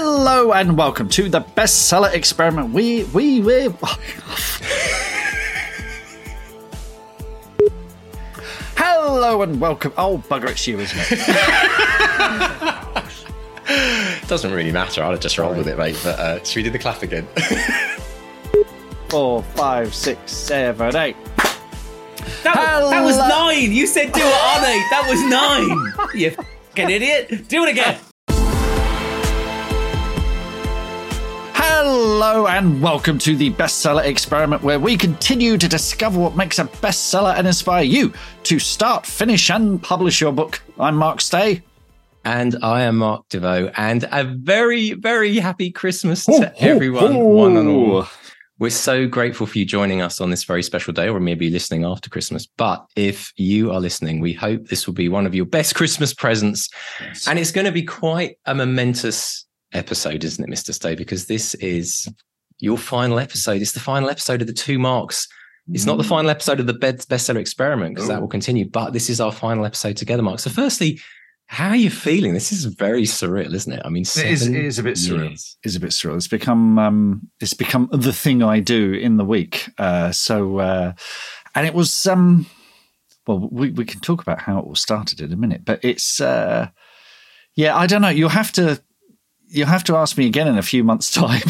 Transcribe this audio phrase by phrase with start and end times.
[0.00, 2.72] Hello and welcome to the bestseller experiment.
[2.72, 3.64] We we we.
[8.76, 9.92] Hello and welcome.
[9.98, 11.18] Oh bugger, it's you, isn't it?
[14.28, 15.02] Doesn't really matter.
[15.02, 15.98] I'll just roll with it, mate.
[16.04, 17.26] But uh, should we do the clap again?
[19.08, 21.16] Four, five, six, seven, eight.
[22.44, 23.72] That, was, that was nine.
[23.72, 24.86] You said do it on eight.
[24.92, 25.92] That was nine.
[26.14, 27.48] you fucking idiot.
[27.48, 27.98] Do it again.
[31.70, 36.64] Hello and welcome to the bestseller experiment where we continue to discover what makes a
[36.64, 38.10] bestseller and inspire you
[38.44, 40.62] to start, finish, and publish your book.
[40.80, 41.62] I'm Mark Stay.
[42.24, 43.70] And I am Mark Desvaux.
[43.76, 48.06] And a very, very happy Christmas to everyone, one and all.
[48.58, 51.84] We're so grateful for you joining us on this very special day, or maybe listening
[51.84, 52.46] after Christmas.
[52.46, 56.14] But if you are listening, we hope this will be one of your best Christmas
[56.14, 56.70] presents.
[57.28, 60.72] And it's going to be quite a momentous episode, isn't it, Mr.
[60.72, 60.94] Stay?
[60.94, 62.08] Because this is
[62.58, 63.62] your final episode.
[63.62, 65.28] It's the final episode of the two marks.
[65.70, 66.08] It's not the mm.
[66.08, 69.66] final episode of the bestseller experiment because that will continue, but this is our final
[69.66, 70.38] episode together, Mark.
[70.38, 70.98] So, firstly,
[71.46, 72.32] how are you feeling?
[72.32, 73.82] This is very surreal, isn't it?
[73.84, 75.32] I mean, it is, it is a bit surreal.
[75.32, 76.16] It is a bit surreal.
[76.16, 79.68] It's become um, it's become the thing I do in the week.
[79.76, 80.92] Uh, so, uh,
[81.54, 82.46] and it was um,
[83.26, 86.20] well, we we can talk about how it all started in a minute, but it's
[86.20, 86.68] uh,
[87.56, 88.08] yeah, I don't know.
[88.08, 88.82] You'll have to
[89.48, 91.42] you'll have to ask me again in a few months' time.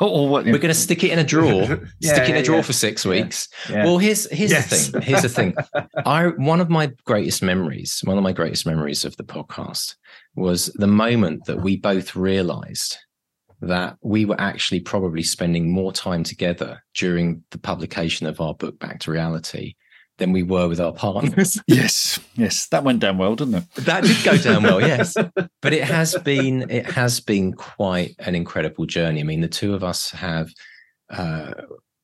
[0.00, 0.44] or what?
[0.44, 1.62] We're going to stick it in a drawer.
[2.00, 2.62] yeah, stick it in a drawer yeah.
[2.62, 3.48] for six weeks.
[3.68, 3.84] Yeah.
[3.84, 4.70] Well, here's here's yes.
[4.70, 5.02] the thing.
[5.02, 5.54] Here's the thing.
[6.06, 9.96] I one of my greatest memories, one of my greatest memories of the podcast
[10.34, 12.96] was the moment that we both realised
[13.62, 18.78] that we were actually probably spending more time together during the publication of our book
[18.78, 19.74] Back to Reality
[20.20, 21.60] than we were with our partners.
[21.66, 23.64] yes, yes, that went down well, didn't it?
[23.74, 25.16] That did go down well, yes.
[25.62, 29.20] But it has been it has been quite an incredible journey.
[29.20, 30.52] I mean, the two of us have
[31.10, 31.52] uh,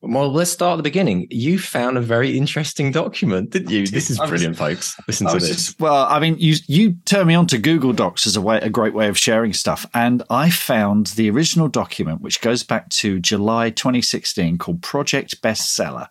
[0.01, 1.27] well, let's start at the beginning.
[1.31, 3.87] You found a very interesting document, didn't you?
[3.87, 4.95] This is brilliant, folks.
[5.07, 5.49] Listen to this.
[5.49, 8.59] Just, well, I mean, you you turned me on to Google Docs as a way,
[8.59, 12.89] a great way of sharing stuff, and I found the original document, which goes back
[12.89, 16.09] to July 2016, called Project Bestseller,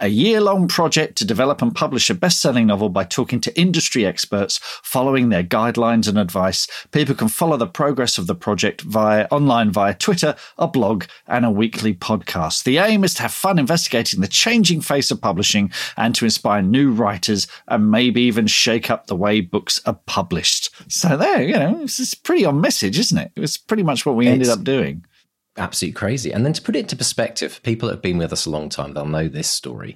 [0.00, 4.60] a year-long project to develop and publish a best-selling novel by talking to industry experts,
[4.62, 6.68] following their guidelines and advice.
[6.92, 11.44] People can follow the progress of the project via online via Twitter, a blog, and
[11.44, 12.62] a weekly podcast.
[12.62, 16.60] The aim is to have fun investigating the changing face of publishing and to inspire
[16.60, 20.70] new writers and maybe even shake up the way books are published.
[20.92, 23.32] So there, you know, it's pretty on message, isn't it?
[23.34, 25.04] It was pretty much what we it's ended up doing.
[25.56, 26.32] Absolutely crazy.
[26.32, 28.68] And then to put it into perspective, people that have been with us a long
[28.68, 29.94] time, they'll know this story.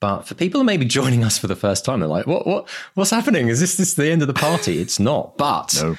[0.00, 2.46] But for people who may be joining us for the first time, they're like, "What?
[2.46, 2.68] What?
[2.94, 3.48] What's happening?
[3.48, 5.36] Is this this the end of the party?" It's not.
[5.36, 5.96] But no.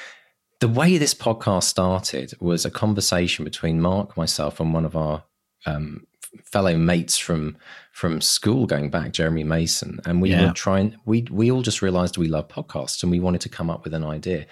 [0.61, 5.23] the way this podcast started was a conversation between Mark, myself, and one of our
[5.65, 6.05] um,
[6.43, 7.57] fellow mates from
[7.91, 10.47] from school going back, Jeremy Mason, and we yeah.
[10.47, 10.95] were trying.
[11.05, 13.93] We we all just realised we love podcasts, and we wanted to come up with
[13.93, 14.45] an idea.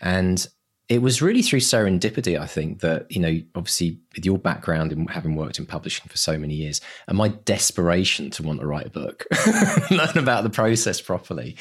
[0.00, 0.46] And
[0.88, 5.08] it was really through serendipity, I think, that you know, obviously with your background and
[5.10, 8.86] having worked in publishing for so many years, and my desperation to want to write
[8.86, 9.26] a book,
[9.90, 11.56] learn about the process properly.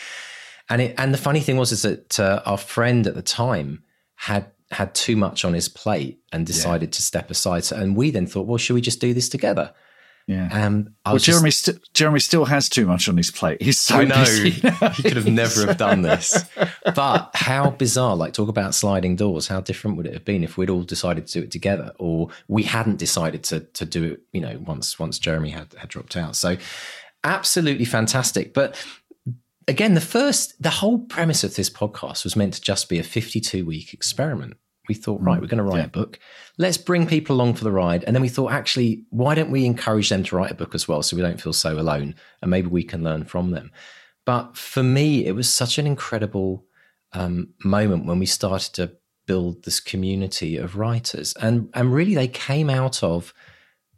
[0.70, 3.84] And it, and the funny thing was is that uh, our friend at the time
[4.16, 6.98] had had too much on his plate and decided yeah.
[6.98, 7.64] to step aside.
[7.64, 9.74] So, and we then thought, well, should we just do this together?
[10.28, 10.50] Yeah.
[10.52, 13.62] Um, well, Jeremy, just, st- Jeremy still has too much on his plate.
[13.62, 14.50] He's so I know busy.
[14.50, 16.44] he could have never have done this.
[16.84, 18.18] But how bizarre!
[18.18, 19.48] Like talk about sliding doors.
[19.48, 22.28] How different would it have been if we'd all decided to do it together, or
[22.50, 24.22] we hadn't decided to to do it?
[24.34, 26.36] You know, once once Jeremy had had dropped out.
[26.36, 26.58] So
[27.24, 28.54] absolutely fantastic.
[28.54, 28.76] But
[29.68, 33.04] again, the first, the whole premise of this podcast was meant to just be a
[33.04, 34.58] 52 week experiment.
[34.88, 35.86] We thought, right, we're going to write yeah.
[35.86, 36.18] a book.
[36.58, 38.06] Let's bring people along for the ride.
[38.06, 40.88] And then we thought, actually, why don't we encourage them to write a book as
[40.88, 43.72] well so we don't feel so alone and maybe we can learn from them?
[44.26, 46.66] But for me, it was such an incredible
[47.12, 48.94] um, moment when we started to
[49.26, 51.34] build this community of writers.
[51.34, 53.34] And, and really, they came out of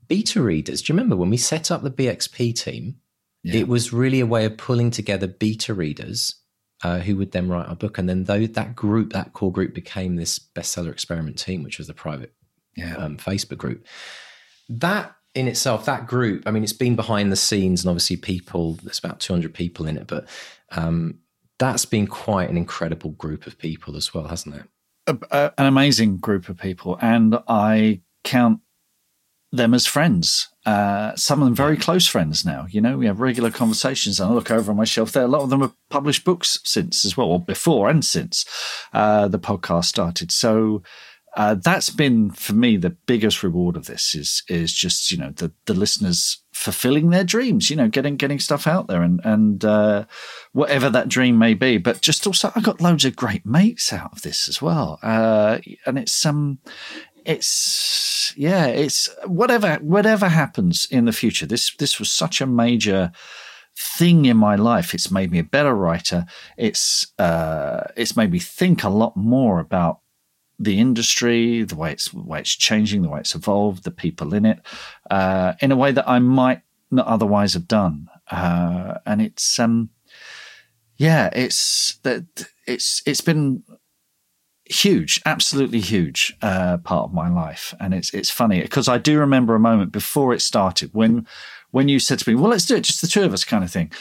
[0.07, 0.81] beta readers.
[0.81, 2.95] Do you remember when we set up the BXP team?
[3.43, 3.61] Yeah.
[3.61, 6.35] It was really a way of pulling together beta readers
[6.83, 7.97] uh, who would then write our book.
[7.97, 11.87] And then though that group, that core group became this bestseller experiment team, which was
[11.87, 12.33] the private
[12.75, 12.95] yeah.
[12.95, 13.85] um, Facebook group.
[14.67, 18.73] That in itself, that group, I mean, it's been behind the scenes and obviously people,
[18.83, 20.27] there's about 200 people in it, but
[20.71, 21.19] um,
[21.59, 24.63] that's been quite an incredible group of people as well, hasn't it?
[25.07, 26.97] A, a, an amazing group of people.
[27.01, 28.61] And I count
[29.51, 30.47] them as friends.
[30.65, 32.67] Uh, some of them very close friends now.
[32.69, 34.19] You know, we have regular conversations.
[34.19, 35.23] And I look over on my shelf there.
[35.23, 38.45] A lot of them have published books since as well, or before and since
[38.93, 40.31] uh, the podcast started.
[40.31, 40.83] So
[41.35, 45.31] uh, that's been for me the biggest reward of this is is just you know
[45.35, 49.63] the the listeners fulfilling their dreams, you know, getting getting stuff out there and and
[49.63, 50.05] uh,
[50.51, 51.77] whatever that dream may be.
[51.77, 55.59] But just also, I got loads of great mates out of this as well, uh,
[55.85, 56.59] and it's um,
[57.29, 61.45] it's yeah, it's whatever whatever happens in the future.
[61.45, 63.11] This this was such a major
[63.77, 64.95] thing in my life.
[64.95, 66.25] It's made me a better writer.
[66.57, 69.99] It's uh, it's made me think a lot more about
[70.57, 74.33] the industry, the way it's the way it's changing, the way it's evolved, the people
[74.33, 74.59] in it,
[75.11, 78.07] uh, in a way that I might not otherwise have done.
[78.31, 79.91] Uh, and it's um,
[80.97, 82.25] yeah, it's that
[82.65, 83.63] it's it's been
[84.69, 89.19] huge, absolutely huge uh, part of my life, and it's it's funny because I do
[89.19, 91.27] remember a moment before it started when
[91.71, 93.63] when you said to me, "Well, let's do it, just the two of us," kind
[93.63, 93.91] of thing,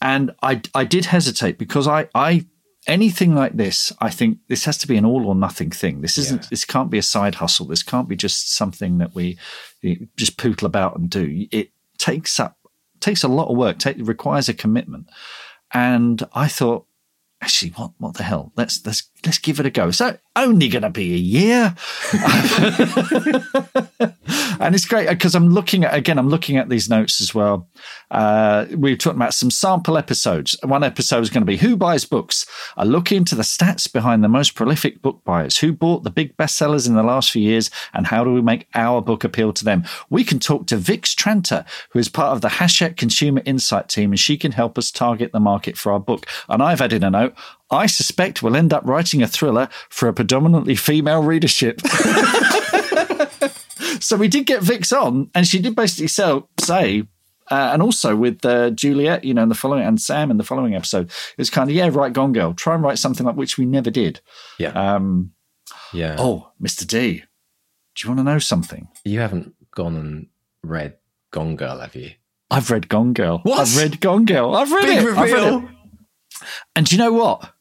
[0.00, 2.46] and I I did hesitate because I I
[2.86, 6.00] anything like this, I think this has to be an all or nothing thing.
[6.00, 6.42] This isn't.
[6.42, 6.48] Yeah.
[6.50, 7.66] This can't be a side hustle.
[7.66, 9.38] This can't be just something that we
[10.16, 11.46] just pootle about and do.
[11.50, 12.58] It takes up
[13.00, 13.78] takes a lot of work.
[13.78, 15.10] Take, requires a commitment.
[15.72, 16.86] And I thought,
[17.40, 18.52] actually, what what the hell?
[18.56, 19.90] Let's let's let's give it a go.
[19.90, 21.74] So only going to be a year,
[24.60, 26.18] and it's great because I'm looking at again.
[26.18, 27.68] I'm looking at these notes as well.
[28.10, 30.56] Uh, we are talking about some sample episodes.
[30.62, 32.46] One episode is going to be Who Buys Books?
[32.76, 35.58] A look into the stats behind the most prolific book buyers.
[35.58, 38.68] Who bought the big bestsellers in the last few years and how do we make
[38.74, 39.84] our book appeal to them?
[40.10, 44.12] We can talk to Vix Tranter, who is part of the Hachette Consumer Insight team,
[44.12, 46.26] and she can help us target the market for our book.
[46.48, 47.34] And I've added a note.
[47.74, 51.80] I suspect we'll end up writing a thriller for a predominantly female readership.
[54.00, 57.04] so we did get Vix on, and she did basically sell, say,
[57.50, 60.44] uh, and also with uh, Juliet, you know, in the following and Sam in the
[60.44, 62.54] following episode, it was kind of yeah, right, Gone Girl.
[62.54, 64.20] Try and write something like which we never did.
[64.58, 64.70] Yeah.
[64.70, 65.32] Um,
[65.92, 66.16] yeah.
[66.18, 66.86] Oh, Mr.
[66.86, 67.24] D,
[67.94, 68.88] do you want to know something?
[69.04, 70.26] You haven't gone and
[70.62, 70.96] read
[71.30, 72.12] Gone Girl, have you?
[72.50, 73.40] I've read Gone Girl.
[73.42, 73.60] What?
[73.60, 74.54] I've read Gone Girl.
[74.54, 75.06] I've read Big it.
[75.06, 75.20] Reveal.
[75.20, 75.70] I've read it.
[76.76, 77.53] And do you know what?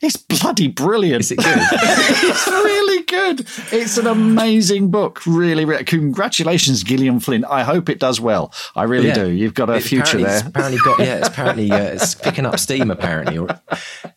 [0.00, 1.20] It's bloody brilliant.
[1.20, 1.46] Is it good?
[1.72, 3.40] it's really good.
[3.72, 5.20] It's an amazing book.
[5.26, 7.44] Really, really, congratulations, Gillian Flynn.
[7.44, 8.52] I hope it does well.
[8.76, 9.14] I really Yeah.
[9.14, 9.28] do.
[9.28, 10.38] You've got a future there.
[10.38, 11.16] It's apparently got yeah.
[11.18, 12.90] It's apparently uh, it's picking up steam.
[12.92, 13.44] Apparently,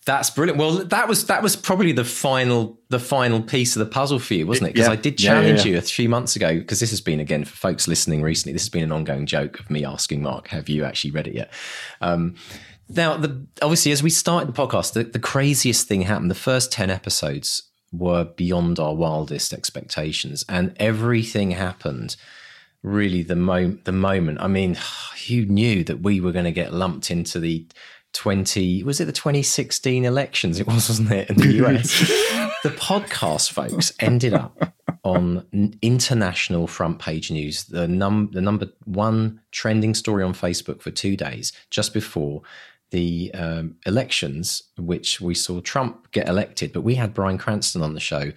[0.05, 0.59] that's brilliant.
[0.59, 4.33] Well, that was that was probably the final the final piece of the puzzle for
[4.35, 4.73] you, wasn't it?
[4.73, 4.93] Because Yeah.
[4.93, 6.53] I did challenge you a few months ago.
[6.59, 8.53] Because this has been again for folks listening recently.
[8.53, 11.33] This has been an ongoing joke of me asking Mark, "Have you actually read it
[11.33, 11.51] yet?"
[12.01, 12.35] Um,
[12.95, 16.31] now, the, obviously, as we started the podcast, the, the craziest thing happened.
[16.31, 22.15] The first ten episodes were beyond our wildest expectations, and everything happened
[22.83, 24.39] really the mo- the moment.
[24.41, 24.77] I mean,
[25.27, 27.65] who knew that we were going to get lumped into the
[28.13, 31.99] 20 was it the 2016 elections it was wasn't it in the US
[32.63, 34.73] the podcast folks ended up
[35.03, 40.91] on international front page news the num the number one trending story on Facebook for
[40.91, 42.41] 2 days just before
[42.91, 47.93] the um, elections which we saw Trump get elected but we had Bryan Cranston on
[47.93, 48.31] the show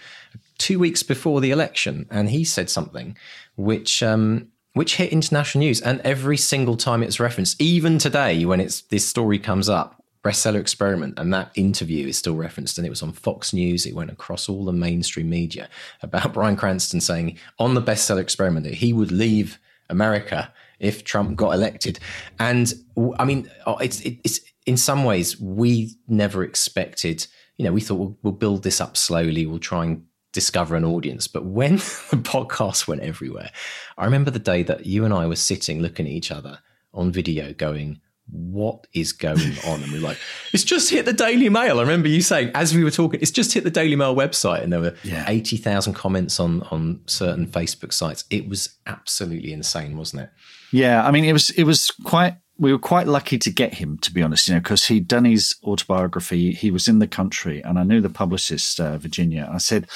[0.58, 3.16] 2 weeks before the election and he said something
[3.56, 5.80] which um which hit international news.
[5.80, 10.60] And every single time it's referenced, even today when it's this story comes up, bestseller
[10.60, 13.86] experiment, and that interview is still referenced, and it was on Fox News.
[13.86, 15.68] It went across all the mainstream media
[16.02, 21.36] about Bryan Cranston saying on the bestseller experiment that he would leave America if Trump
[21.36, 22.00] got elected.
[22.40, 22.72] And
[23.18, 27.26] I mean, oh, it's it's in some ways we never expected.
[27.56, 29.46] You know, we thought we'll, we'll build this up slowly.
[29.46, 31.28] We'll try and discover an audience.
[31.28, 31.76] But when
[32.10, 33.50] the podcast went everywhere,
[33.96, 36.58] I remember the day that you and I were sitting looking at each other
[36.92, 39.82] on video going, what is going on?
[39.82, 40.18] And we we're like,
[40.52, 41.78] it's just hit the Daily Mail.
[41.78, 44.62] I remember you saying, as we were talking, it's just hit the Daily Mail website.
[44.62, 45.24] And there were Yeah.
[45.28, 48.24] 80,000 comments on, on certain Facebook sites.
[48.30, 50.30] It was absolutely insane, wasn't it?
[50.72, 52.36] Yeah, I mean, it was it was quite.
[52.56, 55.24] We were quite lucky to get him, to be honest, you know, because he'd done
[55.24, 56.52] his autobiography.
[56.52, 59.48] He was in the country, and I knew the publicist, uh, Virginia.
[59.52, 59.88] I said,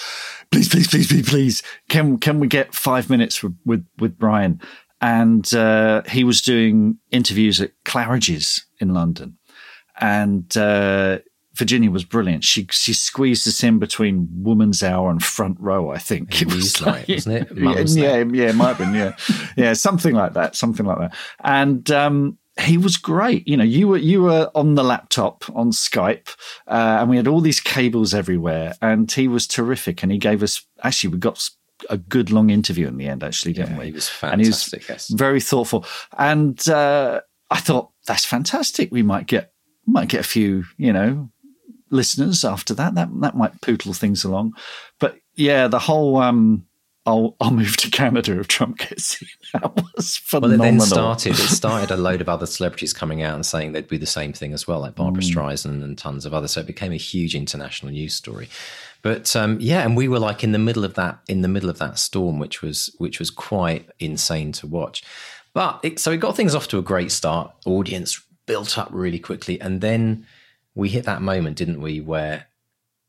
[0.50, 4.60] "Please, please, please, please, please, can can we get five minutes with with, with Brian?"
[5.00, 9.38] And uh, he was doing interviews at Claridge's in London,
[10.00, 11.18] and uh,
[11.58, 12.44] Virginia was brilliant.
[12.44, 15.90] She she squeezed us in between Woman's Hour and Front Row.
[15.90, 17.56] I think And Newsnight, wasn't it?
[17.56, 19.16] Mum's yeah, yeah, yeah, it might have been, yeah,
[19.56, 21.16] yeah, something like that, something like that.
[21.42, 23.46] And um, he was great.
[23.46, 26.28] You know, you were you were on the laptop on Skype,
[26.66, 30.02] uh, and we had all these cables everywhere, and he was terrific.
[30.02, 31.48] And he gave us actually we got
[31.88, 33.86] a good long interview in the end, actually, didn't Yeah, we?
[33.86, 34.88] he was And he was fantastic.
[34.88, 35.08] yes.
[35.08, 35.86] very thoughtful.
[36.18, 38.90] And uh, I thought that's fantastic.
[38.90, 39.52] We might get
[39.86, 41.30] might get a few, you know,
[41.90, 42.94] listeners after that.
[42.96, 44.54] That that might poodle things along.
[44.98, 46.66] But yeah, the whole um,
[47.08, 49.28] I'll I'll move to Canada if Trump gets in.
[49.54, 50.58] That was phenomenal.
[50.58, 51.32] Well, it then started.
[51.32, 54.34] It started a load of other celebrities coming out and saying they'd do the same
[54.34, 56.52] thing as well, like Barbra Streisand and tons of others.
[56.52, 58.50] So it became a huge international news story.
[59.00, 61.70] But um, yeah, and we were like in the middle of that, in the middle
[61.70, 65.02] of that storm, which was which was quite insane to watch.
[65.54, 67.50] But it, so it got things off to a great start.
[67.64, 70.26] Audience built up really quickly, and then
[70.74, 72.02] we hit that moment, didn't we?
[72.02, 72.48] Where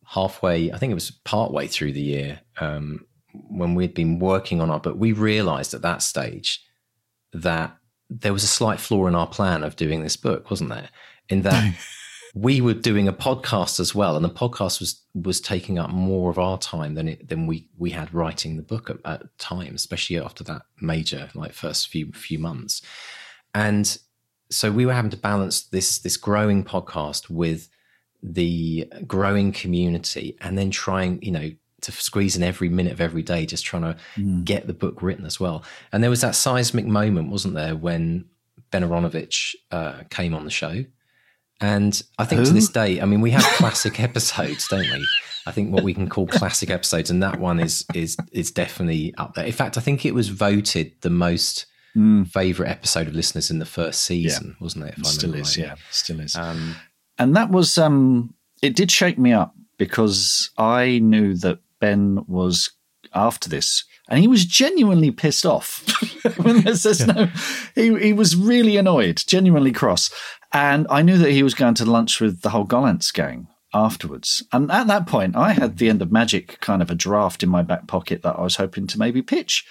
[0.05, 4.62] halfway, I think it was part way through the year, um, when we'd been working
[4.62, 6.63] on our book, we realized at that stage
[7.33, 7.75] that
[8.09, 10.89] there was a slight flaw in our plan of doing this book, wasn't there?
[11.29, 11.75] In that
[12.36, 16.29] we were doing a podcast as well, and the podcast was was taking up more
[16.29, 19.75] of our time than it than we we had writing the book at, at time,
[19.75, 22.81] especially after that major like first few few months,
[23.53, 23.98] and
[24.51, 27.69] so we were having to balance this this growing podcast with
[28.21, 33.24] the growing community, and then trying you know to squeeze in every minute of every
[33.24, 33.98] day, just trying to
[34.43, 35.63] get the book written as well.
[35.91, 38.25] And there was that seismic moment, wasn't there, when
[38.71, 40.86] Ben Aaronovitch uh, came on the show.
[41.62, 45.07] And I think to this day, I mean, we have classic episodes, don't we?
[45.45, 49.13] I think what we can call classic episodes, and that one is is is definitely
[49.17, 49.45] up there.
[49.45, 51.65] In fact, I think it was voted the most
[52.29, 54.93] favorite episode of listeners in the first season, wasn't it?
[54.98, 55.63] If I still is, rightly?
[55.63, 56.36] yeah, still is.
[56.36, 56.75] Um,
[57.17, 62.71] and that was um it did shake me up because I knew that Ben was
[63.13, 65.86] after this and he was genuinely pissed off.
[66.43, 67.29] Mean, there's, there's no,
[67.75, 70.12] he, he was really annoyed, genuinely cross.
[70.51, 74.43] And I knew that he was going to lunch with the whole Gollancz gang afterwards.
[74.51, 77.50] And at that point, I had the end of magic kind of a draft in
[77.50, 79.65] my back pocket that I was hoping to maybe pitch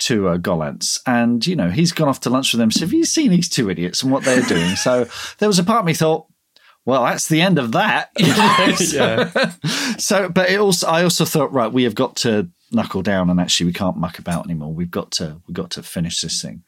[0.00, 1.00] to uh, Gollancz.
[1.06, 2.70] And, you know, he's gone off to lunch with them.
[2.70, 4.76] So have you seen these two idiots and what they're doing?
[4.76, 6.26] so there was a part of me thought,
[6.88, 8.08] well, that's the end of that.
[8.78, 9.30] So,
[9.98, 13.38] so, but it also, I also thought, right, we have got to knuckle down, and
[13.38, 14.72] actually, we can't muck about anymore.
[14.72, 16.62] We've got to, we've got to finish this thing.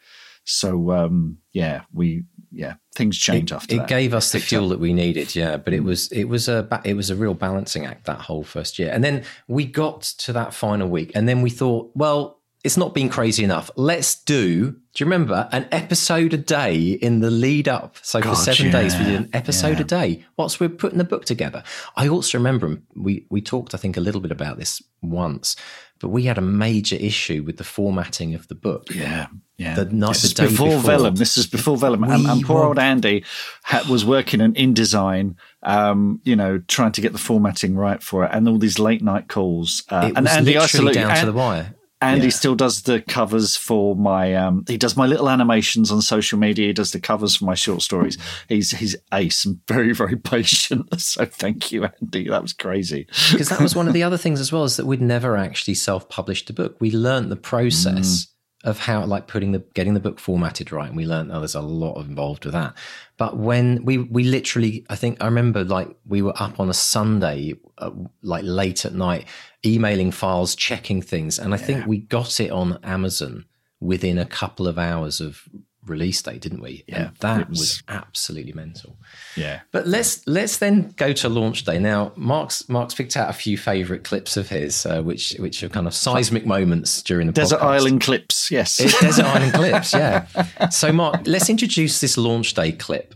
[0.45, 3.89] So, um, yeah, we, yeah, things change it, after it that.
[3.89, 6.83] gave us the fuel that we needed yeah but it was it was a ba-
[6.85, 10.33] it was a real balancing act that whole first year and then we got to
[10.33, 14.71] that final week and then we thought well it's not been crazy enough let's do
[14.73, 18.97] do you remember an episode a day in the lead up so for seven days
[18.99, 19.81] we did an episode yeah.
[19.81, 21.63] a day whilst we're putting the book together
[21.97, 25.57] i also remember we we talked i think a little bit about this once
[26.01, 29.27] but we had a major issue with the formatting of the book Yeah,
[29.59, 29.75] yeah.
[29.75, 30.81] The night- this the is day before, before.
[30.91, 31.15] Vellum.
[31.17, 33.23] This is before Vellum, and, and poor old Andy
[33.65, 38.25] ha- was working in InDesign, um, you know, trying to get the formatting right for
[38.25, 39.83] it, and all these late night calls.
[39.91, 41.21] Uh, it and was Andy, I literally salute down you.
[41.21, 42.31] to the wire Andy Yeah.
[42.31, 44.35] still does the covers for my.
[44.35, 46.69] Um, he does my little animations on social media.
[46.69, 48.17] He does the covers for my short stories.
[48.49, 50.89] He's he's ace and very very patient.
[51.01, 52.29] So thank you, Andy.
[52.29, 53.07] That was crazy.
[53.31, 55.75] because that was one of the other things as well is that we'd never actually
[55.75, 56.77] self-published a book.
[56.81, 58.29] We learned the process
[58.65, 61.55] of how like putting the getting the book formatted right, and we learned oh, there's
[61.55, 62.75] a lot involved with that.
[63.17, 66.75] But when we we literally, I think I remember like we were up on a
[66.75, 67.91] Sunday, uh,
[68.23, 69.27] like late at night,
[69.65, 73.45] emailing files, checking things, and I think we got it on Amazon
[73.81, 75.43] within a couple of hours of
[75.87, 76.85] release date, didn't we?
[76.87, 78.99] Yeah, and that was- was absolutely mental.
[79.37, 79.61] Yeah.
[79.73, 81.79] But let's let's then go to launch day.
[81.79, 85.69] Now, Mark's Mark's picked out a few favourite clips of his, uh, which which are
[85.71, 87.63] kind of seismic moments during the Desert podcast.
[87.81, 88.51] Island clips.
[88.51, 88.79] Yes.
[88.79, 90.27] It's Desert Island clips, yeah.
[90.69, 93.15] So, Mark, let's introduce this launch day clip.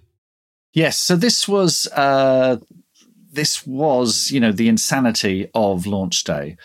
[0.73, 2.57] Yes, so this was uh,
[3.35, 6.57] this was you know the insanity of launch day,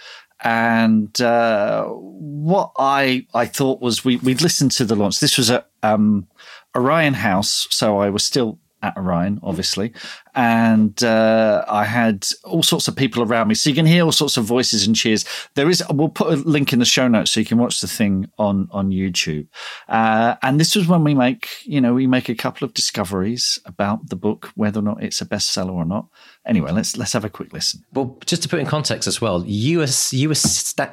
[0.43, 5.19] and uh, what I I thought was we we'd listened to the launch.
[5.19, 6.27] This was at um,
[6.75, 9.93] Orion House, so I was still at Orion, obviously,
[10.35, 14.11] and uh, I had all sorts of people around me, so you can hear all
[14.11, 15.25] sorts of voices and cheers.
[15.55, 17.87] There is, we'll put a link in the show notes so you can watch the
[17.87, 19.47] thing on on YouTube.
[19.87, 23.59] Uh, and this was when we make, you know, we make a couple of discoveries
[23.65, 26.07] about the book, whether or not it's a bestseller or not.
[26.45, 27.83] Anyway, let's let's have a quick listen.
[27.93, 30.35] Well, just to put in context as well, you were you were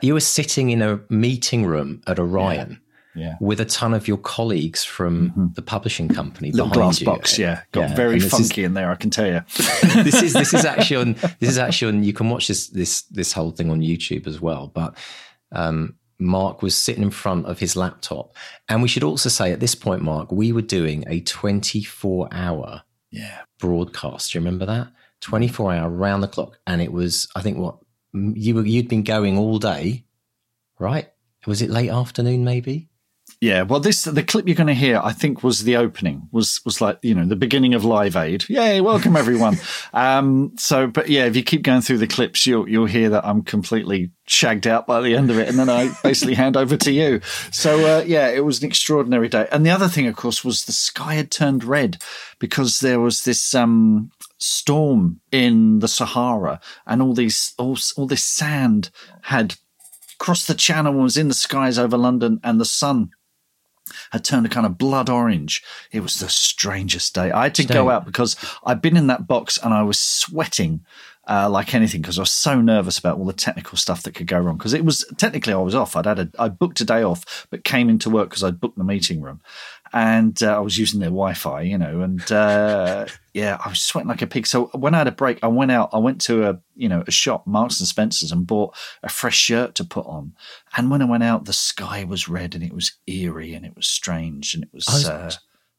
[0.02, 2.76] you were sitting in a meeting room at Orion Yeah.
[3.40, 7.06] With a ton of your colleagues from the publishing company Little behind glass you.
[7.06, 8.90] box, yeah, got very and this is- funky in there.
[8.90, 9.40] I can tell you.
[10.02, 13.02] this is this is actually on this is actually on you can watch this this
[13.02, 14.68] this whole thing on YouTube as well.
[14.68, 14.96] But
[15.52, 18.35] um, Mark was sitting in front of his laptop,
[18.68, 22.82] and we should also say at this point, Mark, we were doing a 24 hour
[23.11, 24.32] Yeah, broadcast.
[24.32, 24.88] Do you remember that?
[25.20, 27.76] 24 hour round the clock, and it was I think what
[28.12, 30.04] you were you'd been going all day,
[30.78, 31.08] right?
[31.46, 32.88] Was it late afternoon maybe?
[33.40, 36.26] Yeah, well, this the clip you're going to hear, I think, was the opening.
[36.32, 38.48] Was was like you know the beginning of Live Aid.
[38.48, 39.58] Yay, welcome everyone.
[39.92, 43.26] um, so, but yeah, if you keep going through the clips, you'll you'll hear that
[43.26, 46.78] I'm completely shagged out by the end of it, and then I basically hand over
[46.78, 47.20] to you.
[47.52, 49.46] So uh, yeah, it was an extraordinary day.
[49.52, 51.98] And the other thing, of course, was the sky had turned red
[52.38, 58.24] because there was this um, storm in the Sahara, and all these all, all this
[58.24, 58.88] sand
[59.24, 59.56] had
[60.18, 63.10] crossed the channel and was in the skies over London, and the sun
[64.12, 65.62] had turned a kind of blood orange.
[65.92, 67.30] It was the strangest day.
[67.30, 70.84] I had to go out because I'd been in that box and I was sweating
[71.28, 74.26] uh, like anything because I was so nervous about all the technical stuff that could
[74.26, 74.56] go wrong.
[74.56, 75.96] Because it was technically I was off.
[75.96, 78.78] I'd had a I booked a day off, but came into work because I'd booked
[78.78, 79.40] the meeting room,
[79.92, 84.08] and uh, I was using their Wi-Fi, you know, and uh, yeah, I was sweating
[84.08, 84.46] like a pig.
[84.46, 85.90] So when I had a break, I went out.
[85.92, 89.36] I went to a you know a shop, Marks and Spencers, and bought a fresh
[89.36, 90.34] shirt to put on.
[90.76, 93.76] And when I went out, the sky was red and it was eerie and it
[93.76, 94.86] was strange and it was.
[94.86, 95.32] was uh,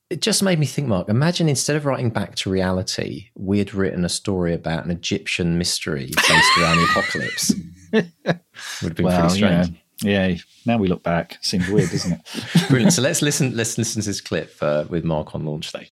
[0.09, 1.09] it just made me think, Mark.
[1.09, 5.57] Imagine instead of writing back to reality, we had written a story about an Egyptian
[5.57, 7.53] mystery based around the apocalypse.
[7.91, 9.81] Would have been well, pretty strange.
[10.01, 10.35] Yeah.
[10.65, 12.21] Now we look back, seems weird, doesn't it?
[12.69, 12.93] Brilliant.
[12.93, 13.55] So let's listen.
[13.55, 15.89] Let's listen to this clip uh, with Mark on launch day.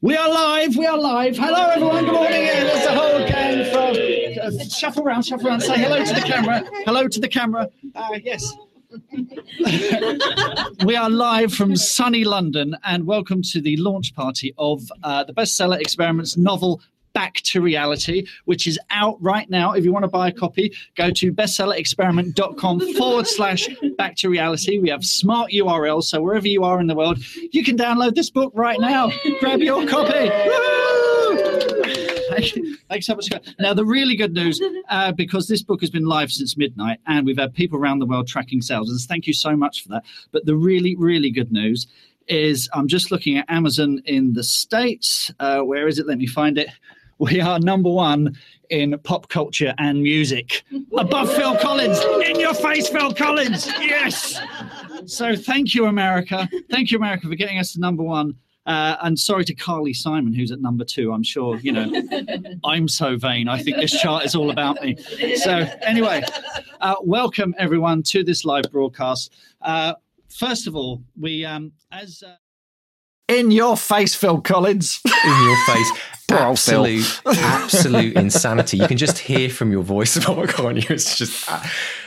[0.00, 0.76] We are live.
[0.76, 1.36] We are live.
[1.36, 2.04] Hello, everyone.
[2.04, 2.42] Good morning.
[2.42, 3.96] Yeah, there's the whole gang from.
[4.42, 5.60] Uh, shuffle around, shuffle around.
[5.60, 6.64] Say hello to the camera.
[6.84, 7.68] Hello to the camera.
[7.94, 8.52] Uh, yes.
[10.84, 15.32] we are live from sunny London, and welcome to the launch party of uh, the
[15.32, 16.80] bestseller experiments novel
[17.14, 19.72] Back to Reality, which is out right now.
[19.72, 24.78] If you want to buy a copy, go to bestsellerexperiment.com forward slash back to reality.
[24.78, 27.18] We have smart URLs, so wherever you are in the world,
[27.52, 29.10] you can download this book right now.
[29.40, 30.30] Grab your copy.
[32.88, 33.30] Thanks so much.
[33.58, 37.26] Now, the really good news, uh, because this book has been live since midnight and
[37.26, 40.04] we've had people around the world tracking sales, and thank you so much for that.
[40.30, 41.86] But the really, really good news
[42.28, 45.32] is I'm just looking at Amazon in the States.
[45.40, 46.06] Uh, where is it?
[46.06, 46.68] Let me find it
[47.22, 48.36] we are number one
[48.70, 50.64] in pop culture and music.
[50.98, 52.00] Above Phil Collins.
[52.28, 53.68] In your face, Phil Collins.
[53.78, 54.40] Yes.
[55.06, 56.48] So thank you, America.
[56.68, 58.34] Thank you, America, for getting us to number one.
[58.66, 61.12] Uh, and sorry to Carly Simon, who's at number two.
[61.12, 61.92] I'm sure, you know,
[62.64, 63.46] I'm so vain.
[63.46, 64.96] I think this chart is all about me.
[65.36, 66.24] So, anyway,
[66.80, 69.32] uh, welcome everyone to this live broadcast.
[69.60, 69.94] Uh,
[70.28, 72.24] first of all, we, um, as.
[73.32, 75.00] In your face, Phil Collins.
[75.04, 75.92] In your face.
[76.28, 78.76] absolute, absolute insanity.
[78.76, 80.86] You can just hear from your voice about on you.
[80.90, 81.50] It's just,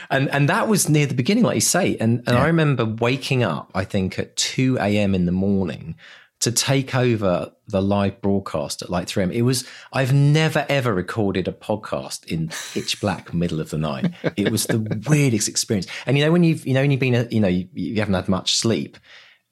[0.08, 1.96] and and that was near the beginning, like you say.
[1.96, 2.42] And and yeah.
[2.42, 5.16] I remember waking up, I think at two a.m.
[5.16, 5.96] in the morning
[6.38, 9.32] to take over the live broadcast at like 3 a.m.
[9.32, 14.12] It was, I've never ever recorded a podcast in pitch black middle of the night.
[14.36, 15.86] It was the weirdest experience.
[16.04, 17.96] And you know, when you've, you know, when you've been, a, you know, you, you
[17.96, 18.98] haven't had much sleep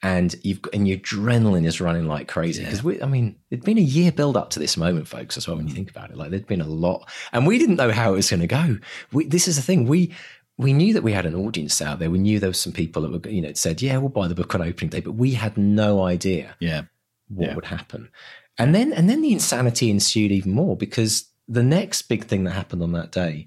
[0.05, 3.03] and you've and your adrenaline is running like crazy because yeah.
[3.03, 5.39] I mean it'd been a year build up to this moment, folks.
[5.39, 7.77] As well, when you think about it, like there'd been a lot, and we didn't
[7.77, 8.77] know how it was going to go.
[9.13, 10.13] We, this is the thing we
[10.59, 12.11] we knew that we had an audience out there.
[12.11, 14.35] We knew there was some people that were you know said, yeah, we'll buy the
[14.35, 16.83] book on opening day, but we had no idea, yeah,
[17.29, 17.55] what yeah.
[17.55, 18.11] would happen.
[18.59, 22.53] And then and then the insanity ensued even more because the next big thing that
[22.53, 23.47] happened on that day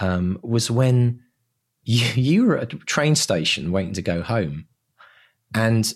[0.00, 1.24] um, was when
[1.82, 4.68] you, you were at a train station waiting to go home
[5.54, 5.92] and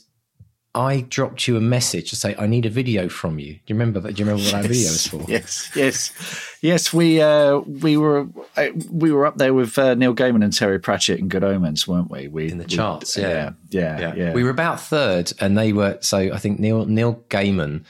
[0.75, 3.55] I dropped you a message to say I need a video from you.
[3.55, 4.15] Do you remember that?
[4.15, 5.31] Do you remember what yes, that video was for?
[5.31, 6.93] Yes, yes, yes.
[6.95, 10.79] We uh, we were uh, we were up there with uh, Neil Gaiman and Terry
[10.79, 12.29] Pratchett in Good Omens, weren't we?
[12.29, 13.19] We in the we, charts.
[13.19, 13.29] Yeah.
[13.29, 14.33] Yeah, yeah, yeah, yeah.
[14.33, 15.99] We were about third, and they were.
[16.01, 17.85] So I think Neil Neil Gaiman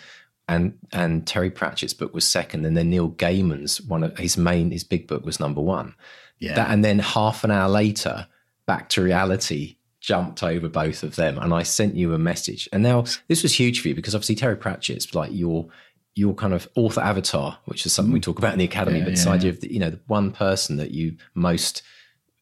[0.48, 4.72] and and Terry Pratchett's book was second, and then Neil Gaiman's one of his main
[4.72, 5.94] his big book was number one.
[6.40, 8.26] Yeah, that, and then half an hour later,
[8.66, 12.68] Back to Reality jumped over both of them and I sent you a message.
[12.72, 15.68] And now this was huge for you because obviously Terry Pratchett's like your
[16.14, 18.24] your kind of author avatar, which is something we mm.
[18.24, 19.54] talk about in the academy, yeah, but this yeah, idea yeah.
[19.54, 21.82] of the, you know the one person that you most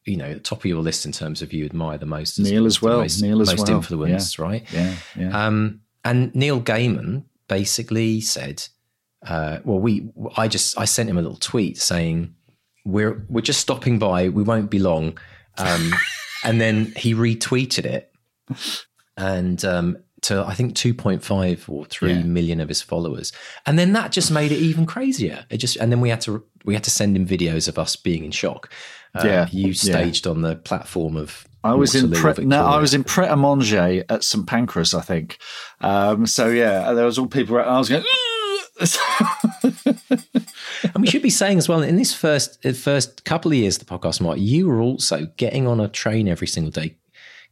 [0.06, 2.66] you know the top of your list in terms of you admire the most Neil
[2.66, 3.00] as well.
[3.00, 3.76] most, Neil as most well.
[3.76, 4.64] Influence right?
[4.72, 5.46] Yeah yeah.
[5.46, 8.66] Um, and Neil Gaiman basically said
[9.26, 12.34] uh, well we I just I sent him a little tweet saying
[12.86, 14.30] we're we're just stopping by.
[14.30, 15.18] We won't be long.
[15.58, 15.92] Um,
[16.44, 18.12] and then he retweeted it,
[19.16, 22.22] and um, to I think two point five or three yeah.
[22.22, 23.32] million of his followers,
[23.66, 25.44] and then that just made it even crazier.
[25.50, 27.96] It just and then we had to we had to send him videos of us
[27.96, 28.70] being in shock.
[29.14, 30.32] Uh, yeah, you staged yeah.
[30.32, 34.04] on the platform of I was in Pre- no, I was in Pret a Manger
[34.08, 35.38] at St Pancras, I think.
[35.80, 37.58] Um, so yeah, there was all people.
[37.58, 38.04] I was going.
[40.94, 43.86] and we should be saying as well in this first first couple of years of
[43.86, 46.96] the podcast, Mark, you were also getting on a train every single day,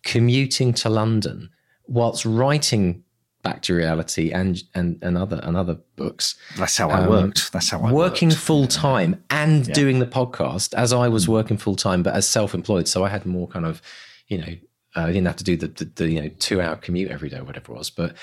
[0.03, 1.51] commuting to London
[1.87, 3.03] whilst writing
[3.43, 6.37] Back to Reality and and and other and other books.
[6.57, 7.53] That's how I Um, worked.
[7.53, 7.95] That's how I worked.
[7.95, 9.75] working full time and Yeah.
[9.75, 12.89] doing the podcast as I was working full time, but as self employed.
[12.89, 13.81] So I had more kind of,
[14.27, 14.55] you know,
[14.97, 17.29] uh, I didn't have to do the, the, the you know two hour commute every
[17.29, 17.91] day, or whatever it was.
[17.91, 18.17] But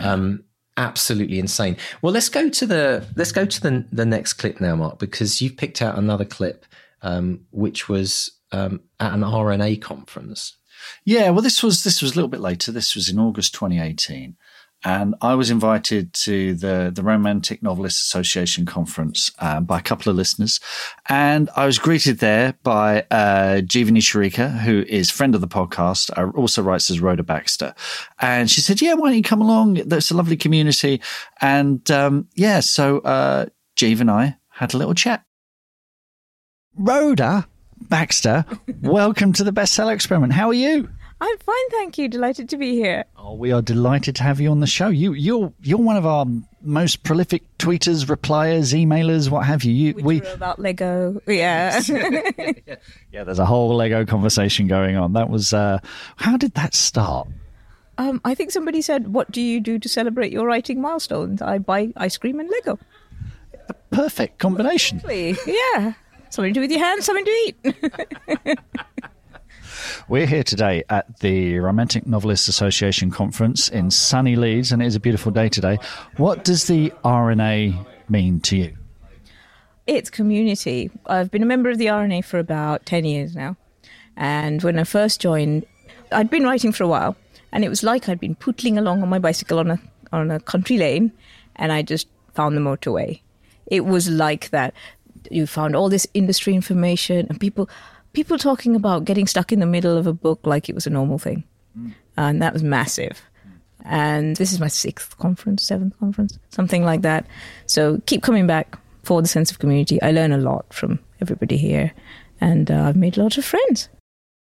[0.00, 0.44] um,
[0.76, 1.76] absolutely insane.
[2.00, 5.40] Well, let's go to the let's go to the the next clip now, Mark, because
[5.40, 6.66] you've picked out another clip,
[7.02, 10.56] um, which was um, at an RNA conference.
[11.04, 12.72] Yeah, well, this was this was a little bit later.
[12.72, 14.36] This was in August 2018,
[14.84, 20.10] and I was invited to the the Romantic Novelists Association conference um, by a couple
[20.10, 20.60] of listeners,
[21.08, 26.10] and I was greeted there by uh, Jeevani Charika, who is friend of the podcast,
[26.16, 27.74] uh, also writes as Rhoda Baxter,
[28.20, 29.74] and she said, "Yeah, why don't you come along?
[29.74, 31.00] There's a lovely community,"
[31.40, 33.46] and um, yeah, so uh,
[33.80, 35.24] and I had a little chat.
[36.76, 37.48] Rhoda
[37.88, 38.44] Baxter,
[38.80, 40.32] welcome to the bestseller experiment.
[40.32, 40.88] How are you?
[41.24, 42.08] I'm fine, thank you.
[42.08, 43.04] Delighted to be here.
[43.16, 44.88] Oh, we are delighted to have you on the show.
[44.88, 46.26] You, you're you're one of our
[46.62, 49.72] most prolific tweeters, repliers, emailers, what have you.
[49.72, 51.20] You, We, we, about Lego.
[51.28, 51.80] Yeah.
[53.12, 55.12] yeah, there's a whole Lego conversation going on.
[55.12, 55.78] That was uh,
[56.16, 57.28] how did that start?
[57.98, 61.58] um, I think somebody said, "What do you do to celebrate your writing milestones?" I
[61.58, 62.80] buy ice cream and Lego.
[63.68, 65.00] A Perfect combination.
[65.06, 65.92] Yeah.
[66.30, 68.58] Something to do with your hands, something to eat.
[70.08, 74.96] We're here today at the Romantic Novelists Association conference in sunny Leeds, and it is
[74.96, 75.78] a beautiful day today.
[76.16, 78.76] What does the RNA mean to you?
[79.86, 80.90] it's community.
[81.06, 83.56] I've been a member of the RNA for about 10 years now.
[84.16, 85.66] And when I first joined,
[86.10, 87.16] I'd been writing for a while,
[87.50, 89.80] and it was like I'd been pootling along on my bicycle on a,
[90.12, 91.12] on a country lane,
[91.56, 93.20] and I just found the motorway.
[93.66, 94.74] It was like that.
[95.30, 97.68] You found all this industry information and people
[98.12, 100.90] people talking about getting stuck in the middle of a book like it was a
[100.90, 101.44] normal thing.
[102.16, 103.22] And that was massive.
[103.84, 107.26] And this is my sixth conference, seventh conference, something like that.
[107.66, 110.00] So keep coming back for the sense of community.
[110.02, 111.92] I learn a lot from everybody here,
[112.40, 113.88] and uh, I've made lots of friends.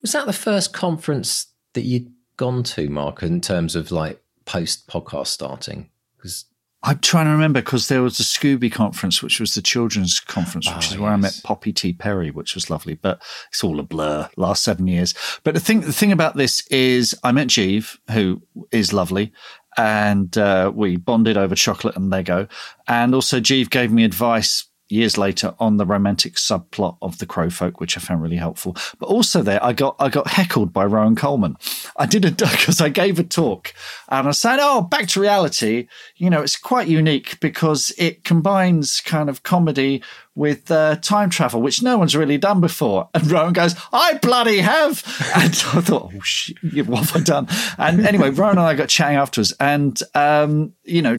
[0.02, 4.86] Was that the first conference that you'd gone to, Mark, in terms of like post
[4.86, 5.90] podcast starting?
[6.16, 6.44] Because
[6.82, 10.66] I'm trying to remember because there was the Scooby conference, which was the children's conference,
[10.68, 11.40] which Ah, is where I met.
[11.42, 11.92] Poppy T.
[11.92, 12.94] Perry, which was lovely.
[12.94, 14.28] But it's all a blur.
[14.36, 15.12] Last seven years.
[15.42, 19.32] But the thing, the thing about this is, I met Jeeve, who is lovely,
[19.76, 22.46] and uh, we bonded over chocolate and Lego.
[22.86, 27.50] And also, Jeeve gave me advice years later on the romantic subplot of the Crow
[27.50, 28.76] Folk, which I found really helpful.
[28.98, 31.56] But also there, I got I got heckled by Rowan Coleman.
[31.96, 33.72] I did a because I gave a talk
[34.08, 39.00] and I said, "Oh, back to reality." You know, it's quite unique because it combines
[39.00, 40.02] kind of comedy
[40.34, 43.08] with uh, time travel, which no one's really done before.
[43.14, 45.02] And Rowan goes, "I bloody have!"
[45.34, 48.88] And I thought, "Oh shit, what have I done?" And anyway, Rowan and I got
[48.88, 51.16] chatting afterwards, and um, you know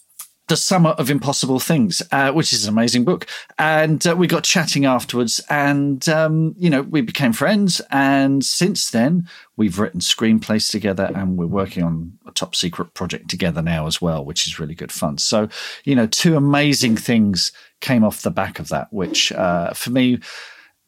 [0.48, 3.28] the Summer of Impossible Things, uh, which is an amazing book.
[3.58, 7.82] And uh, we got chatting afterwards, and um, you know we became friends.
[7.92, 13.30] And since then, we've written screenplays together, and we're working on a top secret project
[13.30, 15.18] together now as well, which is really good fun.
[15.18, 15.50] So
[15.84, 20.20] you know, two amazing things came off the back of that, which uh, for me.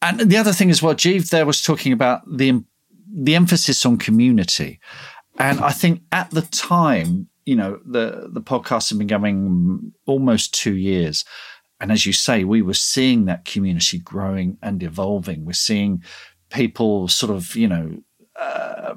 [0.02, 2.64] And the other thing is what Jeeve there was talking about the
[3.12, 4.80] the emphasis on community,
[5.38, 10.54] and I think at the time you know the the podcast has been going almost
[10.54, 11.26] two years.
[11.82, 15.46] And as you say we were seeing that community growing and evolving.
[15.46, 16.04] We're seeing
[16.52, 17.86] people sort of you know
[18.36, 18.96] uh,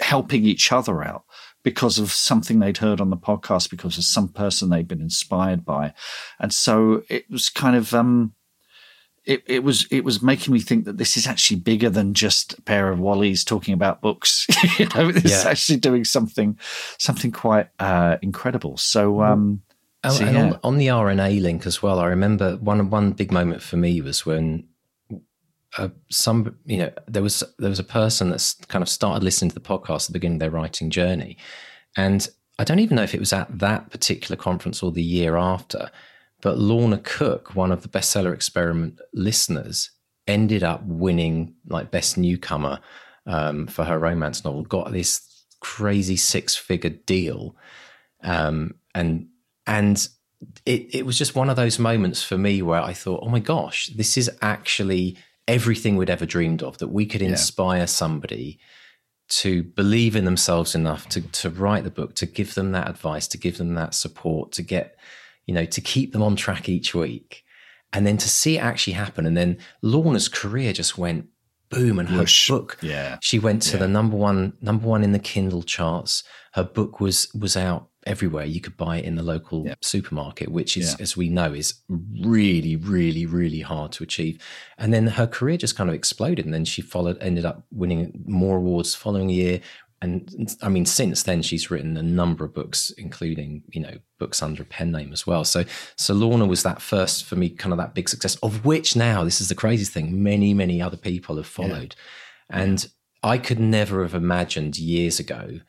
[0.00, 1.24] helping each other out
[1.64, 5.64] because of something they'd heard on the podcast because of some person they'd been inspired
[5.64, 5.92] by.
[6.38, 8.34] And so it was kind of um
[9.28, 12.54] it, it was it was making me think that this is actually bigger than just
[12.58, 14.46] a pair of Wallies talking about books.
[14.78, 15.50] you know, it's Yeah.
[15.50, 16.58] actually doing something
[16.98, 18.76] something quite uh, incredible.
[18.78, 19.62] So, um,
[20.04, 20.42] Oh, so and yeah.
[20.44, 24.00] on, on the RNA link as well, I remember one one big moment for me
[24.00, 24.64] was when
[25.76, 29.50] uh, some you know there was there was a person that's kind of started listening
[29.50, 31.36] to the podcast at the beginning of their writing journey,
[31.96, 35.36] and I don't even know if it was at that particular conference or the year
[35.36, 35.90] after,
[36.40, 39.90] but Lorna Cook, one of the bestseller experiment listeners,
[40.26, 42.80] ended up winning like best newcomer
[43.26, 44.62] um, for her romance novel.
[44.62, 47.56] Got this crazy six figure deal,
[48.22, 49.28] um, and
[49.66, 50.08] and
[50.64, 53.40] it, it was just one of those moments for me where I thought, oh my
[53.40, 55.16] gosh, this is actually
[55.48, 58.60] everything we'd ever dreamed of that we could inspire somebody
[59.28, 63.28] to believe in themselves enough to, to write the book, to give them that advice,
[63.28, 64.96] to give them that support, to get,
[65.48, 67.42] you know, to keep them on track each week.
[67.92, 69.24] And then to see it actually happen.
[69.26, 71.26] And then Lorna's career just went
[71.70, 72.48] boom, and her Whoosh.
[72.48, 72.78] book.
[72.82, 73.18] Yeah.
[73.20, 73.82] she went to Yeah.
[73.84, 76.22] the number one number one in the Kindle charts.
[76.52, 78.46] Her book was was out everywhere.
[78.46, 79.74] You could buy it in the local Yeah.
[79.82, 81.02] supermarket, which is, Yeah.
[81.02, 84.38] as we know, is really, really, really hard to achieve.
[84.78, 88.22] And then her career just kind of exploded, and then she followed, ended up winning
[88.26, 89.60] more awards the following year.
[90.00, 94.42] And I mean, since then, she's written a number of books, including you know books
[94.42, 95.44] under a pen name as well.
[95.44, 95.64] So,
[95.96, 98.36] so Lorna was that first for me, kind of that big success.
[98.36, 101.96] Of which now, this is the craziest thing, many, many other people have followed,
[102.48, 102.88] and
[103.22, 105.60] I could never have imagined years ago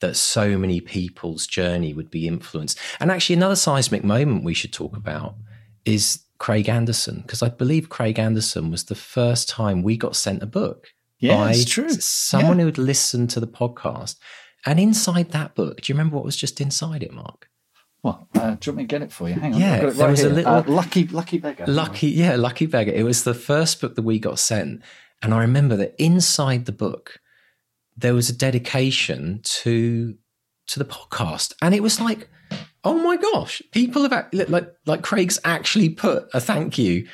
[0.00, 2.78] that so many people's journey would be influenced.
[3.00, 5.36] And actually, another seismic moment we should talk about
[5.86, 10.42] is Craig Anderson, because I believe Craig Anderson was the first time we got sent
[10.42, 10.88] a book
[11.20, 11.90] Yeah, by it's true.
[11.90, 12.62] someone Yeah.
[12.62, 14.16] who had listened to the podcast.
[14.66, 17.48] And inside that book, do you remember what was just inside it, Mark?
[18.02, 19.34] Well, uh, do you want me to get it for you?
[19.34, 19.60] Hang on.
[19.60, 21.66] Yeah, I've got it there was a little- Uh, lucky, lucky beggar.
[21.66, 22.92] Lucky, yeah, Lucky Beggar.
[22.92, 24.82] It was the first book that we got sent.
[25.22, 27.20] And I remember that inside the book,
[27.96, 30.14] there was a dedication to
[30.68, 31.52] to the podcast.
[31.60, 32.30] And it was like,
[32.84, 37.06] oh my gosh, people have act- like like Craig's actually put a thank you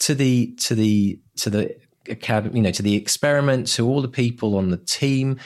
[0.00, 1.76] to the to the to the
[2.08, 5.38] academy, you know, to the experiment, to all the people on the team.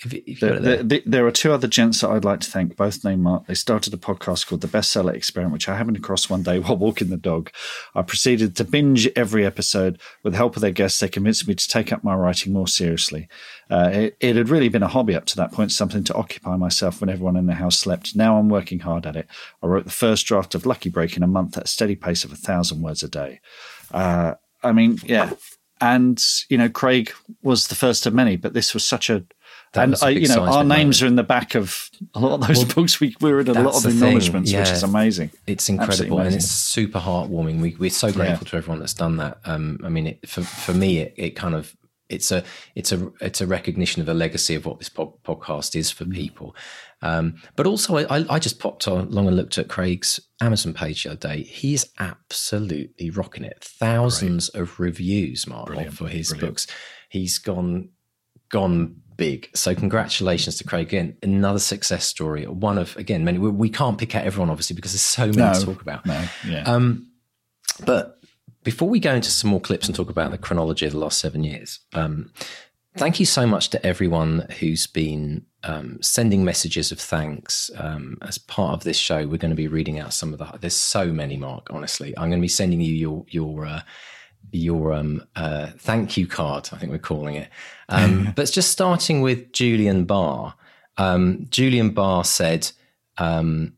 [0.00, 0.76] If, if you've There, it there.
[0.76, 3.46] there, there- there are two other gents that I'd like to thank, both named Mark.
[3.48, 6.76] They started a podcast called The Bestseller Experiment, which I happened across one day while
[6.76, 7.50] walking the dog.
[7.96, 10.00] I proceeded to binge every episode.
[10.22, 12.68] With the help of their guests, they convinced me to take up my writing more
[12.68, 13.26] seriously.
[13.68, 16.54] Uh, it, it had really been a hobby up to that point, something to occupy
[16.56, 18.14] myself when everyone in the house slept.
[18.14, 19.26] Now I'm working hard at it.
[19.64, 22.22] I wrote the first draft of Lucky Break in a month at a steady pace
[22.22, 23.40] of a thousand words a day.
[23.90, 25.32] Uh, I mean, yeah.
[25.80, 27.12] And, you know, Craig
[27.42, 29.24] was the first of many, but this was such a
[29.74, 31.02] That and a I, you know, our names moment.
[31.02, 33.00] are in the back of a lot of those books.
[33.00, 35.30] We we were in a lot of acknowledgements, which is amazing.
[35.46, 37.60] It's incredible and it's super heartwarming.
[37.60, 39.38] We, we're so grateful to everyone that's done that.
[39.44, 41.76] Um, I mean, it, for for me, it, it kind of
[42.08, 42.42] it's a
[42.74, 45.94] it's a it's a recognition of the legacy of what this pod, podcast is Mm.
[45.94, 46.56] for people.
[47.00, 51.10] Um, but also, I, I just popped along and looked at Craig's Amazon page the
[51.10, 51.42] other day.
[51.42, 53.62] He's absolutely rocking it.
[53.62, 56.66] Thousands of reviews, Mark, for his books.
[57.08, 57.90] He's gone
[58.50, 59.50] gone big.
[59.54, 61.16] So congratulations to Craig again.
[61.22, 62.46] Another success story.
[62.46, 63.38] One of again many.
[63.38, 66.06] We, we can't pick out everyone obviously because there's so many No, to talk about.
[66.06, 66.62] No, yeah.
[66.62, 67.10] Um,
[67.84, 68.18] but
[68.64, 71.18] before we go into some more clips and talk about the chronology of the last
[71.18, 72.32] seven years, um,
[72.98, 78.38] thank you so much to everyone who's been um, sending messages of thanks um, as
[78.38, 79.26] part of this show.
[79.26, 80.58] We're going to be reading out some of the.
[80.58, 81.68] There's so many, Mark.
[81.70, 83.66] Honestly, I'm going to be sending you your your.
[83.66, 83.80] Uh,
[84.50, 87.50] your um, uh, thank you card, I think we're calling it.
[87.90, 90.54] Um, but it's just starting with Julian Barr.
[90.96, 92.70] Um, Julian Barr said,
[93.18, 93.74] um,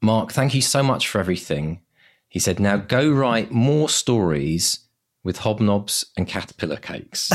[0.00, 1.82] Mark, thank you so much for everything.
[2.28, 4.78] He said, now go write more stories
[5.22, 7.30] with hobnobs and caterpillar cakes.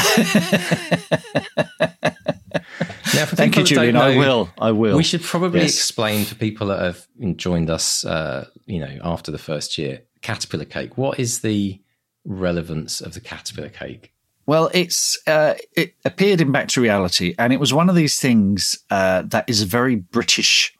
[3.13, 3.95] now, for Thank you, people that don't Julian.
[3.95, 4.49] I will.
[4.57, 4.97] I will.
[4.97, 5.75] We should probably Yes.
[5.75, 10.65] explain for people that have joined us, uh, you know, after the first year, caterpillar
[10.65, 10.97] cake.
[10.97, 11.79] What is the
[12.25, 14.11] relevance of the caterpillar cake?
[14.47, 18.19] Well, it's uh, it appeared in Back to Reality, and it was one of these
[18.19, 20.71] things uh, that is a very British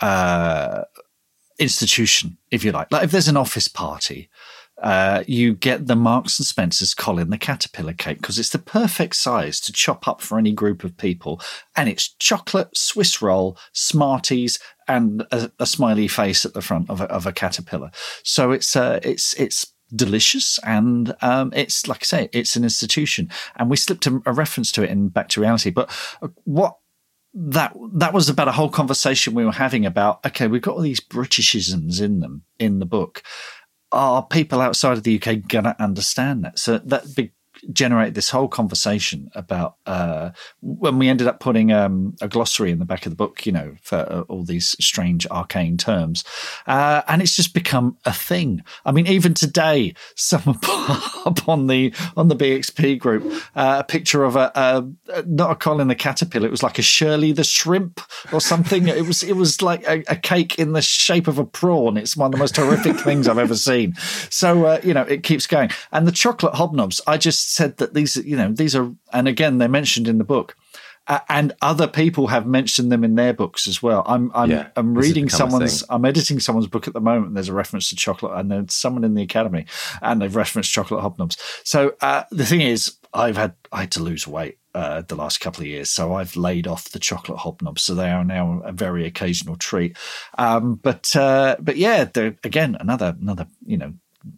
[0.00, 0.82] uh,
[1.58, 2.92] institution, if you like.
[2.92, 4.28] Like if there's an office party,
[4.82, 9.14] uh, you get the Marks and Spencers Colin the caterpillar cake because it's the perfect
[9.14, 11.40] size to chop up for any group of people,
[11.76, 17.00] and it's chocolate, Swiss roll, Smarties, and a, a smiley face at the front of
[17.00, 17.90] a, of a caterpillar.
[18.24, 23.30] So it's uh, it's it's delicious and um, it's like I say, it's an institution,
[23.56, 25.70] and we slipped a, a reference to it in Back to Reality.
[25.70, 25.90] But
[26.20, 26.76] uh, what
[27.34, 30.82] that that was about a whole conversation we were having about okay, we've got all
[30.82, 33.22] these Britishisms in them in the book.
[33.92, 36.58] Are people outside of the UK gonna understand that?
[36.58, 37.32] So that big
[37.72, 42.78] generated this whole conversation about uh, when we ended up putting um, a glossary in
[42.78, 46.24] the back of the book, you know, for uh, all these strange arcane terms,
[46.66, 48.62] uh, and it's just become a thing.
[48.84, 54.24] I mean, even today, someone up on the on the BXP group uh, a picture
[54.24, 58.00] of a, a not a Colin the caterpillar, it was like a Shirley the shrimp
[58.32, 58.88] or something.
[58.88, 61.96] it was it was like a, a cake in the shape of a prawn.
[61.96, 63.94] It's one of the most horrific things I've ever seen.
[64.30, 65.70] So uh, you know, it keeps going.
[65.92, 69.58] And the chocolate hobnobs, I just said that these, you know, these are, and again,
[69.58, 70.56] they're mentioned in the book.
[71.08, 74.04] Uh, and other people have mentioned them in their books as well.
[74.06, 75.82] I'm I'm, Yeah, I'm reading someone's.
[75.90, 77.28] I'm editing someone's book at the moment.
[77.28, 79.66] And there's a reference to chocolate, and there's someone in the academy,
[80.00, 81.36] and they've referenced chocolate hobnobs.
[81.64, 85.40] So uh, the thing is, I've had I had to lose weight uh, the last
[85.40, 87.80] couple of years, so I've laid off the chocolate hobnobs.
[87.80, 89.96] So they are now a very occasional treat.
[90.38, 93.92] Um, but uh, but yeah, they're again another another you know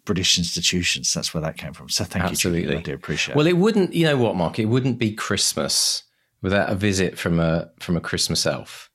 [0.05, 1.13] British institutions.
[1.13, 1.89] That's where that came from.
[1.89, 2.63] So thank you, Absolutely.
[2.63, 2.79] Julian.
[2.81, 3.51] I do appreciate Well, it.
[3.51, 3.93] it wouldn't.
[3.95, 4.59] You know what, Mark?
[4.59, 6.03] It wouldn't be Christmas
[6.43, 8.91] without a visit from a from a Christmas elf.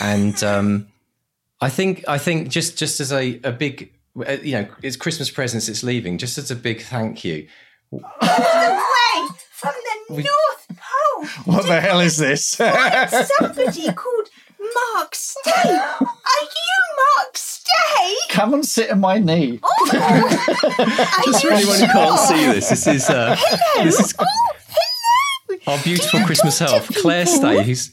[0.00, 0.88] And um,
[1.60, 3.92] I think I think just just as a a big
[4.26, 7.46] uh, you know it's Christmas presents it's leaving just as a big thank you.
[7.92, 9.72] away from
[10.08, 11.26] the North Pole.
[11.54, 12.46] What the hell is this?
[12.46, 14.28] Somebody called
[14.94, 15.50] Mark Stay.
[15.70, 16.79] Are you
[17.18, 18.14] Mark Stay?
[18.30, 19.60] Come and sit on my knee.
[19.62, 19.86] Oh,
[21.24, 23.36] Just for anyone who can't see this, this is uh,
[23.82, 24.24] this is Oh,
[24.68, 25.58] hello.
[25.76, 27.92] our beautiful Christmas elf, Claire Stay, who's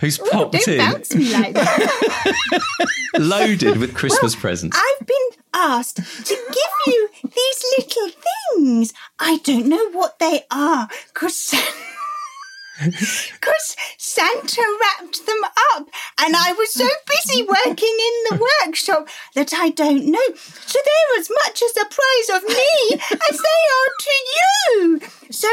[0.00, 2.60] who's popped Don't in bounce me like that.
[3.18, 4.76] loaded with Christmas presents.
[4.76, 8.10] I've been asked to give you these little
[8.56, 8.92] things.
[9.18, 11.54] I don't know what they are because.
[12.78, 15.42] Because Santa wrapped them
[15.74, 15.88] up,
[16.20, 20.34] and I was so busy working in the workshop that I don't know.
[20.34, 25.00] So they're as much a surprise of me as they are to you.
[25.30, 25.48] So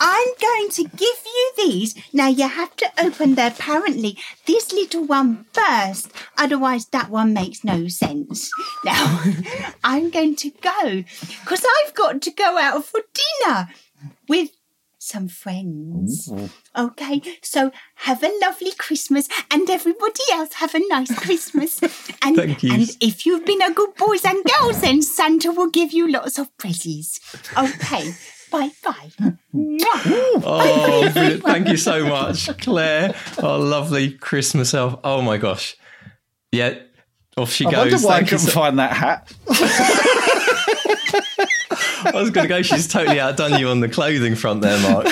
[0.00, 1.94] I'm going to give you these.
[2.12, 7.64] Now you have to open the apparently this little one first, otherwise that one makes
[7.64, 8.50] no sense.
[8.84, 9.22] Now
[9.84, 11.04] I'm going to go
[11.42, 13.00] because I've got to go out for
[13.44, 13.68] dinner
[14.28, 14.50] with
[14.98, 16.32] some friends.
[16.78, 21.80] Okay, so have a lovely Christmas, and everybody else have a nice Christmas.
[22.22, 22.72] And, Thank you.
[22.74, 26.38] and if you've been a good boys and girls, then Santa will give you lots
[26.38, 27.18] of presents.
[27.58, 28.12] Okay,
[28.52, 29.10] bye bye.
[29.52, 31.42] Oh, brilliant.
[31.42, 33.14] thank you so much, Claire.
[33.42, 35.00] Our lovely Christmas elf.
[35.02, 35.76] Oh my gosh.
[36.52, 36.78] Yeah,
[37.36, 38.04] off she I wonder goes.
[38.04, 39.32] why I Thank you couldn't so- find that hat.
[42.04, 42.62] I was going to go.
[42.62, 45.06] She's totally outdone you on the clothing front there, Mark.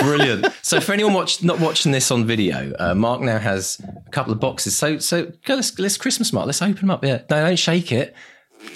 [0.00, 0.46] Brilliant.
[0.62, 4.32] So, for anyone watch, not watching this on video, uh, Mark now has a couple
[4.32, 4.76] of boxes.
[4.76, 6.46] So, so go, let's, let's Christmas, Mark.
[6.46, 7.04] Let's open them up.
[7.04, 8.14] Yeah, no, don't shake it.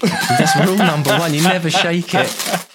[0.00, 1.34] That's rule number one.
[1.34, 2.66] You never shake it.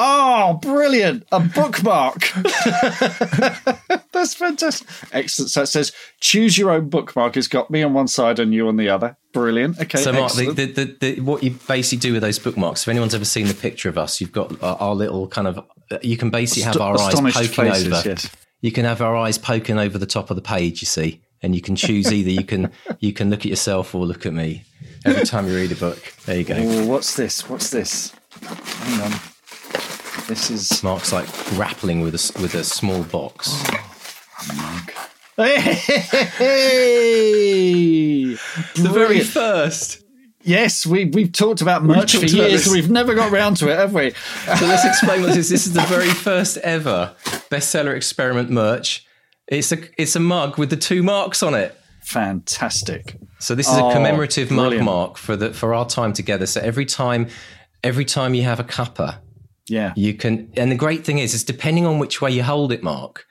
[0.00, 1.26] Oh, brilliant.
[1.32, 2.20] A bookmark.
[4.12, 4.86] That's fantastic.
[5.12, 5.50] Excellent.
[5.50, 7.36] So it says, choose your own bookmark.
[7.36, 9.16] It's got me on one side and you on the other.
[9.32, 9.80] Brilliant.
[9.80, 9.98] Okay.
[9.98, 13.24] So, Mark, the, the, the, what you basically do with those bookmarks, if anyone's ever
[13.24, 15.60] seen the picture of us, you've got our, our little kind of,
[16.02, 18.08] you can basically have Ast- our eyes astonished poking faces, over.
[18.08, 18.30] yes.
[18.60, 21.54] You can have our eyes poking over the top of the page, you see, and
[21.56, 24.64] you can choose either you can you can look at yourself or look at me
[25.04, 26.00] every time you read a book.
[26.26, 26.54] There you go.
[26.56, 27.48] Oh, what's this?
[27.48, 28.12] What's this?
[28.42, 29.20] Hang on.
[30.28, 30.82] This is.
[30.84, 33.64] Mark's like grappling with a s- with a small box.
[35.40, 35.44] Oh,
[36.98, 38.34] hey!
[38.74, 40.02] The very first.
[40.42, 42.64] Yes, we, we've talked about merch for about years.
[42.64, 42.72] this.
[42.72, 44.12] We've never got round to it, have we?
[44.58, 45.48] So let's explain what this is.
[45.50, 47.14] This is the very first ever
[47.50, 49.04] bestseller experiment merch.
[49.46, 51.74] It's a it's a mug with the two marks on it.
[52.02, 53.16] Fantastic.
[53.40, 56.46] So this is Oh, a commemorative mug mark for the for our time together.
[56.46, 57.28] So every time
[57.84, 59.18] every time you have a cuppa,
[59.68, 59.92] Yeah.
[59.96, 62.82] you can and the great thing is is depending on which way you hold it,
[62.82, 63.26] Mark.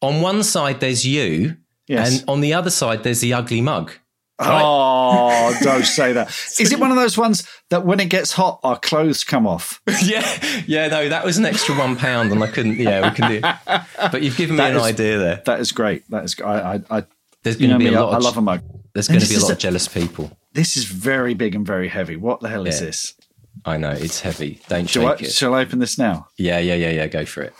[0.00, 2.20] On one side there's you, Yes.
[2.20, 3.92] and on the other side there's the ugly mug.
[4.38, 6.28] Oh, don't say that.
[6.60, 9.80] Is it one of those ones that when it gets hot, our clothes come off?
[10.02, 10.26] yeah,
[10.66, 12.76] yeah, no, that was an extra one pound, and I couldn't.
[12.76, 13.36] Yeah, we can do.
[13.42, 13.82] It.
[14.12, 15.42] But you've given me That an is- idea there.
[15.46, 16.08] That is great.
[16.10, 16.36] That is.
[16.40, 16.74] I.
[16.74, 16.80] I.
[16.98, 17.04] I
[17.42, 18.12] There's going to be a I, lot.
[18.12, 18.60] I Of, love a mug.
[18.92, 20.36] there's going to be a lot a- of jealous people.
[20.52, 22.16] This is very big and very heavy.
[22.16, 23.14] What the hell is this?
[23.64, 24.60] I know it's heavy.
[24.68, 25.32] Don't Shall I, it.
[25.32, 26.28] shall I open this now?
[26.36, 27.06] Yeah, yeah, yeah, yeah.
[27.06, 27.54] Go for it.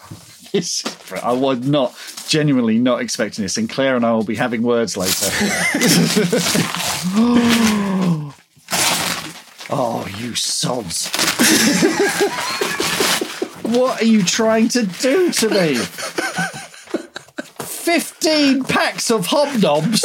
[1.23, 1.95] I was not
[2.29, 5.27] genuinely not expecting this, and Claire and I will be having words later.
[9.71, 11.09] oh, you sods!
[13.63, 15.75] what are you trying to do to me?
[17.65, 20.05] Fifteen packs of hobnobs.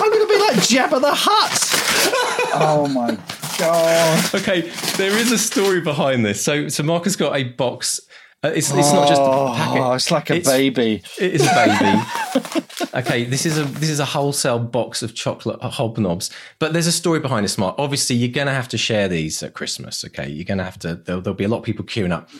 [0.00, 2.52] I'm going to be like Jabba the Hutt.
[2.54, 3.16] Oh my
[3.58, 4.34] god!
[4.34, 4.60] Okay,
[4.96, 6.42] there is a story behind this.
[6.42, 8.00] So, so Mark has got a box.
[8.44, 9.82] Uh, it's, it's not just a packet.
[9.82, 11.02] Oh, it's like a It's- baby.
[11.18, 12.64] It is a baby.
[12.94, 16.30] okay, this is a this is a wholesale box of chocolate hobnobs.
[16.60, 17.74] But there's a story behind this, Mark.
[17.78, 20.04] Obviously, you're going to have to share these at Christmas.
[20.04, 20.94] Okay, you're going to have to.
[20.94, 22.30] There'll, there'll be a lot of people queuing up.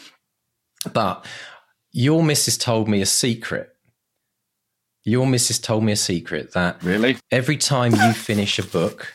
[0.92, 1.26] But
[1.90, 3.70] your missus told me a secret.
[5.04, 7.16] Your missus told me a secret that Really?
[7.32, 9.14] every time you finish a book,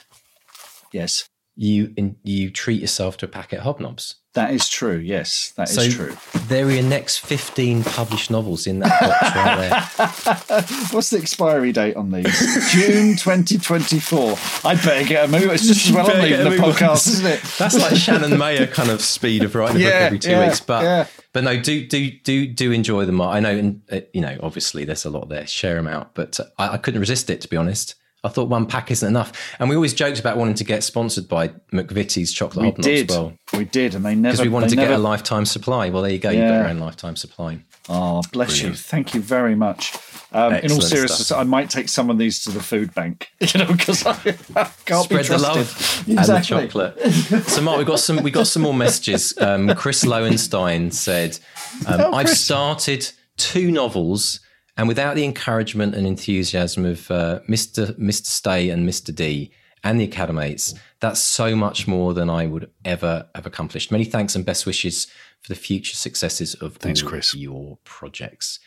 [0.92, 1.28] Yes.
[1.56, 4.16] You in, you treat yourself to a packet of hobnobs.
[4.34, 4.98] That is true.
[4.98, 6.18] Yes, that is So true.
[6.48, 10.62] there are your next 15 published novels in that box right there.
[10.92, 12.72] What's the expiry date on these?
[12.72, 14.36] June 2024.
[14.66, 15.52] I'd better get a move.
[15.52, 17.42] It's just as well I'm leaving the podcast, isn't it?
[17.60, 20.60] That's like Shannon Mayer kind of speed of writing a book every two yeah, weeks.
[20.60, 21.08] But yeah.
[21.32, 23.22] but no, do do do do enjoy them.
[23.22, 25.46] I know, and uh, you know, obviously there's a lot there.
[25.46, 27.94] Share them out, but uh, I, I couldn't resist it to be honest.
[28.26, 29.34] I thought one pack isn't enough.
[29.60, 33.10] And we always joked about wanting to get sponsored by McVitie's chocolate We hobnobs did.
[33.10, 33.34] well.
[33.58, 34.34] We did, and they never.
[34.34, 35.90] Because we wanted to get a lifetime supply.
[35.90, 36.30] Well, there you go.
[36.30, 36.60] You've got Yeah.
[36.62, 37.60] your own lifetime supply.
[37.90, 38.70] Oh, bless Brilliant.
[38.78, 38.82] you.
[38.82, 39.94] Thank you very much.
[40.32, 41.38] Um, in all seriousness, stuff.
[41.38, 44.14] I might take some of these to the food bank, you know, because I,
[44.56, 45.44] I can't be Spread the trusted.
[45.44, 47.44] love and the chocolate.
[47.50, 48.24] so, Mark, we've got some.
[48.24, 49.38] We got some more messages.
[49.38, 51.38] Um, Chris Lowenstein said,
[51.86, 52.42] um, Oh, "I've Chris.
[52.42, 54.40] started two novels,
[54.78, 59.52] and without the encouragement and enthusiasm of uh, Mister Mister Stay and Mister D."
[59.86, 63.92] And the Academates, that's so much more than I would ever have accomplished.
[63.92, 65.08] Many thanks and best wishes
[65.42, 67.36] for the future successes of Thanks, all Chris.
[67.36, 68.62] your projects.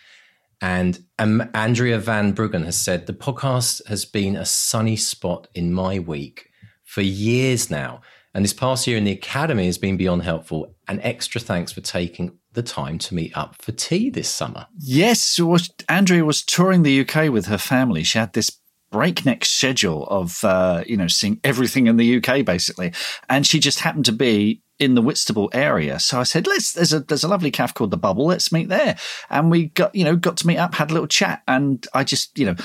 [0.61, 5.73] And um, Andrea Van Bruggen has said the podcast has been a sunny spot in
[5.73, 6.51] my week
[6.85, 8.03] for years now.
[8.35, 10.75] And this past year in the academy has been beyond helpful.
[10.87, 14.67] And extra thanks for taking the time to meet up for tea this summer.
[14.79, 18.03] Yes, was, Andrea was touring the UK with her family.
[18.03, 18.51] She had this
[18.91, 22.93] breakneck schedule of, uh, you know, seeing everything in the UK basically,
[23.29, 25.99] and she just happened to be in the Whitstable area.
[25.99, 28.27] So I said, "Let's." There's a there's a lovely cafe called the Bubble.
[28.27, 28.97] Let's meet there,
[29.31, 32.05] and we got you know got to meet up, had a little chat, and I
[32.05, 32.57] just you know.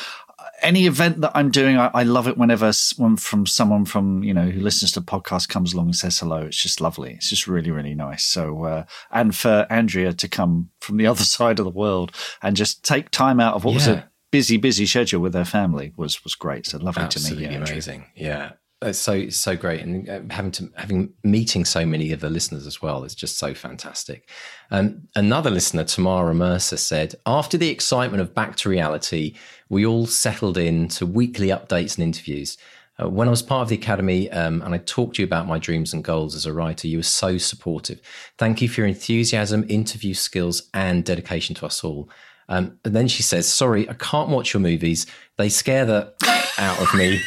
[0.62, 4.24] Any event that I'm doing, I, I love it whenever s- one from someone from
[4.24, 6.44] you know who listens to the podcast comes along and says hello.
[6.44, 7.14] It's just lovely.
[7.14, 8.24] It's just really really nice.
[8.26, 12.56] So uh, and for Andrea to come from the other side of the world and
[12.56, 16.24] just take time out of what was a busy busy schedule with her family was
[16.24, 16.66] was great.
[16.68, 17.52] So lovely to meet Absolutely you.
[17.52, 17.74] Andrea.
[17.74, 18.06] amazing.
[18.16, 18.52] Yeah.
[18.84, 22.32] It's so it's so great, and uh, having to having meeting so many of the
[22.32, 24.28] listeners as well is just so fantastic.
[24.72, 29.36] Um, another listener, Tamara Mercer, said after the excitement of Back to Reality,
[29.70, 32.58] we all settled in to weekly updates and interviews.
[33.02, 35.48] Uh, when I was part of the academy um, and I talked to you about
[35.48, 38.02] my dreams and goals as a writer, you were so supportive.
[38.38, 42.10] Thank you for your enthusiasm, interview skills, and dedication to us all.
[42.50, 45.06] Um, and then she says, "Sorry, I can't watch your movies.
[45.38, 46.14] They scare the
[46.58, 47.22] out of me."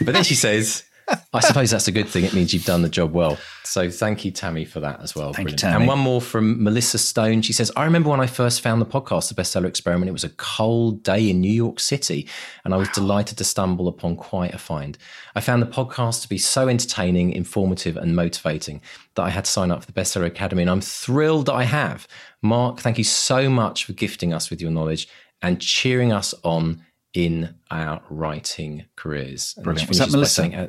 [0.00, 0.84] But then she says,
[1.32, 2.24] I suppose that's a good thing.
[2.24, 3.38] It means you've done the job well.
[3.64, 5.32] So thank you, Tammy, for that as well.
[5.32, 5.76] Thank you, Tammy.
[5.76, 7.42] And one more from Melissa Stone.
[7.42, 10.24] She says, I remember when I first found the podcast, The Bestseller Experiment, it was
[10.24, 12.28] a cold day in New York City,
[12.64, 14.98] and I was delighted to stumble upon quite a find.
[15.34, 18.80] I found the podcast to be so entertaining, informative, and motivating
[19.14, 21.64] that I had to sign up for the Bestseller Academy, and I'm thrilled that I
[21.64, 22.08] have.
[22.42, 25.08] Mark, thank you so much for gifting us with your knowledge
[25.42, 26.82] and cheering us on
[27.16, 29.54] in our writing careers.
[29.62, 29.88] Brilliant.
[29.88, 30.34] Was that Melissa?
[30.42, 30.68] saying, uh,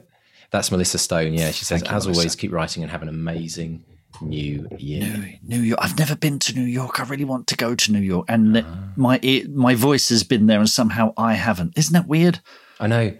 [0.51, 1.33] that's Melissa Stone.
[1.33, 2.19] Yeah, she says, you, as Melissa.
[2.21, 3.83] always, keep writing and have an amazing
[4.21, 5.01] new year.
[5.43, 5.79] New, New York.
[5.83, 6.99] I've never been to New York.
[6.99, 8.89] I really want to go to New York, and Ah.
[8.95, 11.77] my ear, my voice has been there, and somehow I haven't.
[11.77, 12.39] Isn't that weird?
[12.79, 13.17] I know,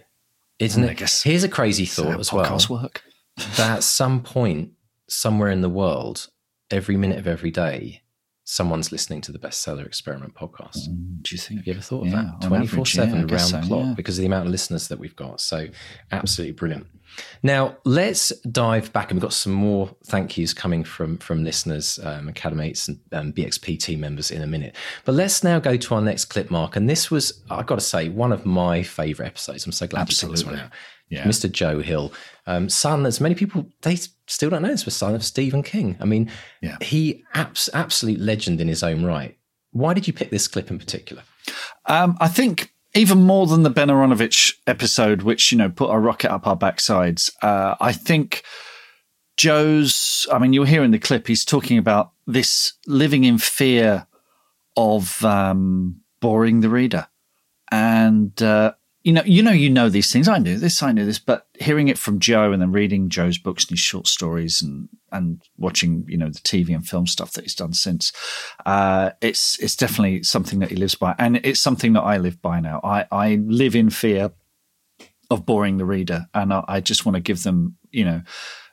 [0.58, 0.96] isn't it?
[0.96, 2.58] guess Here's a crazy thought as well.
[2.70, 3.02] work.
[3.56, 4.72] that at some point,
[5.08, 6.28] somewhere in the world,
[6.70, 8.02] every minute of every day,
[8.50, 10.88] someone's listening to the Bestseller Experiment podcast.
[10.88, 11.60] Mm, Do you think?
[11.60, 12.40] Have you ever thought of that?
[12.40, 13.94] 24 7 yeah, round the so, clock yeah.
[13.94, 15.42] because of the amount of listeners that we've got.
[15.42, 15.66] So,
[16.10, 16.86] absolutely brilliant.
[17.42, 21.98] Now, let's dive back, and we've got some more thank yous coming from from listeners,
[22.02, 24.74] um, academates, and um, BXP team members in a minute.
[25.04, 26.76] But let's now go to our next clip, Mark.
[26.76, 29.66] And this was, I've got to say, one of my favourite episodes.
[29.66, 30.70] I'm so glad you picked this one out.
[31.10, 31.24] Yeah.
[31.24, 31.50] Mr.
[31.50, 32.12] Joe Hill,
[32.46, 33.96] um, son, as many people, they
[34.26, 35.96] still don't know this was son of Stephen King.
[36.00, 36.76] I mean, Yeah.
[36.82, 39.38] he abs- absolute legend in his own right.
[39.70, 41.22] Why did you pick this clip in particular?
[41.86, 45.98] Um, I think even more than the Ben Aaronovitch episode, which you know put a
[45.98, 47.30] rocket up our backsides.
[47.42, 48.42] Uh, I think
[49.36, 50.26] Joe's.
[50.32, 54.06] I mean, you'll hear in the clip he's talking about this living in fear
[54.76, 57.06] of um, boring the reader,
[57.70, 58.72] and uh,
[59.08, 60.28] you know, you know, you know these things.
[60.28, 63.38] I knew this, I knew this, but hearing it from Joe and then reading Joe's
[63.38, 67.32] books and his short stories and and watching, you know, the TV and film stuff
[67.32, 68.12] that he's done since,
[68.66, 72.42] uh, it's it's definitely something that he lives by, and it's something that I live
[72.42, 72.82] by now.
[72.84, 74.30] I I live in fear
[75.30, 78.20] of boring the reader, and I, I just want to give them, you know.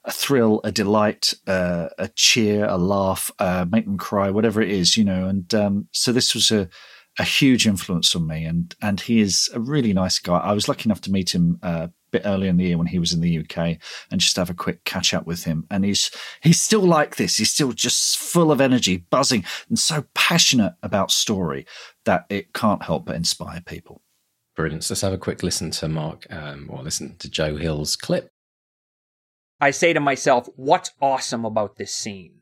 [0.07, 4.69] A thrill, a delight, uh, a cheer, a laugh, uh, make them cry, whatever it
[4.69, 5.27] is, you know.
[5.27, 6.69] And um, so this was a,
[7.17, 10.37] a huge influence on me, and and he is a really nice guy.
[10.37, 12.87] I was lucky enough to meet him uh, a bit earlier in the year when
[12.87, 13.77] he was in the UK,
[14.11, 15.65] and just have a quick catch up with him.
[15.71, 16.11] And he's
[16.41, 17.37] he's still like this.
[17.37, 21.65] He's still just full of energy, buzzing, and so passionate about story
[22.05, 24.01] that it can't help but inspire people.
[24.55, 24.83] Brilliant.
[24.83, 28.29] So let's have a quick listen to Mark, um, or listen to Joe Hill's clip.
[29.59, 32.41] I say to myself, what's awesome about this scene?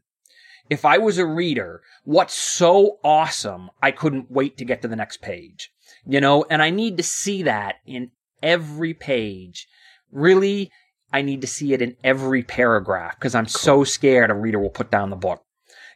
[0.69, 4.95] If I was a reader, what's so awesome, I couldn't wait to get to the
[4.95, 5.71] next page.
[6.05, 8.11] You know, and I need to see that in
[8.41, 9.67] every page.
[10.11, 10.71] Really,
[11.11, 14.69] I need to see it in every paragraph because I'm so scared a reader will
[14.69, 15.43] put down the book.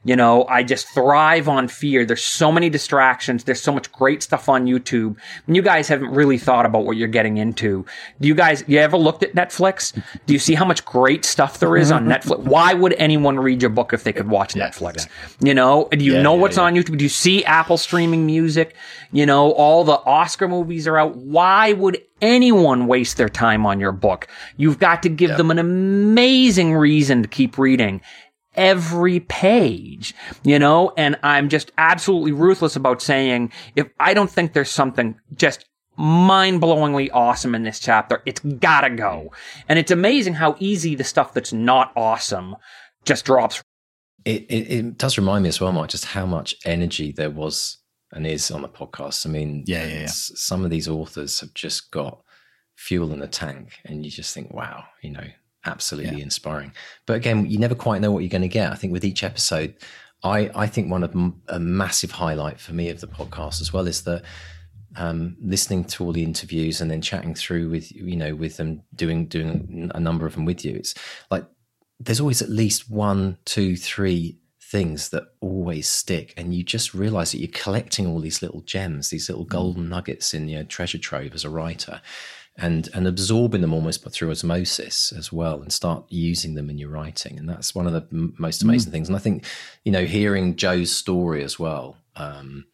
[0.04, 2.06] You know, I just thrive on fear.
[2.06, 3.44] There's so many distractions.
[3.44, 5.18] There's so much great stuff on YouTube.
[5.48, 7.86] And you guys haven't really thought about what you're getting into.
[8.22, 9.94] Do you guys, you ever looked at Netflix?
[10.26, 12.12] Do you see how much great stuff there is on mm-hmm.
[12.12, 12.40] Netflix?
[12.46, 15.08] Why would anyone read your book if they could watch Netflix?
[15.40, 16.98] You know, do you Yeah, know yeah, what's on YouTube?
[16.98, 18.76] Do you see Apple streaming music?
[19.12, 21.16] You know, all the Oscar movies are out.
[21.16, 24.28] Why would anyone waste their time on your book?
[24.58, 28.02] You've got to give them an amazing reason to keep reading
[28.58, 30.94] every page, you know?
[30.98, 36.62] And I'm just absolutely ruthless about saying if I don't think there's something just mind
[36.62, 39.32] blowingly awesome in this chapter, it's gotta go.
[39.70, 42.56] And it's amazing how easy the stuff that's not awesome
[43.06, 43.64] just drops.
[44.26, 47.78] It, it, it does remind me as well, Mike, just how much energy there was
[48.12, 49.26] and is on the podcast.
[49.26, 50.08] I mean, Yeah, yeah, yeah.
[50.08, 52.22] some of these authors have just got
[52.76, 55.26] fuel in the tank, and you just think, wow, you know,
[55.68, 56.74] absolutely inspiring.
[57.06, 58.72] But again, you never quite know what you're going to get.
[58.72, 59.76] I think with each episode,
[60.24, 63.72] I, I think one of m- a massive highlight for me of the podcast as
[63.72, 64.24] well is that
[64.96, 68.82] um, listening to all the interviews and then chatting through with you know with them
[68.96, 70.76] doing doing a number of them with you.
[70.76, 70.96] It's
[71.30, 71.46] like
[72.00, 77.32] there's always at least one, two, three things that always stick, and you just realize
[77.32, 81.34] that you're collecting all these little gems, these little golden nuggets in your treasure trove
[81.34, 82.02] as a writer.
[82.60, 86.80] And, and absorbing them almost but through osmosis as well and start using them in
[86.80, 89.46] your writing and that's one of the m- most amazing things and i think
[89.86, 92.66] you know hearing joe's story as well um,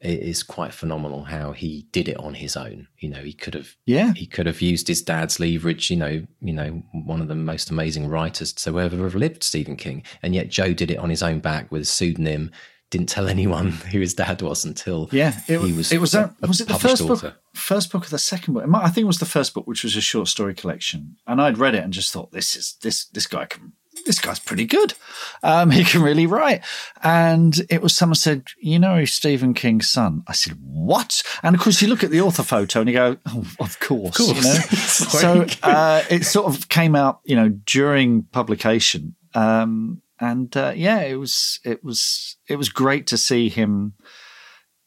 [0.00, 3.52] it is quite phenomenal how he did it on his own you know he could
[3.54, 4.14] have Yeah.
[4.14, 7.68] he could have used his dad's leverage, you know, you know, one of the most
[7.70, 10.04] amazing writers to ever have lived, Stephen King.
[10.22, 12.50] And yet Joe did it on his own back with a pseudonym,
[12.90, 15.92] didn't tell anyone who his dad was until Yeah, it, he was.
[15.92, 16.14] It was.
[16.14, 17.28] a- A, was it the first author.
[17.30, 17.40] book?
[17.54, 18.64] First book of the second book.
[18.74, 21.16] I think it was the first book, which was a short story collection.
[21.26, 23.72] And I'd read it and just thought, this is this this guy can.
[24.06, 24.94] This guy's pretty good.
[25.42, 26.62] Um, he can really write.
[27.02, 30.22] And it was someone said, you know, he's Stephen King's son.
[30.28, 31.20] I said, what?
[31.42, 34.18] And of course, you look at the author photo and you go, oh, of course.
[34.20, 34.40] You know?
[34.70, 39.16] so uh, it sort of came out, you know, during publication.
[39.34, 43.94] Um, and uh, yeah, it was it was it was great to see him,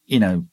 [0.04, 0.46] you know,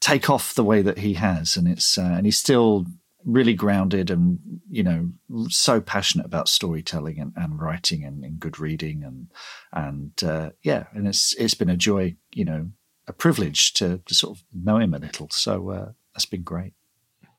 [0.00, 2.86] take off the way that he has, and it's uh, and he's still
[3.24, 4.38] really grounded and
[4.70, 5.10] you know
[5.48, 9.28] so passionate about storytelling and, and writing and, and good reading and
[9.72, 12.70] and uh, yeah, and it's it's been a joy, you know,
[13.06, 15.28] a privilege to, to sort of know him a little.
[15.30, 16.74] So uh, that's been great.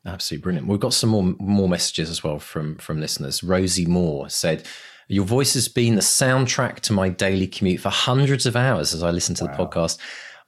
[0.05, 0.67] Absolutely brilliant.
[0.67, 3.43] We've got some more more messages as well from from listeners.
[3.43, 4.65] Rosie Moore said,
[5.10, 9.03] "Your voice has been the soundtrack to my daily commute for hundreds of hours as
[9.03, 9.97] I listen to the podcast.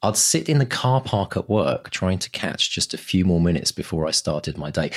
[0.03, 3.41] I'd sit in the car park at work trying to catch just a few more
[3.41, 4.91] minutes before I started my day.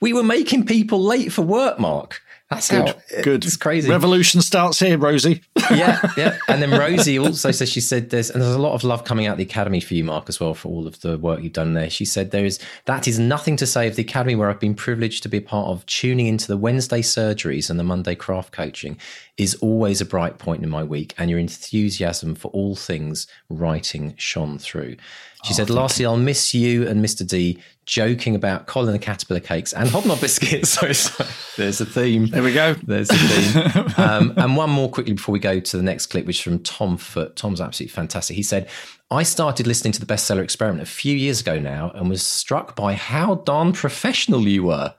[0.00, 2.22] We were making people late for work, Mark.
[2.50, 3.44] That's Good, how good.
[3.44, 3.88] It's crazy.
[3.88, 5.40] Revolution starts here, Rosie.
[5.70, 6.36] yeah, yeah.
[6.48, 9.26] And then Rosie also says she said there's and there's a lot of love coming
[9.26, 11.52] out of the academy for you, Mark, as well for all of the work you've
[11.52, 11.88] done there.
[11.88, 14.74] She said there is that is nothing to say of the academy where I've been
[14.74, 15.86] privileged to be a part of.
[15.86, 18.98] Tuning into the Wednesday surgeries and the Monday craft coaching
[19.40, 24.14] is always a bright point in my week, and your enthusiasm for all things writing
[24.18, 24.96] shone through.
[25.44, 27.26] She said, lastly, I'll miss you and Mr.
[27.26, 30.68] D joking about Colin the Caterpillar cakes and hobnob biscuits.
[30.78, 31.24] so, so
[31.56, 32.26] there's a theme.
[32.26, 32.74] There we go.
[32.74, 33.94] There's the theme.
[33.96, 36.58] um, and one more quickly before we go to the next clip, which is from
[36.58, 37.36] Tom Foot.
[37.36, 38.36] Tom's absolutely fantastic.
[38.36, 38.68] He said,
[39.10, 42.76] I started listening to the bestseller experiment a few years ago now and was struck
[42.76, 44.94] by how darn professional you were.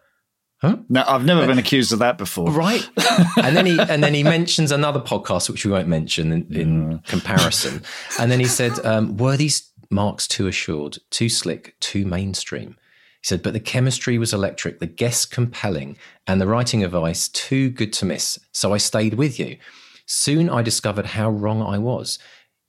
[0.63, 2.51] No, I've never been accused of that before.
[2.51, 2.87] Right.
[3.41, 6.99] and then he and then he mentions another podcast which we won't mention in, in
[6.99, 7.81] comparison.
[8.19, 12.77] And then he said, um, were these marks too assured, too slick, too mainstream?
[13.21, 15.97] He said, but the chemistry was electric, the guests compelling,
[16.27, 18.39] and the writing advice too good to miss.
[18.51, 19.57] So I stayed with you.
[20.05, 22.19] Soon I discovered how wrong I was.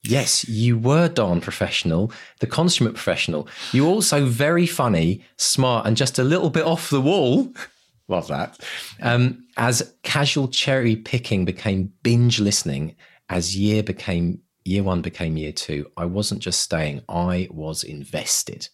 [0.03, 3.47] Yes, you were darn professional, the consummate professional.
[3.71, 7.53] You also very funny, smart, and just a little bit off the wall.
[8.07, 8.59] Love that.
[9.01, 12.95] Um, as casual cherry picking became binge listening,
[13.29, 18.69] as year became year one became year two, I wasn't just staying, I was invested.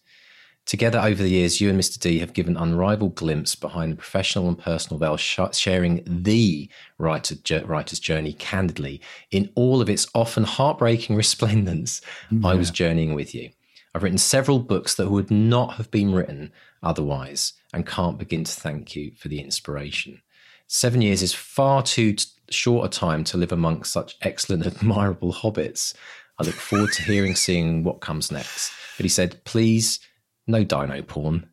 [0.66, 1.98] Together over the years, you and Mr.
[1.98, 7.98] D have given unrivaled glimpse behind the professional and personal veil, sh- sharing the writer's
[7.98, 9.00] journey candidly
[9.30, 12.00] in all of its often heartbreaking resplendence.
[12.44, 13.50] I was journeying with you.
[13.94, 16.52] I've written several books that would not have been written
[16.82, 20.20] otherwise and can't begin to thank you for the inspiration.
[20.66, 25.32] Seven years is far too t- short a time to live amongst such excellent, admirable
[25.32, 25.94] hobbits.
[26.38, 28.72] I look forward to hearing, seeing what comes next.
[28.96, 30.00] But he said, please,
[30.46, 31.48] no dino porn.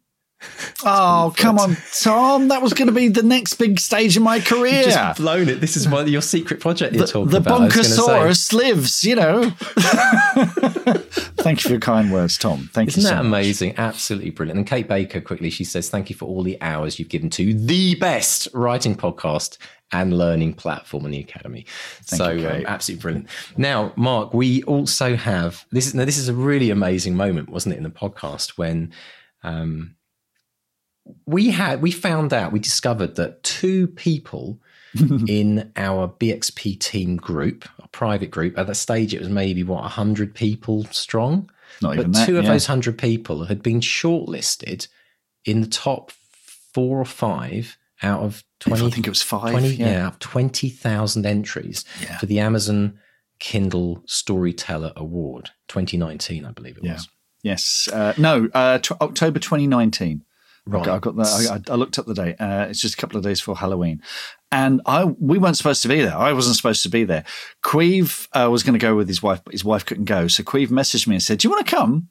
[0.85, 2.49] Oh, come on, Tom.
[2.49, 4.83] That was going to be the next big stage in my career.
[4.83, 5.61] Just blown it.
[5.61, 7.61] This is one your secret project you're the, talking the about.
[7.61, 8.01] I was gonna say.
[8.01, 9.49] Bonkosaurus lives, you know.
[11.37, 12.69] Thank you for your kind words, Tom.
[12.71, 13.39] Thank Isn't you so that much.
[13.39, 13.73] amazing?
[13.77, 14.59] Absolutely brilliant.
[14.59, 17.53] And Kate Baker, quickly, she says, Thank you for all the hours you've given to
[17.53, 19.57] the best writing podcast
[19.91, 21.65] and learning platform in the Academy.
[22.01, 23.29] so you, um, absolutely brilliant.
[23.55, 27.73] Now, Mark, we also have this is now this is a really amazing moment, wasn't
[27.73, 28.91] it, in the podcast when
[29.43, 29.95] um
[31.25, 34.59] we had we found out, we discovered that two people
[35.27, 39.83] in our BXP team group, a private group, at that stage it was maybe what,
[39.91, 41.49] hundred people strong
[41.81, 42.25] Not even but that.
[42.25, 42.51] two of yeah.
[42.51, 44.87] those hundred people had been shortlisted
[45.45, 46.11] in the top
[46.73, 48.85] four or five out of twenty.
[48.85, 49.51] I think it was five.
[49.51, 49.85] 20 yeah.
[49.87, 52.17] yeah, 20,000 entries Yeah.
[52.17, 52.99] for the Amazon
[53.39, 57.07] Kindle Storyteller Award 2019, I believe it was.
[57.43, 57.87] Yes.
[57.91, 60.23] Uh, no, uh, t- October 2019.
[60.67, 60.87] Right.
[60.87, 61.63] I got that.
[61.69, 62.35] I, I looked up the date.
[62.39, 64.01] Uh, it's just a couple of days before Halloween,
[64.51, 66.17] and I we weren't supposed to be there.
[66.17, 67.23] I wasn't supposed to be there.
[67.63, 70.27] Queeve uh, was going to go with his wife, but his wife couldn't go.
[70.27, 72.09] So Queeve messaged me and said, "Do you want to come?"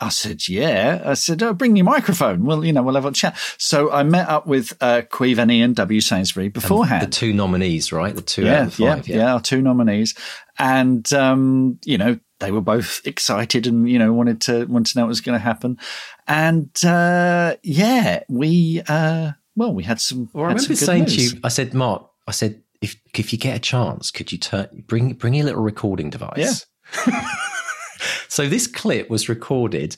[0.00, 2.44] I said, "Yeah." I said, oh, "Bring your microphone.
[2.44, 5.50] Well, you know, we'll have a chat." So I met up with uh, Queeve and
[5.50, 7.06] Ian W Sainsbury beforehand.
[7.06, 8.14] The two nominees, right?
[8.14, 9.08] The two yeah, out of the five.
[9.08, 10.16] yeah, yeah, our two nominees,
[10.58, 14.98] and um, you know they were both excited and you know wanted to wanted to
[14.98, 15.78] know what was going to happen,
[16.26, 20.28] and uh, yeah, we uh, well we had some.
[20.32, 21.16] Well, I remember saying news.
[21.16, 24.38] to you, I said, Mark, I said, if if you get a chance, could you
[24.38, 26.66] turn bring bring your little recording device?
[27.06, 27.26] yeah
[28.28, 29.96] so this clip was recorded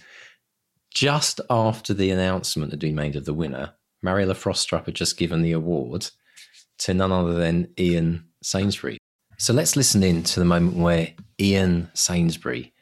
[0.95, 3.73] just after the announcement had been made of the winner.
[4.03, 6.11] Mariella Frostrup had just given the award
[6.79, 8.99] to none other than Ian Sainsbury.
[9.39, 12.73] So let's listen in to the moment where Ian Sainsbury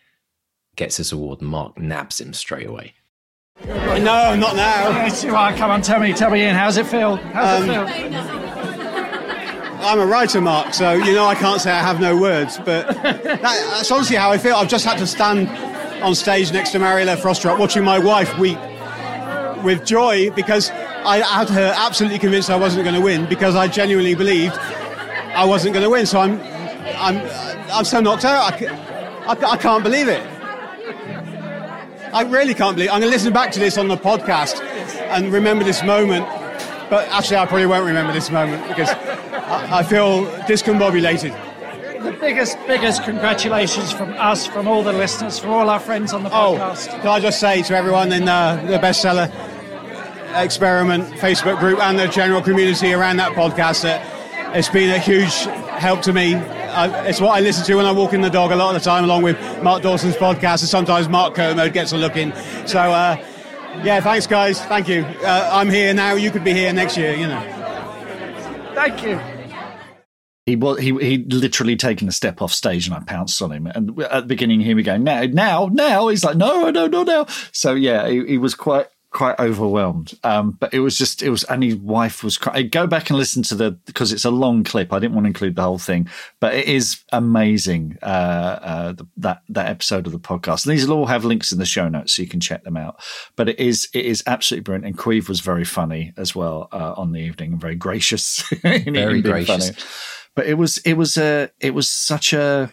[0.77, 2.95] gets his award and Mark nabs him straight away.
[3.67, 5.09] No, not now.
[5.57, 7.17] come on, tell me, tell me, Ian, how's it feel?
[7.17, 8.43] How's Um, it feel?
[9.85, 12.87] I'm a writer, Mark, so you know I can't say I have no words, but
[13.03, 14.55] that, that's honestly how I feel.
[14.55, 15.49] I've just had to stand
[16.03, 18.59] on stage next to Mariella Frostrup watching my wife weep
[19.65, 23.67] with joy because I had her absolutely convinced I wasn't going to win because I
[23.69, 26.07] genuinely believed I wasn't going to win.
[26.07, 26.41] So I'm,
[26.97, 27.17] I'm,
[27.73, 28.53] I'm so knocked out.
[28.53, 28.67] I,
[29.27, 30.23] I, I can't believe it.
[32.15, 32.91] I really can't believe.
[32.91, 32.93] it.
[32.93, 36.27] I'm going to listen back to this on the podcast and remember this moment.
[36.91, 41.33] But actually, I probably won't remember this moment because I, I feel discombobulated.
[42.03, 46.25] The biggest, biggest congratulations from us, from all the listeners, from all our friends on
[46.25, 46.89] the Oh, podcast.
[47.01, 49.31] can I just say to everyone in uh, the bestseller
[50.35, 54.05] experiment Facebook group and the general community around that podcast that
[54.57, 55.33] it's been a huge
[55.79, 56.35] help to me.
[56.73, 58.83] I, it's what I listen to when I walk in the dog a lot of
[58.83, 62.33] the time, along with Mark Dawson's podcast, and sometimes Mark Kermode gets a look in.
[62.67, 63.17] So, uh,
[63.83, 64.61] yeah, thanks, guys.
[64.65, 65.03] Thank you.
[65.03, 66.15] Uh, I'm here now.
[66.15, 67.41] You could be here next year, you know.
[68.75, 69.21] Thank you.
[70.45, 73.67] He was he he literally taken a step off stage and I pounced on him.
[73.69, 76.09] And at the beginning, he me going now now now.
[76.09, 77.27] He's like no no no now.
[77.53, 80.19] So yeah, he, he was quite quite overwhelmed.
[80.25, 82.39] Um, but it was just it was and his wife was.
[82.39, 84.93] Cry- Go back and listen to the because it's a long clip.
[84.93, 86.09] I didn't want to include the whole thing,
[86.41, 87.99] but it is amazing.
[88.03, 90.67] Uh, uh, the, that that episode of the podcast.
[90.67, 92.77] And these will all have links in the show notes so you can check them
[92.77, 93.01] out.
[93.37, 94.87] But it is it is absolutely brilliant.
[94.87, 98.43] And Queeve was very funny as well uh, on the evening and very gracious.
[98.63, 99.71] Very gracious.
[99.71, 99.79] funny
[100.35, 102.73] but it was it was a it was such a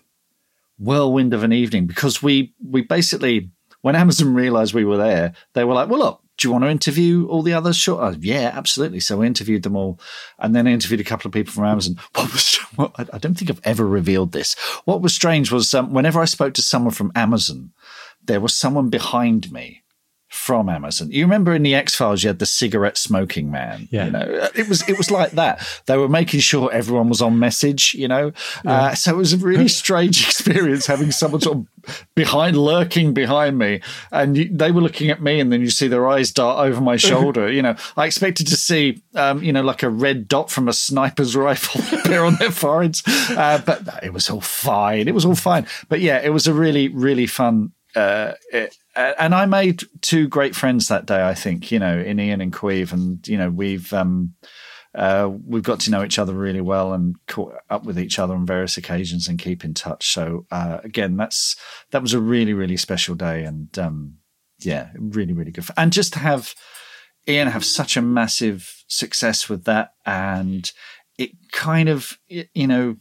[0.77, 3.49] whirlwind of an evening because we we basically
[3.81, 6.69] when Amazon realized we were there, they were like, "Well, look, do you want to
[6.69, 8.99] interview all the others?" Sure, Uh, yeah, absolutely.
[8.99, 9.99] So we interviewed them all,
[10.39, 11.95] and then I interviewed a couple of people from Amazon.
[12.15, 14.55] What was what, I I don't think I've ever revealed this.
[14.85, 17.71] What was strange was um, whenever I spoke to someone from Amazon,
[18.25, 19.83] there was someone behind me
[20.29, 21.11] from Amazon.
[21.11, 23.87] You remember in the X Files, you had the cigarette smoking man.
[23.91, 24.05] Yeah.
[24.05, 25.67] you know, it was it was like that.
[25.87, 27.95] They were making sure everyone was on message.
[27.95, 28.31] You know,
[28.65, 33.57] uh, so it was a really strange experience having someone sort of behind, lurking behind
[33.57, 36.59] me, and you, they were looking at me, and then you see their eyes dart
[36.59, 37.51] over my shoulder.
[37.51, 40.73] you know, I expected to see, um, you know, like a red dot from a
[40.73, 43.01] sniper's rifle appear on their foreheads,
[43.31, 45.07] uh, but it was all fine.
[45.07, 45.65] It was all fine.
[45.87, 48.75] But yeah, it was a really really fun uh, it,
[49.17, 51.27] and I made two great friends that day.
[51.27, 54.33] I think you know in Ian and Queeve, and you know we've um,
[54.95, 58.33] uh, we've got to know each other really well and caught up with each other
[58.33, 60.09] on various occasions and keep in touch.
[60.09, 61.55] So uh, again, that's
[61.91, 64.15] that was a really really special day, and um,
[64.59, 65.65] yeah, really really good.
[65.77, 66.53] And just to have
[67.27, 70.69] Ian have such a massive success with that, and
[71.17, 72.97] it kind of you know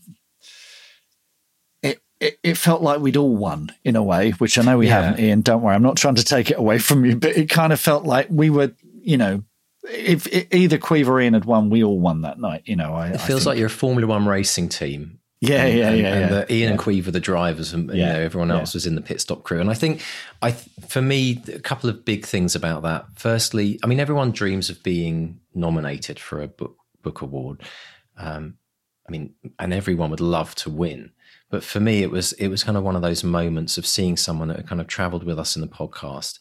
[2.21, 5.03] it, it, felt like we'd all won in a way, which I know we Yeah.
[5.03, 5.41] haven't, Ian.
[5.43, 7.81] Don't worry, I'm not trying to take it away from you, but it kind of
[7.81, 9.43] felt like we were you know,
[9.85, 12.63] if, if either Queeve or Ian had won, we all won that night.
[12.67, 15.19] You know, I, It feels like you're a Formula One racing team.
[15.41, 16.29] Yeah, and, yeah, and, yeah, and yeah.
[16.29, 16.71] that Ian Yeah.
[16.71, 19.21] and Queeve were the drivers, and you Yeah, know everyone else was in the pit
[19.21, 19.61] stop crew.
[19.61, 20.03] And I think,
[20.43, 23.07] I for me, a couple of big things about that.
[23.15, 27.63] Firstly, I mean, everyone dreams of being nominated for a book book award.
[28.17, 28.59] Um,
[29.09, 31.13] I mean, and everyone would love to win.
[31.51, 34.17] But for me, it was it was kind of one of those moments of seeing
[34.17, 36.39] someone that had kind of travelled with us in the podcast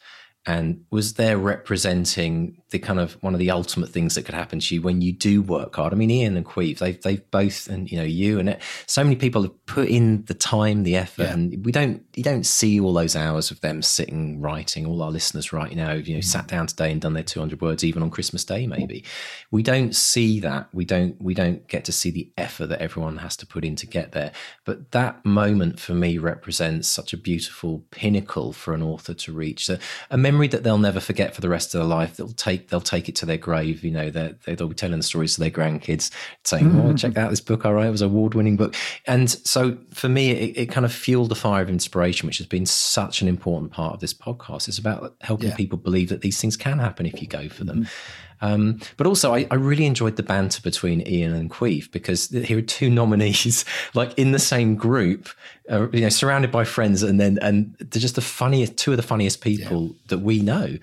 [0.47, 4.59] and was there representing the kind of one of the ultimate things that could happen
[4.59, 5.93] to you when you do work hard.
[5.93, 9.03] I mean, Ian and Queeve, they've they've both, and you know, you and it, so
[9.03, 11.33] many people have put in the time, the effort, Yeah.
[11.33, 14.85] and we don't you don't see all those hours of them sitting writing.
[14.85, 16.23] All our listeners right now, you know, mm.
[16.23, 19.03] sat down today and done their two hundred words, even on Christmas Day, maybe.
[19.51, 20.67] We don't see that.
[20.73, 23.75] We don't we don't get to see the effort that everyone has to put in
[23.77, 24.31] to get there.
[24.65, 29.69] But that moment for me represents such a beautiful pinnacle for an author to reach.
[29.69, 29.79] A,
[30.09, 32.17] a memory that they'll never forget for the rest of their life.
[32.17, 33.83] They'll take they'll take it to their grave.
[33.83, 36.11] You know, they're, they'll be telling the stories to their grandkids,
[36.43, 37.65] saying, "Oh, check out this book!
[37.65, 38.75] All right, it was an award winning book."
[39.07, 42.45] And so for me, it, it kind of fueled the fire of inspiration, which has
[42.45, 44.67] been such an important part of this podcast.
[44.67, 45.55] It's about helping Yeah.
[45.55, 47.77] people believe that these things can happen if you go for them.
[47.85, 48.26] Mm-hmm.
[48.41, 52.57] Um, but also, I, I really enjoyed the banter between Ian and Queeve because here
[52.57, 55.29] are two nominees, like in the same group,
[55.71, 58.97] uh, you know, surrounded by friends, and then and they're just the funniest, two of
[58.97, 60.77] the funniest people that we know.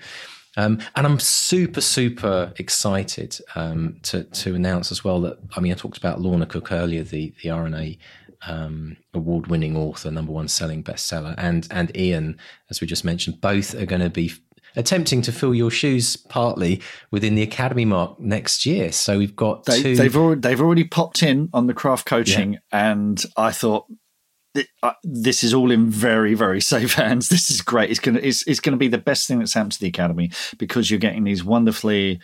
[0.57, 5.71] Um, and I'm super, super excited um, to to announce as well that I mean
[5.71, 7.97] I talked about Lorna Cook earlier, the the RNA
[8.47, 12.37] um, award-winning author, number one selling bestseller, and and Ian,
[12.69, 14.31] as we just mentioned, both are going to be
[14.75, 18.91] attempting to fill your shoes partly within the academy mark next year.
[18.91, 19.95] So we've got They, two.
[19.95, 23.85] they've already they've already popped in on the craft coaching, and I thought
[24.83, 27.29] uh, this is all in very very safe hands.
[27.29, 27.89] This is great.
[27.89, 30.89] It's gonna it's, it's gonna be the best thing that's happened to the academy because
[30.89, 32.19] you're getting these wonderfully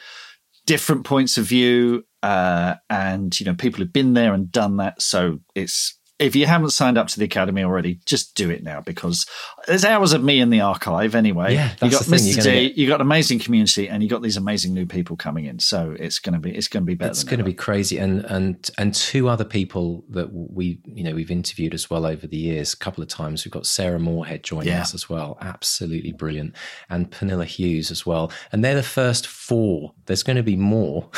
[0.66, 5.02] different points of view, uh, and you know people have been there and done that.
[5.02, 8.80] So it's if you haven't signed up to the academy already, just do it now
[8.82, 9.26] because
[9.68, 11.56] there's hours of me in the archive anyway.
[11.56, 12.44] Yeah, you got Mr.
[12.44, 15.46] D, get- you got an amazing community, and you got these amazing new people coming
[15.46, 15.60] in.
[15.60, 17.12] So it's gonna be it's gonna be better.
[17.12, 17.50] it's going to ever.
[17.50, 21.90] be crazy and and and two other people that we you know we've interviewed as
[21.90, 24.82] well over the years a couple of times we've got sarah moorhead joining Yeah.
[24.82, 26.56] us as well absolutely brilliant
[26.90, 31.10] and Pernille Hughes as well and they're the first four there's going to be more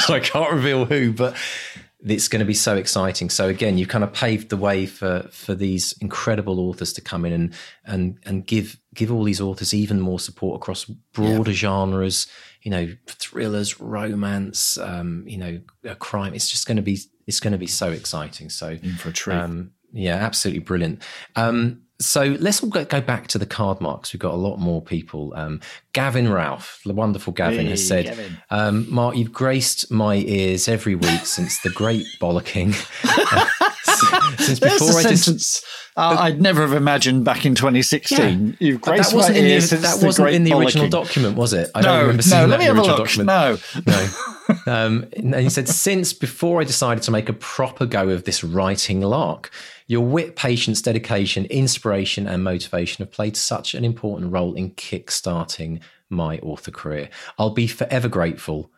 [0.00, 1.36] so i can't reveal who but
[2.04, 3.28] it's going to be so exciting.
[3.28, 7.24] So again, you've kind of paved the way for for these incredible authors to come
[7.24, 12.26] in and and and give give all these authors even more support across broader genres.
[12.62, 16.34] You know, thrillers, romance, um, you know, crime.
[16.34, 18.50] It's just going to be it's going to be so exciting.
[18.50, 19.36] So in for a treat.
[19.36, 21.02] um, yeah, absolutely brilliant.
[21.34, 24.12] Um, so let's all go, go back to the card marks.
[24.12, 25.32] We've got a lot more people.
[25.34, 25.60] Um,
[25.92, 31.26] Gavin Ralph, the wonderful Gavin, has said, um, Mark, you've graced my ears every week
[31.26, 32.72] since the great bollocking.
[34.38, 35.24] since There's before a I just.
[35.24, 35.64] sentence
[35.98, 38.58] uh, I'd never have imagined back in 2016.
[38.60, 41.36] You've graced that wasn't my in the, ears since that wasn't in the original document,
[41.36, 41.72] was it?
[41.74, 42.56] I don't remember seeing no.
[42.56, 43.26] that Let me in the original document.
[43.26, 44.08] No, No.
[44.66, 48.44] Um, and he said, since before I decided to make a proper go of this
[48.44, 49.50] writing lark,
[49.88, 55.80] your wit, patience, dedication, inspiration, and motivation have played such an important role in kickstarting
[56.10, 57.08] my author career.
[57.38, 58.70] I'll be forever grateful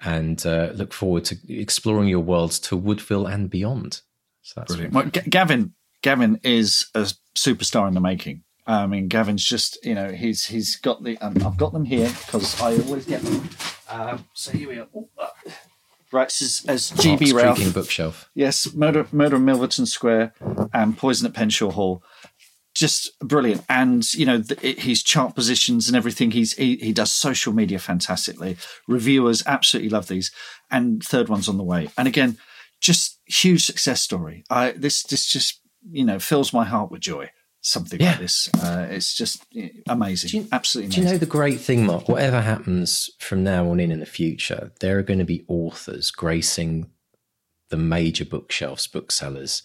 [0.00, 4.02] and uh, look forward to exploring your worlds to Woodville and beyond.
[4.42, 4.94] So that's Brilliant.
[4.94, 8.42] Well, G- Gavin, Gavin is a superstar in the making.
[8.66, 12.08] I mean, Gavin's just you know he's he's got the um, I've got them here
[12.26, 13.48] because I always get them.
[13.88, 14.88] Um, so here we are.
[14.92, 15.28] Oh, uh,
[16.12, 17.56] right, this is as GB Ralph.
[17.56, 18.30] creaking bookshelf.
[18.34, 20.34] Yes, Murder, Murder in Milverton Square
[20.72, 22.02] and Poison at Penshaw Hall.
[22.74, 26.32] Just brilliant, and you know the, it, his chart positions and everything.
[26.32, 28.58] He's he, he does social media fantastically.
[28.86, 30.30] Reviewers absolutely love these,
[30.70, 31.88] and third one's on the way.
[31.96, 32.36] And again,
[32.80, 34.44] just huge success story.
[34.50, 37.30] I this this just you know fills my heart with joy.
[37.68, 38.10] Something Yeah.
[38.12, 39.44] like this, uh, it's just
[39.88, 40.94] amazing, Do you- absolutely.
[40.94, 42.08] Do you know the great thing, Mark?
[42.08, 46.12] Whatever happens from now on in in the future, there are going to be authors
[46.12, 46.88] gracing
[47.70, 49.64] the major bookshelves, booksellers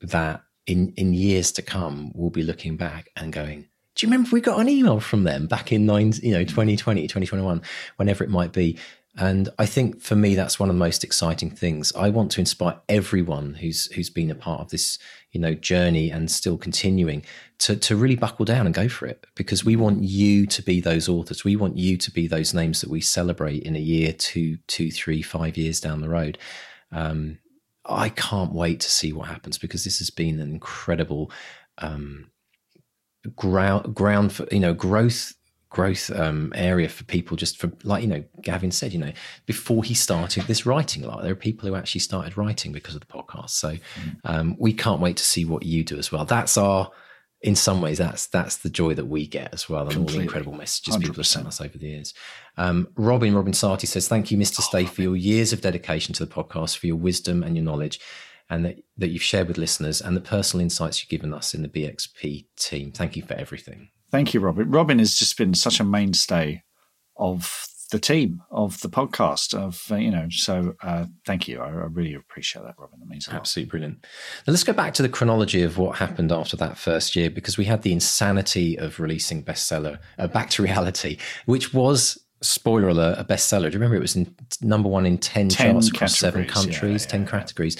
[0.00, 4.30] that in in years to come will be looking back and going, "Do you remember
[4.32, 7.60] we got an email from them back in nine, you know, 2020, 2021,
[7.96, 8.78] whenever it might be?"
[9.18, 11.92] And I think for me, that's one of the most exciting things.
[11.94, 14.98] I want to inspire everyone who's who's been a part of this,
[15.32, 17.24] you know, journey and still continuing
[17.60, 20.80] to to really buckle down and go for it because we want you to be
[20.80, 21.44] those authors.
[21.44, 24.90] We want you to be those names that we celebrate in a year, two, two,
[24.90, 26.36] three, five years down the road.
[26.92, 27.38] Um,
[27.86, 31.30] I can't wait to see what happens because this has been an incredible
[31.78, 32.30] um,
[33.34, 35.32] ground ground for you know growth
[35.76, 39.12] growth um, area for people just for like you know gavin said you know
[39.44, 43.02] before he started this writing like there are people who actually started writing because of
[43.04, 43.50] the podcast.
[43.50, 44.16] So Mm.
[44.32, 46.24] um, we can't wait to see what you do as well.
[46.24, 46.90] That's our
[47.42, 50.20] in some ways that's that's the joy that we get as well and all the
[50.28, 52.14] incredible messages people have sent us over the years.
[52.56, 52.78] Um,
[53.10, 56.32] robin robin sarti says thank you mr stay for your years of dedication to the
[56.38, 58.00] podcast for your wisdom and your knowledge
[58.48, 61.60] and that, that you've shared with listeners and the personal insights you've given us in
[61.62, 62.86] the bxp team.
[63.00, 63.80] Thank you for everything
[64.10, 64.70] Thank you, Robin.
[64.70, 66.62] Robin has just been such a mainstay
[67.16, 69.54] of the team of the podcast.
[69.54, 71.60] Of uh, you know, so uh, thank you.
[71.60, 72.98] I, I really appreciate that, Robin.
[73.00, 73.40] That means a lot.
[73.40, 74.06] Absolutely brilliant.
[74.46, 77.56] Now let's go back to the chronology of what happened after that first year because
[77.56, 83.18] we had the insanity of releasing bestseller uh, Back to Reality, which was spoiler alert
[83.18, 83.62] a bestseller.
[83.62, 86.66] Do you remember it was in number one in ten, 10 charts across seven categories,
[86.66, 87.30] yeah, countries, yeah, ten yeah.
[87.30, 87.76] categories,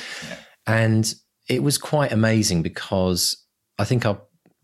[0.66, 1.14] and
[1.48, 3.44] it was quite amazing because
[3.78, 4.20] I think our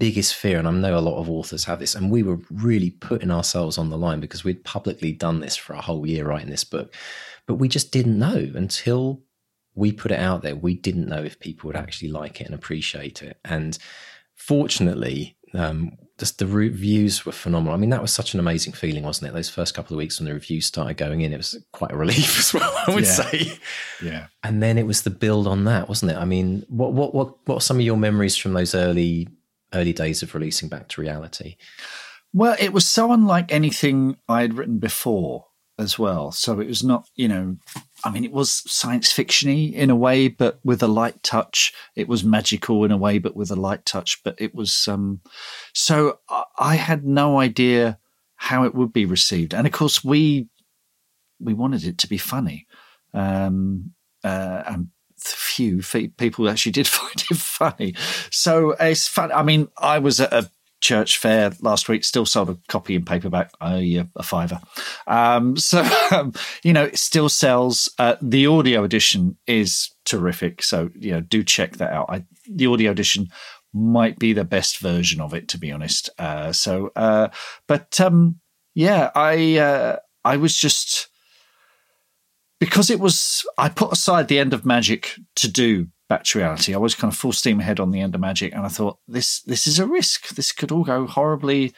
[0.06, 2.90] biggest fear, and I know a lot of authors have this, and we were really
[2.90, 6.50] putting ourselves on the line because we'd publicly done this for a whole year writing
[6.50, 6.92] this book,
[7.46, 9.22] but we just didn't know until
[9.76, 10.56] we put it out there.
[10.56, 13.78] We didn't know if people would actually like it and appreciate it, and
[14.34, 15.36] fortunately.
[15.54, 17.74] Um, just the reviews were phenomenal.
[17.74, 19.34] I mean, that was such an amazing feeling, wasn't it?
[19.34, 21.96] Those first couple of weeks when the reviews started going in, it was quite a
[21.96, 22.72] relief as well.
[22.86, 23.10] I would Yeah.
[23.10, 23.52] say.
[24.02, 24.26] Yeah.
[24.42, 26.16] And then it was the build on that, wasn't it?
[26.16, 29.28] I mean, what what what what are some of your memories from those early
[29.74, 31.56] early days of releasing Back to Reality?
[32.32, 35.46] Well, it was so unlike anything I had written before
[35.78, 36.32] as well.
[36.32, 37.56] So it was not, you know,
[38.04, 41.72] I mean, it was science fictiony in a way, but with a light touch.
[41.96, 44.22] It was magical in a way, but with a light touch.
[44.24, 45.20] But it was, um,
[45.74, 46.18] so
[46.58, 47.98] I- had no idea
[48.36, 49.54] how it would be received.
[49.54, 50.48] And of course, we,
[51.38, 52.66] we wanted it to be funny.
[53.14, 53.92] Um,
[54.24, 54.88] uh, and
[55.28, 57.94] few fe- people actually did find it funny.
[58.30, 59.32] So it's fun.
[59.32, 60.50] I mean, I was at a
[60.82, 64.60] church fair last week, still sold a copy in paperback, a, a fiver.
[65.06, 67.88] Um, so, um, you know, it still sells.
[67.98, 70.62] Uh, the audio edition is terrific.
[70.62, 72.06] So, you know, do check that out.
[72.10, 73.28] I, the audio edition
[73.72, 76.10] might be the best version of it, to be honest.
[76.18, 77.28] Uh, so, uh,
[77.66, 78.40] but um,
[78.74, 81.08] yeah, I, uh, I was just
[82.62, 86.74] because it was I put aside the end of Magic to do to Reality.
[86.74, 88.98] I was kind of full steam ahead on the end of Magic, and I thought
[89.08, 90.28] this this is a risk.
[90.28, 91.72] This could all go horribly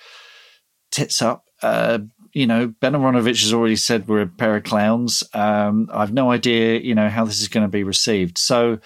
[0.91, 1.47] tits up.
[1.62, 2.01] Uh,
[2.35, 5.24] you know, Ben Aaronovitch has already said we're a pair of clowns.
[5.32, 8.37] Um, I've no idea, you know, how this is going to be received.
[8.37, 8.78] So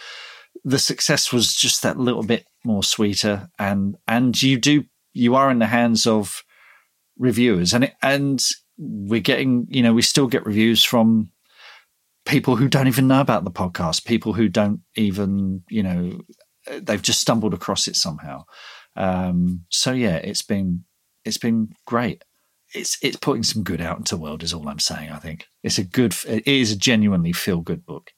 [0.64, 4.84] the success was just that little bit more sweeter, and and you do
[5.14, 6.44] you are in the hands of
[7.18, 8.40] reviewers, and it, and
[8.76, 11.32] we're getting, you know, we still get reviews from
[12.28, 16.20] people who don't even know about the podcast, people who don't even, you know,
[16.80, 18.44] they've just stumbled across it somehow.
[18.94, 20.84] Um, so yeah, it's been
[21.24, 22.22] it's been great.
[22.74, 25.10] It's it's putting some good out into the world is all I'm saying.
[25.10, 26.14] I think it's a good.
[26.26, 28.12] It is a genuinely feel good book.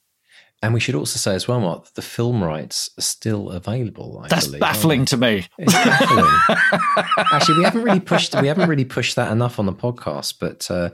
[0.63, 4.21] And we should also say as well, Mark, that the film rights are still available.
[4.23, 5.47] I That's believe, baffling to me.
[5.57, 6.59] It's baffling.
[7.33, 10.35] Actually, we haven't really pushed we haven't really pushed that enough on the podcast.
[10.41, 10.91] But uh,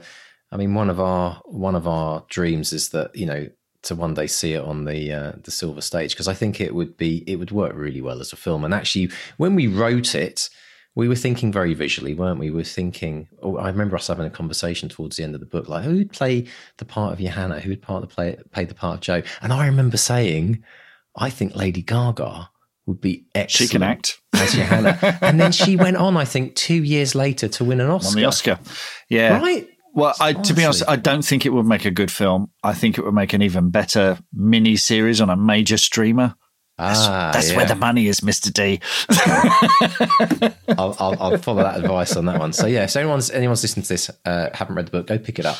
[0.51, 3.47] I mean, one of our one of our dreams is that you know
[3.83, 6.73] to one day see it on the uh, the silver stage because I think it
[6.73, 8.63] would be it would work really well as a film.
[8.65, 10.49] And actually, when we wrote it,
[10.95, 12.49] we were thinking very visually, weren't we?
[12.49, 13.27] We were thinking.
[13.43, 15.97] Oh, I remember us having a conversation towards the end of the book, like who
[15.97, 19.01] would play the part of Johanna, who would part the play play the part of
[19.01, 20.63] Joe, and I remember saying,
[21.15, 22.49] I think Lady Gaga
[22.85, 23.69] would be excellent.
[23.69, 24.21] She can act.
[24.33, 26.17] as Johanna, and then she went on.
[26.17, 28.09] I think two years later to win an Oscar.
[28.09, 28.59] on the Oscar.
[29.09, 29.39] Yeah.
[29.39, 29.67] Right.
[29.97, 32.51] Well, I, to be honest, I don't think it would make a good film.
[32.63, 36.35] I think it would make an even better mini series on a major streamer.
[36.77, 37.57] That's, Ah, that's yeah.
[37.57, 38.79] where the money is, Mister D.
[40.77, 42.53] I'll, I'll, I'll follow that advice on that one.
[42.53, 45.39] So yeah, if anyone's anyone's listening to this, uh, haven't read the book, go pick
[45.39, 45.57] it up.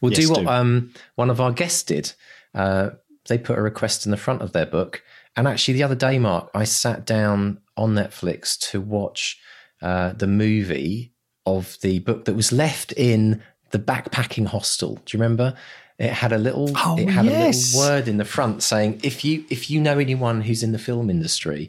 [0.00, 0.48] We'll Yes, do what do.
[0.48, 2.12] um, one of our guests did.
[2.54, 2.90] Uh,
[3.28, 5.02] they put a request in the front of their book,
[5.34, 9.36] and actually the other day, Mark, I sat down on Netflix to watch
[9.82, 11.12] uh, the movie
[11.44, 14.96] of the book that was left in the backpacking hostel.
[15.04, 15.54] Do you remember?
[15.98, 16.70] It had a little.
[16.76, 17.74] Oh, it had yes.
[17.74, 20.72] a little word in the front saying, "If you if you know anyone who's in
[20.72, 21.68] the film industry,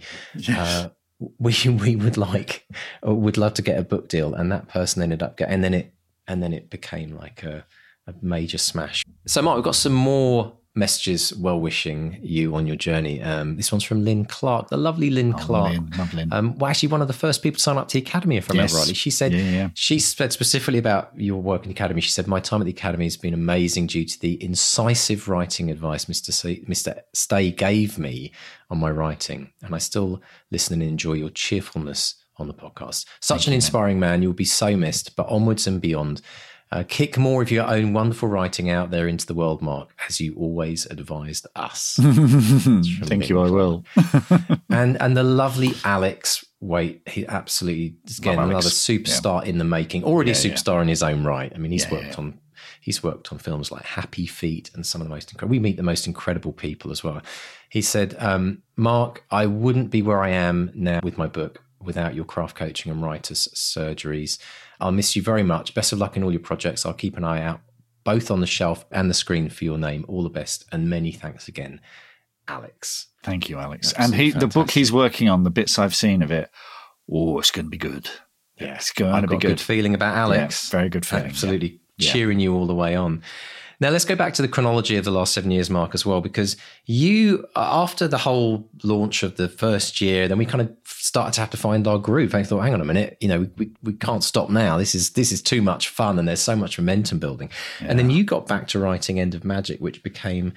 [0.50, 0.90] uh,
[1.40, 2.66] we we would like
[3.04, 5.74] would love to get a book deal." And that person ended up getting, and then
[5.74, 5.94] it
[6.28, 7.66] and then it became like a,
[8.08, 9.04] a major smash.
[9.28, 13.22] So, Mark, we've got some more messages well wishing you on your journey.
[13.22, 15.74] Um, this one's from Lynn Clark, the lovely Lynn Clark.
[15.74, 16.32] Lynn, love Lynn.
[16.32, 18.44] Um, well, actually, one of the first people to sign up to the academy, I
[18.54, 18.74] Yes.
[18.74, 18.94] rightly.
[18.94, 19.70] She said Yeah, yeah.
[19.74, 22.02] she said specifically about your work in the academy.
[22.02, 25.70] She said, "My time at the academy has been amazing due to the incisive writing
[25.70, 26.32] advice Mr.
[26.32, 27.00] C- Mr.
[27.14, 28.32] Stay gave me
[28.70, 33.06] on my writing, and I still listen and enjoy your cheerfulness." on the podcast.
[33.20, 34.24] Such an inspiring man.
[34.24, 36.22] You'll be so missed, but onwards and beyond.
[36.74, 40.22] Uh, kick more of your own wonderful writing out there into the world, Mark, as
[40.22, 41.96] you always advised us.
[42.02, 43.84] Thank you, I will.
[44.70, 48.76] and and the lovely Alex Wait, he absolutely again Love another Alex.
[48.78, 50.04] superstar in the making.
[50.04, 50.54] Already a Yeah, yeah.
[50.54, 51.52] superstar in his own right.
[51.54, 52.18] I mean, he's Yeah, worked yeah.
[52.18, 52.40] on
[52.80, 55.52] he's worked on films like Happy Feet and some of the most incredible.
[55.52, 57.22] We meet the most incredible people as well.
[57.70, 62.14] He said, um, "Mark, I wouldn't be where I am now with my book without
[62.14, 64.38] your craft coaching and writers surgeries.
[64.82, 65.74] I'll miss you very much.
[65.74, 66.86] Best of luck in all your projects.
[66.86, 67.62] I'll keep an eye out."
[68.04, 70.04] Both on the shelf and the screen for your name.
[70.08, 71.80] All the best, and many thanks again,
[72.48, 73.08] Alex.
[73.24, 73.94] Thank you, Alex.
[73.96, 76.50] Absolutely and he, the book he's working on, the bits I've seen of it,
[77.12, 78.10] oh, it's going to be good.
[78.60, 79.60] Yeah, It's going I've to be good good.
[79.62, 80.68] feeling about Alex.
[80.68, 82.12] Yeah, very good feeling, Absolutely yeah.
[82.12, 83.22] cheering you all the way on.
[83.82, 86.22] Now let's go back to the chronology of the last seven years, Mark, as well,
[86.22, 86.56] because
[86.86, 91.42] you, after the whole launch of the first year, then we kind of started to
[91.42, 92.36] have to find our groove.
[92.36, 94.78] I thought, hang on a minute, you know, we, we can't stop now.
[94.78, 97.50] This is this is too much fun, and there's so much momentum building.
[97.80, 100.54] And then you got back to writing End of Magic, which became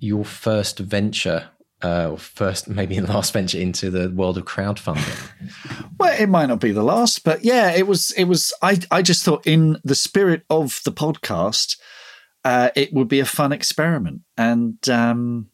[0.00, 1.48] your first venture.
[1.82, 5.30] Uh, or first, maybe the last venture into the world of crowdfunding.
[5.98, 8.10] Well, it might not be the last, but yeah, it was.
[8.12, 8.52] It was.
[8.60, 11.76] I I just thought, in the spirit of the podcast,
[12.44, 15.48] uh, it would be a fun experiment, and um,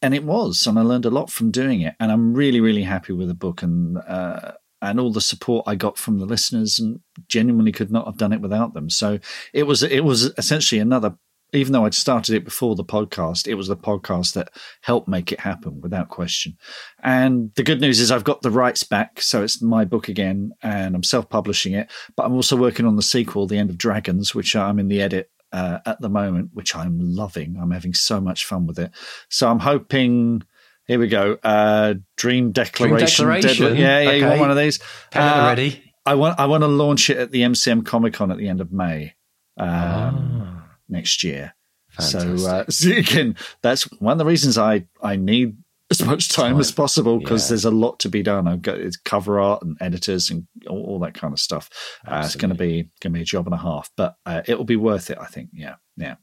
[0.00, 2.82] and it was, and I learned a lot from doing it, and I'm really really
[2.82, 3.98] happy with the book and.
[3.98, 4.52] Uh,
[4.84, 8.32] and all the support I got from the listeners, and genuinely could not have done
[8.32, 8.90] it without them.
[8.90, 9.20] So
[9.52, 11.14] it was it was essentially another.
[11.54, 15.30] Even though I'd started it before the podcast, it was the podcast that helped make
[15.30, 16.56] it happen without question.
[17.02, 20.52] And the good news is I've got the rights back, so it's my book again,
[20.62, 21.92] and I'm self-publishing it.
[22.16, 25.02] But I'm also working on the sequel, The End of Dragons, which I'm in the
[25.02, 27.56] edit uh, at the moment, which I'm loving.
[27.60, 28.90] I'm having so much fun with it.
[29.28, 30.42] So I'm hoping.
[30.86, 31.38] Here we go.
[31.44, 33.26] Uh, Dream Declaration.
[33.28, 33.66] Declaration.
[33.66, 34.10] Deadly- Yeah, yeah.
[34.12, 34.80] You want one of these?
[35.10, 35.82] Pen Uh, ready.
[36.04, 36.40] I want.
[36.40, 39.14] I want to launch it at the MCM Comic Con at the end of May.
[39.56, 40.64] Um, Ah.
[40.88, 41.54] next year.
[41.98, 42.48] So, Fantastic.
[42.48, 45.56] uh, so again, that's one of the reasons I I need
[46.00, 46.60] as much time, Time.
[46.60, 47.48] as possible because Yeah.
[47.50, 48.46] there's a lot to be done.
[48.48, 51.70] I've got it's cover art and editors and all, all that kind of stuff.
[52.06, 54.42] Uh, it's going to be going to be a job and a half, but uh,
[54.46, 55.18] it will be worth it.
[55.20, 55.50] I think.
[55.52, 56.16] Yeah, yeah.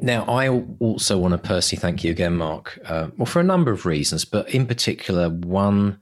[0.00, 0.48] Now, I
[0.78, 2.78] also want to personally thank you again, Mark.
[2.84, 5.98] Uh, well, for a number of reasons, but in particular, one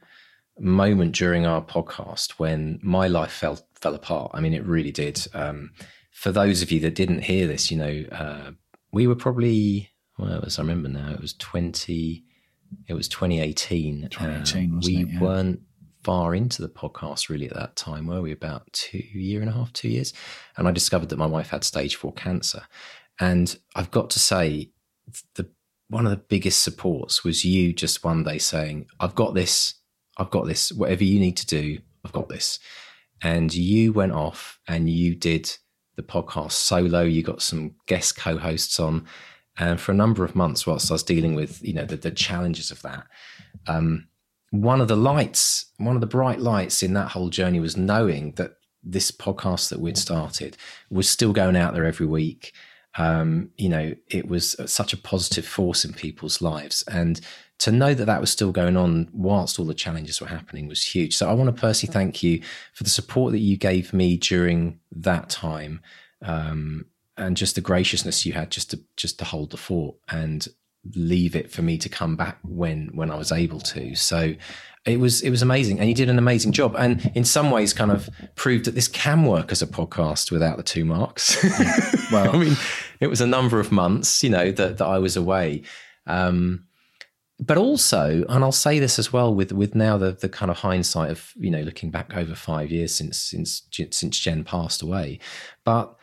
[0.61, 4.31] moment during our podcast when my life fell fell apart.
[4.35, 5.27] I mean, it really did.
[5.33, 5.71] Um,
[6.13, 8.51] for those of you that didn't hear this, you know, uh,
[8.93, 12.25] we were probably well, as I remember now, it was twenty.
[12.89, 14.09] It was 2018.
[14.11, 15.09] 2018, Um, we it?
[15.09, 15.21] Yeah.
[15.21, 15.61] weren't
[16.05, 18.33] far into the podcast really at that time, were we?
[18.33, 20.13] About two year and a half, two years,
[20.57, 22.63] and I discovered that my wife had stage four cancer.
[23.21, 24.71] And I've got to say,
[25.35, 25.49] the
[25.89, 29.75] one of the biggest supports was you just one day saying, "I've got this.
[30.19, 30.71] I've got this.
[30.73, 32.59] Whatever you need to do, I've got this."
[33.23, 35.57] And you went off and you did
[35.97, 37.03] the podcast solo.
[37.03, 39.07] You got some guest co-hosts on,
[39.59, 42.11] and for a number of months, whilst I was dealing with you know the, the
[42.11, 43.07] challenges of that,
[43.67, 44.09] um,
[44.51, 48.33] one of the lights, one of the bright lights in that whole journey was knowing
[48.33, 48.53] that
[48.83, 50.57] this podcast that we'd started
[50.91, 52.55] was still going out there every week.
[52.97, 56.83] Um, you know, it was such a positive force in people's lives.
[56.91, 57.21] And
[57.59, 60.83] to know that that was still going on whilst all the challenges were happening was
[60.83, 61.17] huge.
[61.17, 62.43] So I want to personally thank you
[62.73, 65.81] for the support that you gave me during that time.
[66.23, 66.87] Um,
[67.19, 70.49] and just the graciousness you had just to just to hold the fort and
[70.95, 73.95] leave it for me to come back when when I was able to.
[73.95, 74.35] So
[74.85, 77.73] it was it was amazing, and you did an amazing job, and in some ways,
[77.73, 81.43] kind of proved that this can work as a podcast without the two marks.
[82.13, 82.57] well, I mean,
[83.01, 85.63] it was a number of months, you know, that that I was away.
[86.07, 86.65] Um,
[87.41, 90.59] but also, and I'll say this as well, with with now the the kind of
[90.59, 95.19] hindsight of you know looking back over five years since since since Jen passed away,
[95.65, 95.98] but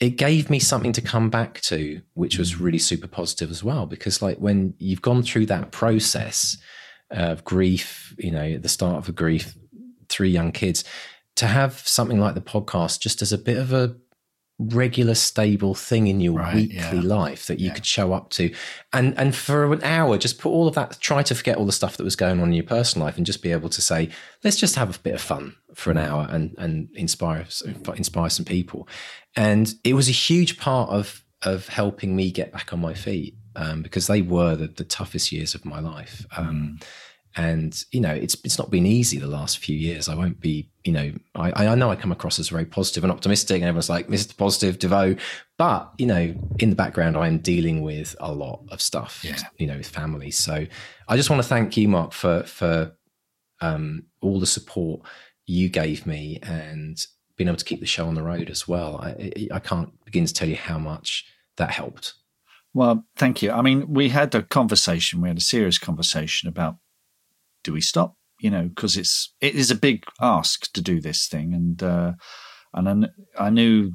[0.00, 2.60] it gave me something to come back to, which was mm.
[2.60, 3.86] really super positive as well.
[3.86, 6.56] Because like when you've gone through that process
[7.10, 9.54] of grief, you know, at the start of a grief,
[10.08, 10.84] three young kids,
[11.36, 13.94] to have something like the podcast just as a bit of a
[14.62, 17.00] regular stable thing in your Right, weekly yeah.
[17.02, 17.74] life that you Yeah.
[17.74, 18.52] could show up to.
[18.92, 21.72] And and for an hour just put all of that try to forget all the
[21.72, 24.10] stuff that was going on in your personal life and just be able to say
[24.44, 27.46] let's just have a bit of fun for an hour and and inspire
[27.96, 28.86] inspire some people.
[29.34, 33.34] And it was a huge part of of helping me get back on my feet
[33.56, 36.26] um, because they were the, the toughest years of my life.
[36.36, 36.78] Um,
[37.36, 40.68] and you know it's it's not been easy the last few years i won't be
[40.84, 43.88] you know i i know i come across as very positive and optimistic and everyone's
[43.88, 45.18] like mr positive Desvaux
[45.56, 49.38] but you know in the background i am dealing with a lot of stuff Yeah.
[49.58, 50.66] you know with families so
[51.08, 52.96] i just want to thank you mark for for
[53.60, 55.02] um all the support
[55.46, 57.06] you gave me and
[57.36, 58.98] being able to keep the show on the road as well.
[59.02, 61.24] I, I can't begin to tell you how much
[61.56, 62.12] that helped.
[62.74, 63.50] Well, thank you.
[63.50, 65.22] I mean, we had a conversation.
[65.22, 66.76] We had a serious conversation about
[67.64, 68.16] do we stop?
[68.40, 72.12] You know, because it's it is a big ask to do this thing, and uh,
[72.74, 73.06] and
[73.38, 73.92] I, I knew.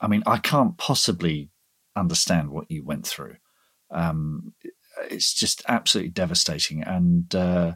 [0.00, 1.50] I mean, I can't possibly
[1.94, 3.36] understand what you went through.
[3.92, 4.54] Um,
[5.08, 7.72] it's just absolutely devastating, and uh,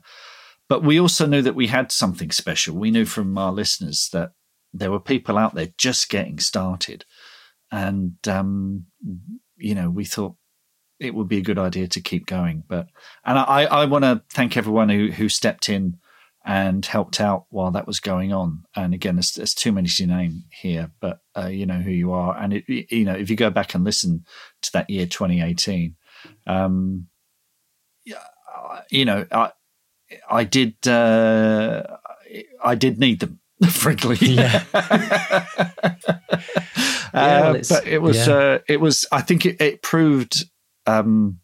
[0.68, 2.76] but we also knew that we had something special.
[2.76, 4.32] We knew from our listeners that
[4.72, 7.04] there were people out there just getting started,
[7.70, 8.86] and um,
[9.56, 10.34] you know, we thought
[10.98, 12.64] it would be a good idea to keep going.
[12.66, 12.88] But
[13.24, 15.98] and I, I want to thank everyone who who stepped in
[16.44, 18.62] and helped out while that was going on.
[18.76, 22.12] And again, there's, there's too many to name here, but uh, you know who you
[22.12, 22.36] are.
[22.38, 24.24] And it, you know, if you go back and listen
[24.62, 25.96] to that year 2018,
[26.46, 27.08] um,
[28.90, 29.50] you know, I
[30.30, 31.82] I did uh,
[32.64, 33.40] I did need them.
[33.70, 34.16] frankly.
[34.20, 34.64] Yeah.
[37.14, 38.34] uh, but it was, yeah.
[38.34, 39.06] uh, it was.
[39.10, 40.44] I think it, it proved
[40.86, 41.40] um,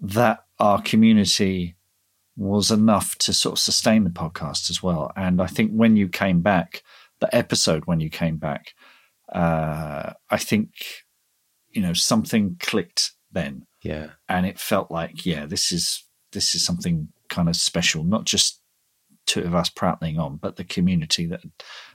[0.00, 1.76] that our community
[2.36, 5.12] was enough to sort of sustain the podcast as well.
[5.16, 6.82] And I think when you came back,
[7.20, 8.74] the episode when you came back,
[9.32, 10.70] uh, I think
[11.70, 13.66] you know something clicked then.
[13.82, 18.24] Yeah, and it felt like yeah, this is this is something kind of special, not
[18.24, 18.60] just
[19.26, 21.40] two of us prattling on, but the community that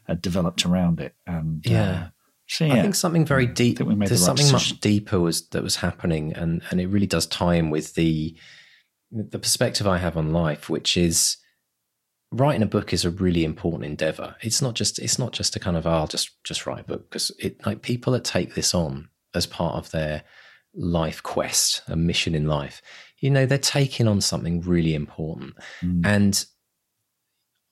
[0.07, 1.13] had developed around it.
[1.27, 2.07] And uh, yeah.
[2.49, 2.75] So, yeah.
[2.75, 3.77] I think something very deep.
[3.77, 4.53] there's the right something decision.
[4.53, 8.35] much deeper was that was happening, and and it really does tie in with the
[9.11, 11.37] the perspective I have on life, which is
[12.31, 14.35] writing a book is a really important endeavor.
[14.41, 16.87] It's not just it's not just a kind of oh, I'll just just write a
[16.87, 20.23] book because it like people that take this on as part of their
[20.73, 22.81] life quest, a mission in life,
[23.19, 26.01] you know, they're taking on something really important, mm.
[26.05, 26.45] and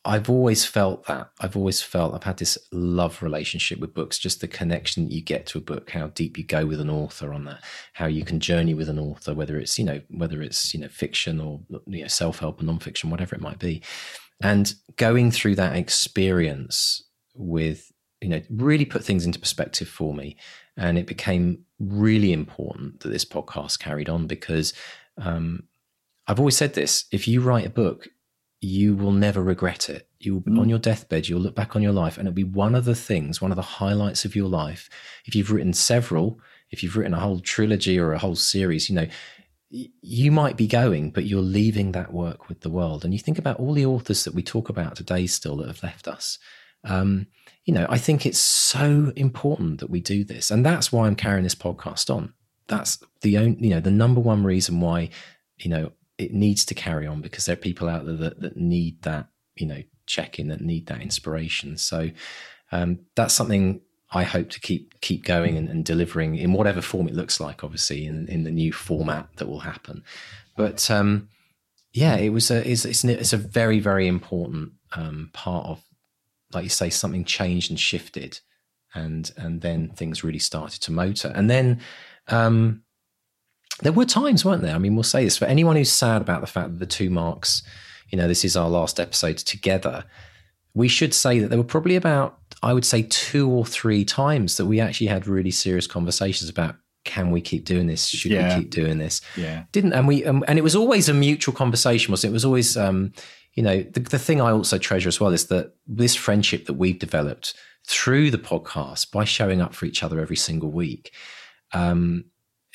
[0.08, 1.32] I've always felt that.
[1.42, 5.22] I've always felt I've had this love relationship with books, just the connection that you
[5.22, 8.24] get to a book, how deep you go with an author on that, how you
[8.24, 11.60] can journey with an author, whether it's, you know, whether it's, you know, fiction or
[11.88, 13.84] you know, self-help or non-fiction, whatever it might be.
[14.42, 17.04] And going through that experience
[17.36, 17.92] with,
[18.22, 20.38] you know, really put things into perspective for me.
[20.78, 24.74] And it became really important that this podcast carried on because
[25.18, 25.64] um,
[26.28, 28.08] I've always said this if you write a book,
[28.60, 30.08] you will never regret it.
[30.20, 30.60] You will, mm.
[30.60, 32.96] on your deathbed, you'll look back on your life, and it'll be one of the
[32.96, 34.90] things, one of the highlights of your life.
[35.26, 36.40] If you've written several,
[36.72, 39.08] if you've written a whole trilogy or a whole series, you know,
[39.70, 43.04] you might be going, but you're leaving that work with the world.
[43.04, 45.84] And you think about all the authors that we talk about today still that have
[45.84, 46.40] left us.
[46.84, 47.28] Um,
[47.66, 51.16] you know, I think it's so important that we do this, and that's why I'm
[51.16, 52.34] carrying this podcast on.
[52.68, 55.10] That's the only, you know, the number one reason why,
[55.58, 58.58] you know, it needs to carry on because there are people out there that, that
[58.58, 61.78] need that, you know, check in, that need that inspiration.
[61.78, 62.10] So
[62.72, 67.08] um, that's something I hope to keep keep going and, and, delivering in whatever form
[67.08, 70.04] it looks like, obviously, in, in the new format that will happen.
[70.56, 71.28] But um,
[71.92, 75.84] yeah, it was a it's, it's, it's a very very important um, part of,
[76.54, 78.40] like you say, something changed and shifted,
[78.94, 81.82] and and then things really started to motor, and then
[82.30, 82.84] um,
[83.82, 84.76] there were times, weren't there?
[84.76, 87.10] I mean, we'll say this for anyone who's sad about the fact that the two
[87.10, 87.64] marks,
[88.10, 90.04] you know, this is our last episode together.
[90.74, 94.58] We should say that there were probably about, I would say, two or three times
[94.58, 98.08] that we actually had really serious conversations about can we keep doing this?
[98.08, 98.56] Should yeah.
[98.56, 99.22] we keep doing this?
[99.38, 99.64] Yeah.
[99.72, 102.12] Didn't and we um, and it was always a mutual conversation.
[102.12, 102.30] Was it?
[102.30, 103.14] it was always um,
[103.54, 106.74] you know the, the thing I also treasure as well is that this friendship that
[106.74, 107.54] we've developed
[107.88, 111.14] through the podcast by showing up for each other every single week.
[111.74, 112.26] Um,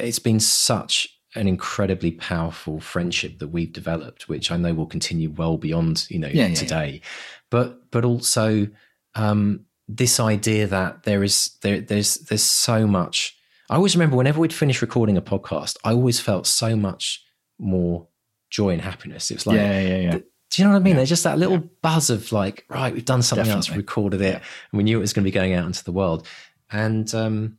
[0.02, 5.30] it's been such an incredibly powerful friendship that we've developed, which I know will continue
[5.30, 6.90] well beyond you know yeah, yeah, today.
[6.90, 7.08] Yeah.
[7.50, 8.68] But but also
[9.14, 13.36] um, this idea that there is there there's there's so much.
[13.70, 17.24] I always remember whenever we'd finish recording a podcast, I always felt so much
[17.58, 18.08] more
[18.50, 19.30] joy and happiness.
[19.30, 20.18] It was like yeah yeah yeah.
[20.52, 20.96] Do you know what I mean?
[20.96, 23.70] There's just that little buzz of like, right, we've done something Definitely.
[23.70, 25.92] else, recorded it, and we knew it was going to be going out into the
[25.92, 26.28] world.
[26.70, 27.58] And um,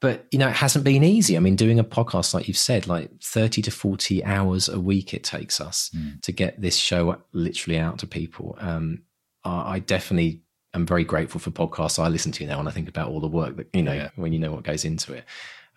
[0.00, 2.86] but you know it hasn't been easy i mean doing a podcast like you've said
[2.86, 6.20] like 30 to 40 hours a week it takes us mm.
[6.22, 9.02] to get this show literally out to people um,
[9.44, 10.42] i definitely
[10.74, 13.28] am very grateful for podcasts i listen to now and i think about all the
[13.28, 14.10] work that you know yeah.
[14.16, 15.24] when you know what goes into it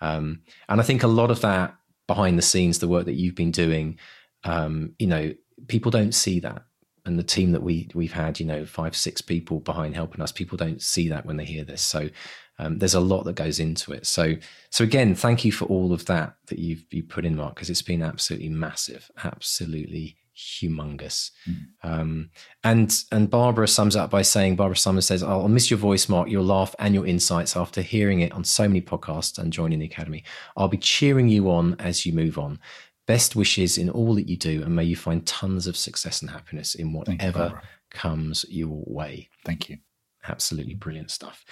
[0.02, 1.76] um, and i think a lot of that
[2.08, 3.98] behind the scenes the work that you've been doing
[4.44, 5.34] um, you know
[5.68, 6.64] people don't see that
[7.06, 10.32] and the team that we we've had, you know, five six people behind helping us.
[10.32, 11.82] People don't see that when they hear this.
[11.82, 12.10] So
[12.60, 14.06] um, there's a lot that goes into it.
[14.06, 14.36] So,
[14.70, 17.70] so again, thank you for all of that that you've you put in, Mark, because
[17.70, 21.32] it's been absolutely massive, absolutely humongous.
[21.84, 22.30] Um,
[22.64, 26.30] and and Barbara sums up by saying, Barbara Summers says, "I'll miss your voice, Mark,
[26.30, 29.86] your laugh and your insights after hearing it on so many podcasts and joining the
[29.88, 30.24] academy.
[30.56, 32.60] I'll be cheering you on as you move on.
[33.12, 36.32] Best wishes in all that you do, and may you find tons of success and
[36.32, 37.64] happiness in whatever Barbara.
[37.90, 39.78] comes your way." Thank you.
[40.28, 41.44] Absolutely brilliant stuff.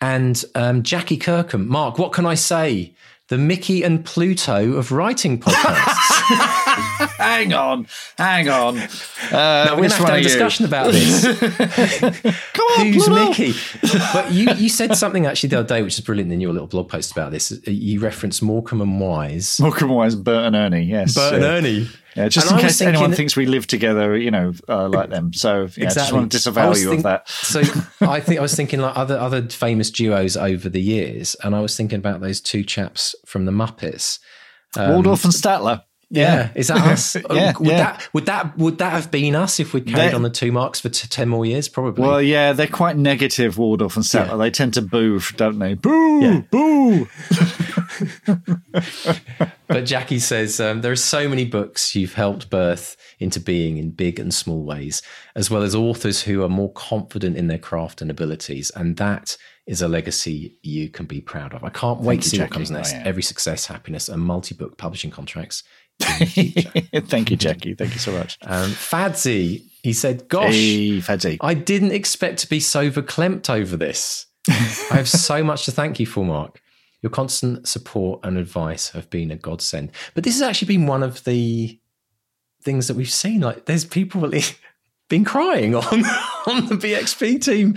[0.00, 2.94] And um, Jackie Kirkham, Mark, what can I say?
[3.28, 7.08] The Mickey and Pluto of writing podcasts.
[7.18, 7.86] hang on,
[8.16, 8.78] hang on.
[8.78, 8.86] Uh,
[9.30, 11.24] Now, we're going to have to have a discussion about this.
[12.54, 13.28] Come on, Who's Pluto.
[13.28, 13.52] Mickey?
[14.14, 16.68] But you, you said something actually the other day, which is brilliant in your little
[16.68, 17.52] blog post about this.
[17.66, 19.60] You referenced Morecambe and Wise.
[19.60, 20.84] Morecambe and Wise, Bert and Ernie.
[20.84, 21.44] Yes, Bert and.
[21.44, 21.88] Ernie.
[22.18, 25.32] Yeah, just And in case anyone thinks we live together, you know, uh, like them.
[25.32, 27.28] So yeah, I just want to disavow you think- of that.
[27.28, 27.60] So
[28.00, 31.60] I think I was thinking like other other famous duos over the years, and I
[31.60, 34.18] was thinking about those two chaps from the Muppets.
[34.76, 35.82] Um, Waldorf and Statler.
[36.10, 37.16] Yeah, is that us?
[37.30, 37.76] Yeah, would yeah.
[37.76, 40.50] that would that would that have been us if we carried They- on the two
[40.52, 41.68] marks for t- ten more years?
[41.68, 42.02] Probably.
[42.02, 44.28] Well, yeah, they're quite negative, Waldorf and Statler.
[44.30, 44.36] Yeah.
[44.36, 45.74] They tend to boo, don't they?
[45.74, 46.40] Boo, Yeah.
[46.50, 47.08] boo.
[49.66, 53.90] but Jackie says um, there are so many books you've helped birth into being in
[53.90, 55.02] big and small ways,
[55.34, 59.36] as well as authors who are more confident in their craft and abilities, and that
[59.66, 61.62] is a legacy you can be proud of.
[61.62, 62.94] I can't wait to see what comes next.
[62.94, 63.02] Oh, yeah.
[63.04, 65.62] Every success, happiness, and multi-book publishing contracts.
[66.00, 67.00] In the future.
[67.06, 67.74] Thank you, Jackie.
[67.74, 68.38] Thank you so much.
[68.42, 71.38] um, Fadsy, he said, "Gosh, Hey, Fadzi.
[71.40, 74.26] I didn't expect to be so verklempt over this.
[74.48, 74.52] I
[74.96, 76.60] have so much to thank you for, Mark.
[77.02, 79.92] Your constant support and advice have been a godsend.
[80.14, 81.78] But this has actually been one of the
[82.62, 83.40] things that we've seen.
[83.40, 84.42] Like, there's people really
[85.08, 85.84] been crying on
[86.46, 87.76] on the BXP team.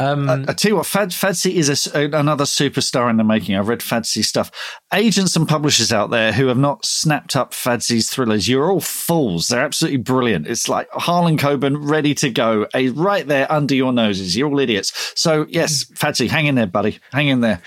[0.00, 3.56] Um, I tell you what, Fad, Fadsy is a another superstar in the making.
[3.56, 4.50] I've read Fadsy's stuff.
[4.92, 9.48] Agents and publishers out there who have not snapped up Fadsy's thrillers, you're all fools.
[9.48, 10.46] They're absolutely brilliant.
[10.46, 14.36] It's like Harlan Coben ready to go, eh, right there under your noses.
[14.36, 15.12] You're all idiots.
[15.16, 17.00] So, yes, Fadsy, hang in there, buddy.
[17.12, 17.60] Hang in there.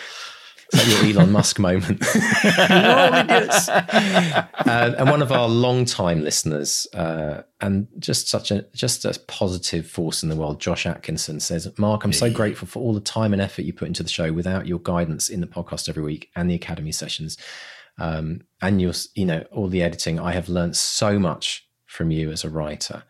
[0.74, 2.02] It's like your Elon Musk moment.
[2.44, 3.68] You're all idiots.
[3.70, 9.86] Uh, and one of our long-time listeners, uh, and just such a just a positive
[9.86, 13.34] force in the world, Josh Atkinson says, "Mark, I'm so grateful for all the time
[13.34, 14.32] and effort you put into the show.
[14.32, 17.38] Without your guidance in the podcast every week and the academy sessions,
[17.98, 22.32] um, and your you know all the editing, I have learned so much from you
[22.32, 23.04] as a writer."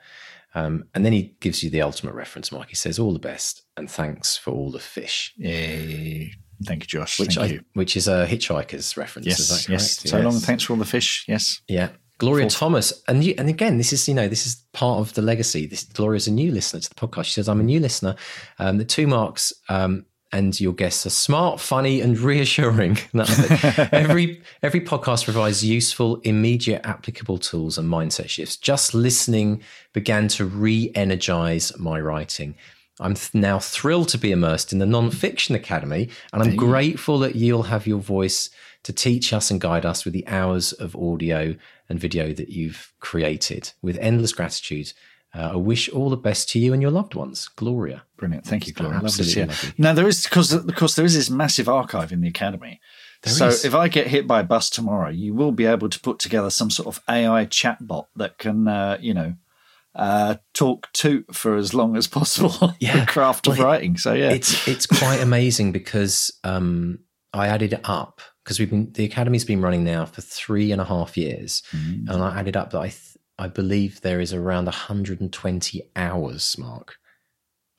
[0.53, 2.69] Um, and then he gives you the ultimate reference, Mark.
[2.69, 6.25] He says, "All the best and thanks for all the fish." Yeah.
[6.65, 7.19] Thank you, Josh.
[7.19, 7.61] which Thank I, you.
[7.73, 9.27] which is a hitchhiker's reference.
[9.27, 10.09] is Yes, yes.
[10.09, 10.33] So long.
[10.33, 11.25] Thanks for all the fish.
[11.27, 11.61] Yes.
[11.67, 11.89] Yeah,
[12.21, 15.23] Gloria Thomas, and you, and again, this is you know this is part of the
[15.23, 15.65] legacy.
[15.65, 17.25] This Gloria's a new listener to the podcast.
[17.25, 18.15] She says, "I'm a new listener.
[18.59, 22.97] Um, the two marks." Um, and your guests are smart, funny, and reassuring.
[23.91, 28.55] Every every podcast provides useful, immediate, applicable tools and mindset shifts.
[28.55, 32.55] Just listening began to re-energize my writing.
[33.01, 37.35] I'm th- now thrilled to be immersed in the Non-Fiction Academy, and I'm grateful that
[37.35, 38.49] you'll have your voice
[38.83, 41.55] to teach us and guide us with the hours of audio
[41.89, 43.73] and video that you've created.
[43.81, 44.93] With endless gratitude,
[45.33, 47.47] uh, I wish all the best to you and your loved ones.
[47.47, 48.03] Gloria.
[48.17, 48.45] Brilliant.
[48.45, 48.95] Thank you, Gloria.
[48.95, 49.73] Lovely to Absolutely see you.
[49.77, 52.81] Now there is because of course there is this massive archive in the academy.
[53.23, 53.63] There so is.
[53.63, 56.49] if I get hit by a bus tomorrow, you will be able to put together
[56.49, 59.35] some sort of AI chatbot that can, uh, you know,
[59.95, 62.73] uh, talk to for as long as possible.
[62.79, 63.01] Yeah.
[63.01, 63.97] the craft of Well, writing.
[63.97, 66.99] So yeah, It's it's quite amazing because um,
[67.33, 70.81] I added it up because we've been the academy's been running now for three and
[70.81, 72.09] a half years, Mm.
[72.09, 76.95] and I added up that I th- I believe there is around 120 hours, Mark,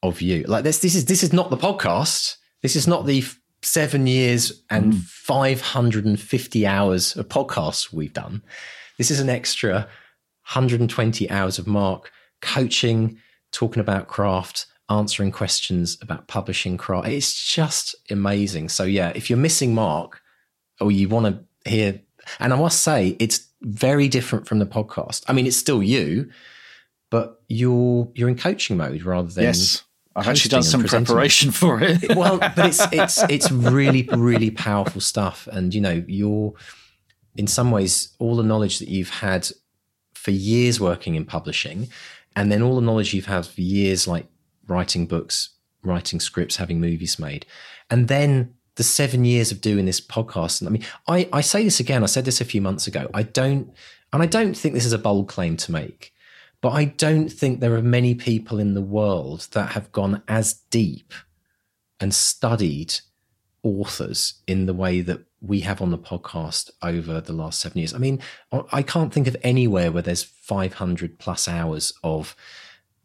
[0.02, 0.42] of you.
[0.44, 2.36] Like this this is this is not the podcast.
[2.62, 8.42] This is not the f- seven years and 550 hours of podcasts we've done.
[8.98, 9.88] This is an extra
[10.54, 12.12] 120 hours of Mark
[12.42, 13.18] coaching,
[13.52, 17.08] talking about craft, answering questions about publishing craft.
[17.08, 18.68] It's just amazing.
[18.68, 20.20] So yeah, if you're missing Mark
[20.80, 21.26] or you want
[21.64, 22.00] to hear,
[22.38, 25.22] and I must say it's very different from the podcast.
[25.26, 26.30] I mean, it's still you,
[27.10, 29.84] but you're you're in coaching mode rather than yes,
[30.14, 32.14] I've actually done some preparation for it.
[32.14, 36.52] well, but it's it's it's really really powerful stuff, and you know you're
[37.36, 39.50] in some ways all the knowledge that you've had
[40.22, 41.88] for years working in publishing,
[42.36, 44.26] and then all the knowledge you've had for years like
[44.68, 45.50] writing books,
[45.82, 47.44] writing scripts, having movies made,
[47.90, 50.60] and then the seven years of doing this podcast.
[50.60, 52.04] And I mean, I, I say this again.
[52.04, 53.10] I said this a few months ago.
[53.12, 53.74] I don't,
[54.12, 56.14] and I don't think this is a bold claim to make,
[56.60, 60.54] but I don't think there are many people in the world that have gone as
[60.70, 61.12] deep
[61.98, 62.94] and studied
[63.64, 67.92] authors in the way that we have on the podcast over the last seven years.
[67.92, 68.20] I mean,
[68.70, 72.36] I can't think of anywhere where there's 500 plus hours of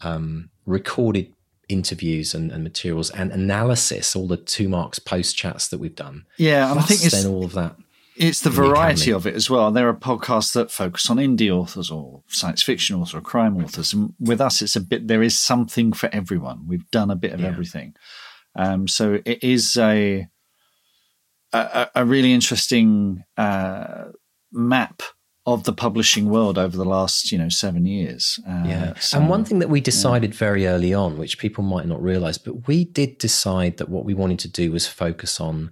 [0.01, 1.33] um, recorded
[1.67, 6.25] interviews and, and, materials and analysis, all the two marks post chats that we've done.
[6.37, 7.75] Yeah, and I think it's all of that.
[8.15, 9.71] It's the variety of it as well.
[9.71, 13.93] There are podcasts that focus on indie authors or science fiction authors or crime authors.
[13.93, 16.67] And with us, it's a bit, there is something for everyone.
[16.67, 17.47] We've done a bit of yeah.
[17.47, 17.95] everything.
[18.55, 20.27] Um, so it is a,
[21.53, 24.05] a, a really interesting uh,
[24.51, 25.01] map
[25.45, 28.39] of the publishing world over the last you know seven years.
[28.47, 30.37] Uh, yeah, so, and one thing that we decided yeah.
[30.37, 34.13] very early on, which people might not realize, but we did decide that what we
[34.13, 35.71] wanted to do was focus on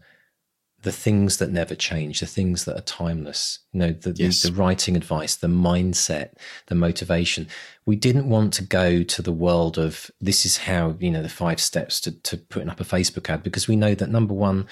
[0.83, 3.59] the things that never change, the things that are timeless.
[3.73, 4.43] You know, the, yes.
[4.43, 6.29] the, the writing advice, the mindset,
[6.67, 7.47] the motivation.
[7.87, 11.27] We didn't want to go to the world of this is how you know the
[11.27, 14.67] five steps to to putting up a Facebook ad because we know that number one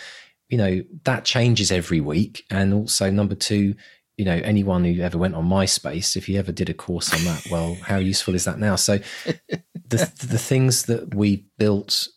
[0.54, 2.46] you know that changes every week.
[2.52, 3.74] And also number two
[4.18, 7.24] you know anyone who ever went on myspace if you ever did a course on
[7.24, 8.76] that well how useful is that now?
[8.76, 9.00] So
[9.88, 9.98] the
[10.28, 12.08] the things that we built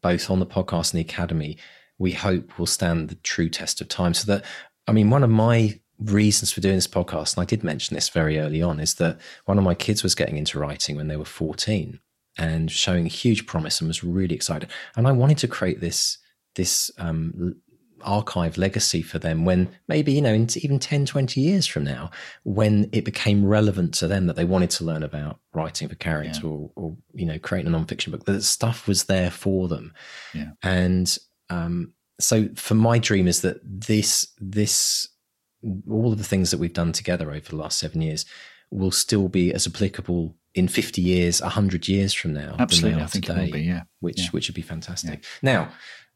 [0.00, 1.58] both on the podcast and the academy
[1.98, 4.14] we hope will stand the true test of time.
[4.14, 4.44] So that
[4.88, 8.08] i mean one of my reasons for doing this podcast and i did mention this
[8.08, 11.18] very early on is that one of my kids was getting into writing when they
[11.18, 12.00] were 14
[12.38, 14.70] and showing huge promise and was really excited.
[14.96, 16.16] And i wanted to create this
[16.54, 17.56] this um,
[18.02, 22.10] archive legacy for them when maybe, you know, in even 10, 20 years from now,
[22.44, 26.40] when it became relevant to them that they wanted to learn about writing for character
[26.42, 26.48] yeah.
[26.48, 29.92] or, or, you know, creating a nonfiction book, that stuff was there for them.
[30.34, 30.52] Yeah.
[30.62, 31.16] And
[31.50, 35.08] um, so for my dream is that this, this,
[35.88, 38.24] all of the things that we've done together over the last seven years
[38.70, 42.56] will still be as applicable in 50 years, 100 years from now.
[42.58, 43.02] Absolutely.
[43.02, 43.82] I think today, it will be, yeah.
[44.00, 44.28] Which, yeah.
[44.30, 45.20] which would be fantastic.
[45.20, 45.28] Yeah.
[45.42, 45.72] Now,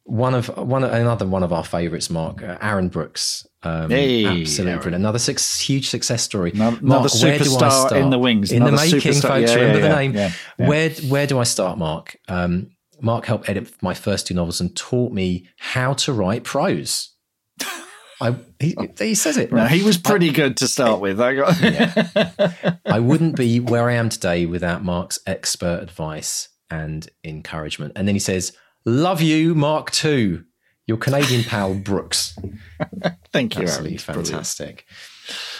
[0.06, 3.46] one of one another one of our favorites, Mark uh, Aaron Brooks.
[3.64, 4.94] Um, hey, absolutely brilliant.
[4.94, 6.52] Another six, huge success story.
[6.52, 9.28] Another, Mark, superstar in the wings, in the making, superstar.
[9.28, 9.50] folks.
[9.50, 10.14] Yeah, remember yeah, the name.
[10.14, 12.16] Yeah, where where do I start, Mark?
[12.28, 12.70] Um,
[13.00, 17.12] Mark helped edit my first two novels and taught me how to write prose.
[18.20, 19.50] I he, he says it.
[19.50, 19.64] Right?
[19.64, 21.20] No, he was pretty I, good to start with.
[21.20, 21.60] I got.
[21.60, 22.76] yeah.
[22.86, 27.92] I wouldn't be where I am today without Mark's expert advice and encouragement.
[27.96, 28.52] And then he says,
[28.86, 30.44] "Love you, Mark too."
[30.86, 32.38] your Canadian pal Brooks.
[33.32, 34.24] Thank you, Absolutely Aaron.
[34.24, 34.86] fantastic.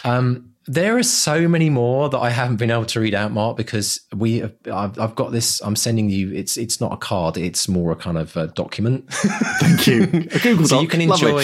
[0.03, 3.55] Um, there are so many more that I haven't been able to read out, Mark,
[3.55, 5.61] because we have, I've, I've, got this.
[5.61, 6.33] I'm sending you.
[6.33, 7.37] It's it's not a card.
[7.37, 9.05] It's more a kind of a document.
[9.11, 10.03] Thank you.
[10.03, 11.41] A Google so you can enjoy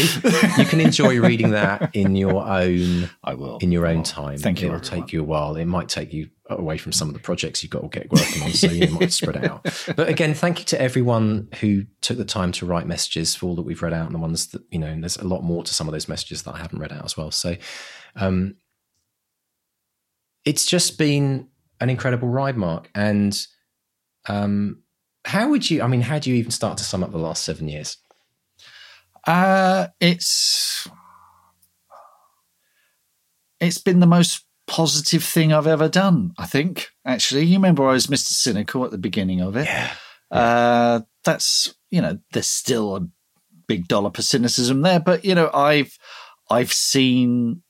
[0.57, 3.09] you can enjoy reading that in your own.
[3.23, 4.37] I will in your own time.
[4.37, 4.67] Thank you.
[4.67, 5.05] It'll everyone.
[5.05, 5.55] take you a while.
[5.55, 8.43] It might take you away from some of the projects you've got to get working
[8.43, 9.65] on, so you might spread it out.
[9.95, 13.55] But again, thank you to everyone who took the time to write messages for all
[13.55, 14.87] that we've read out, and the ones that you know.
[14.87, 17.05] And there's a lot more to some of those messages that I haven't read out
[17.05, 17.31] as well.
[17.31, 17.55] So.
[18.15, 18.57] Um,
[20.45, 21.47] it's just been
[21.79, 22.89] an incredible ride, Mark.
[22.93, 23.37] And
[24.27, 24.83] um,
[25.25, 25.81] how would you?
[25.81, 27.97] I mean, how do you even start to sum up the last seven years?
[29.25, 30.87] Uh, it's
[33.59, 36.33] it's been the most positive thing I've ever done.
[36.37, 39.65] I think actually, you remember I was Mister Cynical at the beginning of it.
[39.65, 39.93] Yeah.
[40.29, 43.07] Uh, that's you know, there's still a
[43.67, 45.97] big dollop of cynicism there, but you know, I've
[46.49, 47.62] I've seen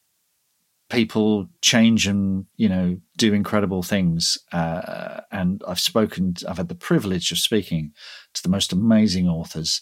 [0.94, 4.38] people change and you know do incredible things.
[4.52, 7.92] Uh, and i've spoken i've had the privilege of speaking
[8.34, 9.82] to the most amazing authors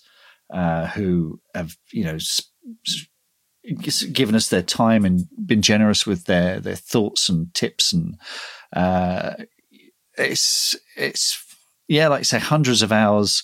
[0.51, 2.17] uh, who have you know
[4.11, 8.17] given us their time and been generous with their their thoughts and tips and
[8.75, 9.33] uh,
[10.17, 11.45] it's it's
[11.87, 13.43] yeah like I say hundreds of hours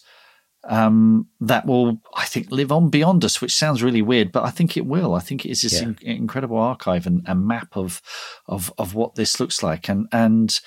[0.68, 4.50] um, that will, I think, live on beyond us, which sounds really weird, but I
[4.50, 5.16] think it will.
[5.16, 5.88] I think it is this yeah.
[5.88, 8.02] in- incredible archive and, and, map of,
[8.48, 10.60] of of what this looks like, and and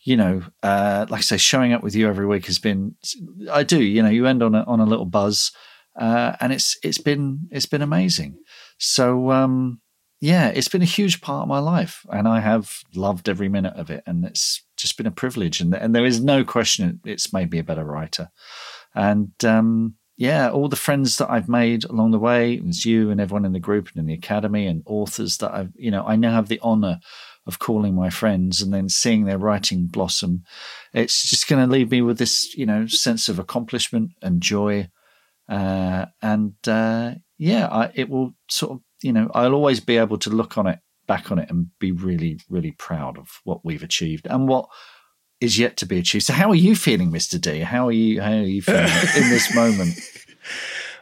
[0.00, 2.96] you know, uh, like I say, showing up with you every week has been.
[3.50, 5.52] I do, you know, you end on a on a little buzz,
[5.98, 8.38] uh, and it's it's been it's been amazing.
[8.78, 9.80] So um,
[10.20, 13.74] yeah, it's been a huge part of my life, and I have loved every minute
[13.76, 17.32] of it, and it's just been a privilege, and and there is no question it's
[17.32, 18.30] made me a better writer.
[18.94, 23.10] And um, yeah, all the friends that I've made along the way, it was you
[23.10, 26.04] and everyone in the group and in the academy and authors that I've, you know,
[26.04, 27.00] I now have the honor
[27.46, 30.44] of calling my friends and then seeing their writing blossom.
[30.92, 34.88] It's just going to leave me with this, you know, sense of accomplishment and joy.
[35.48, 40.18] Uh, and uh, yeah, I, it will sort of, you know, I'll always be able
[40.18, 43.82] to look on it, back on it, and be really, really proud of what we've
[43.82, 44.68] achieved and what
[45.44, 46.24] is yet to be achieved.
[46.24, 47.60] So, how are you feeling, Mister D?
[47.60, 48.20] How are you?
[48.20, 48.84] How are you feeling
[49.16, 49.98] in this moment?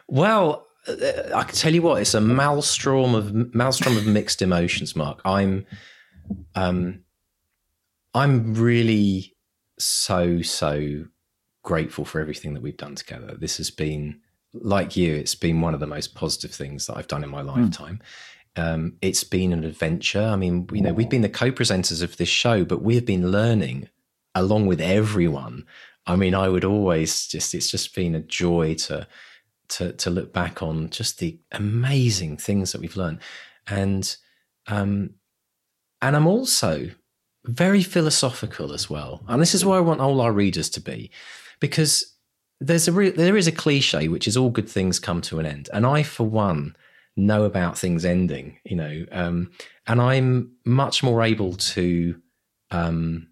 [0.07, 0.95] Well, uh,
[1.33, 5.21] I can tell you what, it's a maelstrom of maelstrom of mixed emotions, Mark.
[5.25, 5.65] I'm,
[6.55, 7.03] um,
[8.13, 9.35] I'm really
[9.79, 11.05] so so
[11.63, 13.35] grateful for everything that we've done together.
[13.39, 14.19] This has been
[14.53, 15.15] like you.
[15.15, 18.01] It's been one of the most positive things that I've done in my lifetime.
[18.55, 20.21] Um, it's been an adventure.
[20.23, 23.31] I mean, you know, we've been the co-presenters of this show, but we have been
[23.31, 23.89] learning
[24.35, 25.65] along with everyone.
[26.05, 29.07] I mean, I would always just it's just been a joy to
[29.69, 33.19] to to look back on just the amazing things that we've learned.
[33.67, 34.15] And
[34.67, 35.11] um
[36.01, 36.89] and I'm also
[37.45, 39.23] very philosophical as well.
[39.27, 41.11] And this is where I want all our readers to be
[41.59, 42.15] because
[42.59, 45.45] there's a re- there is a cliche which is all good things come to an
[45.45, 45.69] end.
[45.73, 46.75] And I for one
[47.15, 49.05] know about things ending, you know.
[49.11, 49.51] Um
[49.87, 52.21] and I'm much more able to
[52.71, 53.27] um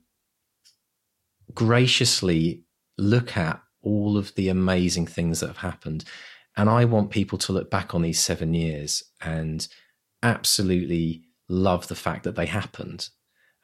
[1.53, 2.63] graciously
[2.97, 6.03] look at all of the amazing things that have happened.
[6.55, 9.67] And I want people to look back on these seven years and
[10.21, 13.09] absolutely love the fact that they happened.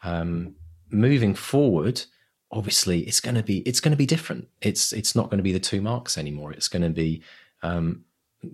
[0.03, 0.55] Um,
[0.89, 2.03] moving forward,
[2.51, 4.47] obviously, it's going to be it's going to be different.
[4.61, 6.51] It's it's not going to be the two marks anymore.
[6.53, 7.21] It's going to be
[7.61, 8.05] um,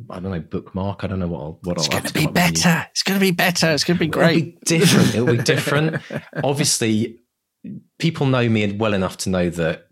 [0.10, 1.04] I don't know bookmark.
[1.04, 2.54] I don't know what I'll, what It's I'll going to be up with a new-
[2.54, 2.88] better.
[2.92, 3.72] It's going to be better.
[3.72, 4.58] It's going to be great.
[4.70, 5.16] It'll be different.
[5.16, 6.02] It'll be different.
[6.44, 7.20] Obviously,
[8.00, 9.88] people know me well enough to know that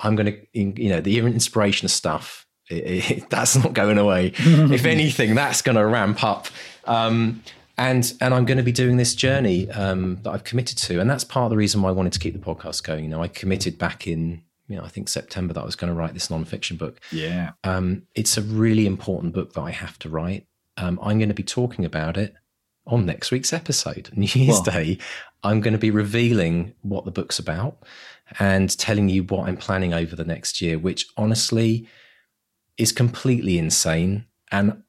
[0.00, 2.46] I'm going to, you know, the inspiration stuff.
[2.70, 4.32] It, it, that's not going away.
[4.38, 6.48] if anything, that's going to ramp up.
[6.84, 7.42] Um,
[7.78, 11.08] and and I'm going to be doing this journey um, that I've committed to, and
[11.08, 13.04] that's part of the reason why I wanted to keep the podcast going.
[13.04, 15.92] You know, I committed back in, you know, I think September that I was going
[15.92, 17.00] to write this nonfiction book.
[17.10, 17.52] Yeah.
[17.64, 20.46] Um, it's a really important book that I have to write.
[20.76, 22.34] Um, I'm going to be talking about it
[22.86, 24.98] on next week's episode, New Year's Day.
[25.44, 27.78] I'm going to be revealing what the book's about
[28.38, 31.86] and telling you what I'm planning over the next year, which honestly
[32.78, 34.26] is completely insane.
[34.50, 34.82] And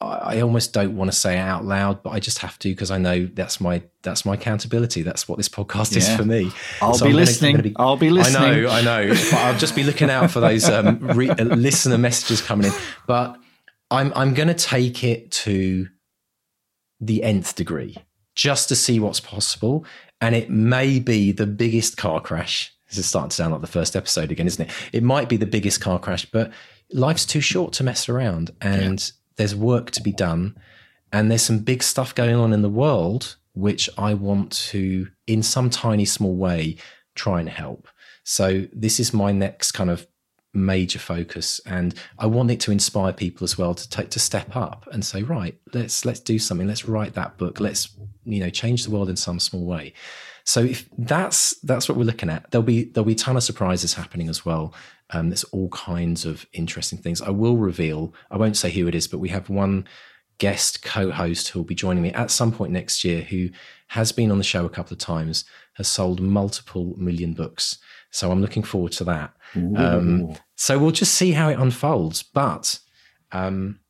[0.00, 2.68] I I almost don't want to say it out loud, but I just have to
[2.68, 5.00] because I know that's my that's my accountability.
[5.02, 6.50] That's what this podcast is for me.
[6.82, 7.52] I'll So be I'm gonna- listening.
[7.52, 8.42] gonna be- I'll be listening.
[8.42, 9.08] I know, I know.
[9.08, 12.72] But I'll just be looking out for those um, re- uh, listener messages coming in.
[13.06, 13.38] But
[13.90, 15.88] I'm I'm going to take it to
[17.00, 17.96] the nth degree
[18.34, 19.84] just to see what's possible,
[20.20, 22.72] and it may be the biggest car crash.
[22.88, 24.74] This is starting to sound like the first episode again, isn't it?
[24.92, 26.52] It might be the biggest car crash, but
[26.92, 30.56] life's too short to mess around, and there's work to be done,
[31.12, 35.42] and there's some big stuff going on in the world which I want to, in
[35.42, 36.76] some tiny small way,
[37.14, 37.88] try and help.
[38.22, 40.06] So this is my next kind of
[40.56, 44.56] major focus, and I want it to inspire people as well to take to step
[44.56, 46.66] up and say, right, let's let's do something.
[46.66, 47.60] Let's write that book.
[47.60, 49.92] Let's you know change the world in some small way.
[50.44, 53.42] So if that's that's what we're looking at, there'll be there'll be a ton of
[53.42, 54.74] surprises happening as well.
[55.10, 57.22] Um, there's all kinds of interesting things.
[57.22, 58.14] I will reveal.
[58.30, 59.86] I won't say who it is, but we have one
[60.38, 63.48] guest co-host who will be joining me at some point next year who
[63.88, 67.78] has been on the show a couple of times has sold multiple million books
[68.10, 69.32] so i'm looking forward to that
[69.76, 72.78] um, so we'll just see how it unfolds but
[73.32, 73.80] um,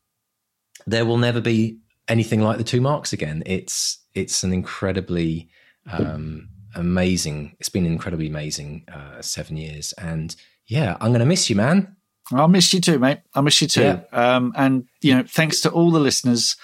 [0.86, 1.78] there will never be
[2.08, 5.48] anything like the two marks again it's it's an incredibly
[5.90, 10.36] um, amazing it's been an incredibly amazing uh, seven years and
[10.66, 11.96] yeah i'm gonna miss you man
[12.32, 13.20] I'll miss you too, mate.
[13.34, 13.82] I'll miss you too.
[13.82, 14.00] Yeah.
[14.12, 16.56] Um, and you know, thanks to all the listeners.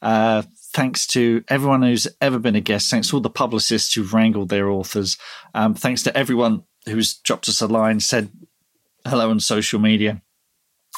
[0.00, 0.42] Uh,
[0.72, 2.90] thanks to everyone who's ever been a guest.
[2.90, 5.18] Thanks to all the publicists who've wrangled their authors.
[5.54, 8.30] Um, thanks to everyone who's dropped us a line, said
[9.06, 10.22] hello on social media.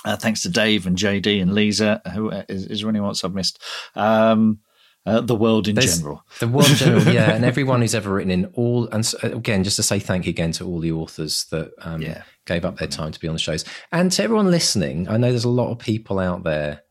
[0.05, 2.01] Uh, thanks to Dave and JD and Lisa.
[2.15, 3.63] Who is, is there anyone else I've missed?
[3.95, 4.61] Um,
[5.05, 6.25] uh, the world in There's- general.
[6.41, 9.65] The world in general, yeah, and everyone who's ever written in all, and s- again,
[9.65, 12.23] just to say thank you again to all the authors that um, Yeah.
[12.47, 15.09] gave up their time to be on the shows, and to everyone listening.
[15.09, 16.83] I know there's a lot of people out there.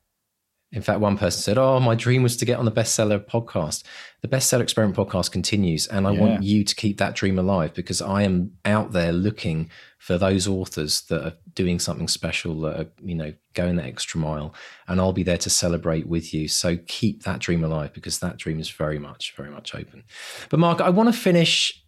[0.74, 3.84] In fact, one person said, "Oh, my dream was to get on the bestseller podcast."
[4.22, 8.02] The bestseller experiment podcast continues, and I want you to keep that dream alive because
[8.02, 12.90] I am out there looking for those authors that are doing something special, that are
[13.04, 14.54] you know going the extra mile,
[14.88, 16.48] and I'll be there to celebrate with you.
[16.48, 20.04] So keep that dream alive because that dream is very much, very much open.
[20.50, 21.84] But Mark, I want to finish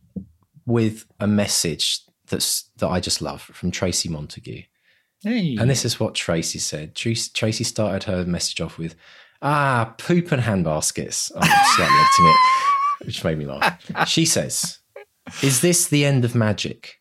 [0.66, 4.64] with a message that's that I just love from Tracy Montague.
[5.24, 5.56] Hey.
[5.58, 6.96] And this is what Tracy said.
[6.96, 8.96] Tracy Tracy started her message off with,
[9.42, 11.32] ah, poop and hand baskets.
[11.36, 11.42] I'm
[11.76, 14.08] slightly editing it, which made me laugh.
[14.08, 14.80] She says,
[15.42, 17.00] Is this the end of magic?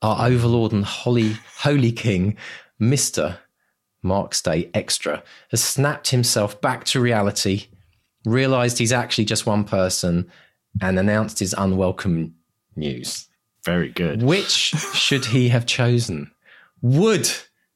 [0.00, 2.36] Our overlord and holy, holy king,
[2.80, 3.38] Mr.
[4.02, 7.66] Mark Stay Extra, has snapped himself back to reality,
[8.24, 10.30] realized he's actually just one person,
[10.80, 12.34] and announced his unwelcome
[12.76, 13.26] news.
[13.64, 14.22] Very good.
[14.22, 16.30] Which should he have chosen?
[16.80, 17.28] Would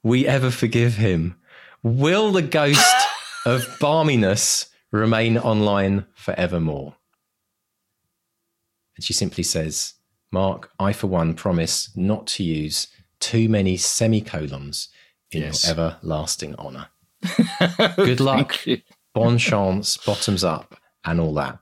[0.03, 1.37] we ever forgive him?
[1.83, 2.95] Will the ghost
[3.47, 6.97] of balminess remain online forevermore?
[8.97, 9.95] And she simply says,
[10.31, 12.89] Mark, I for one promise not to use
[13.21, 14.89] too many semicolons
[15.31, 15.65] in Yes.
[15.65, 16.89] your everlasting honour.
[17.97, 18.59] Good luck,
[19.15, 21.59] bon chance, bottoms up, and all that.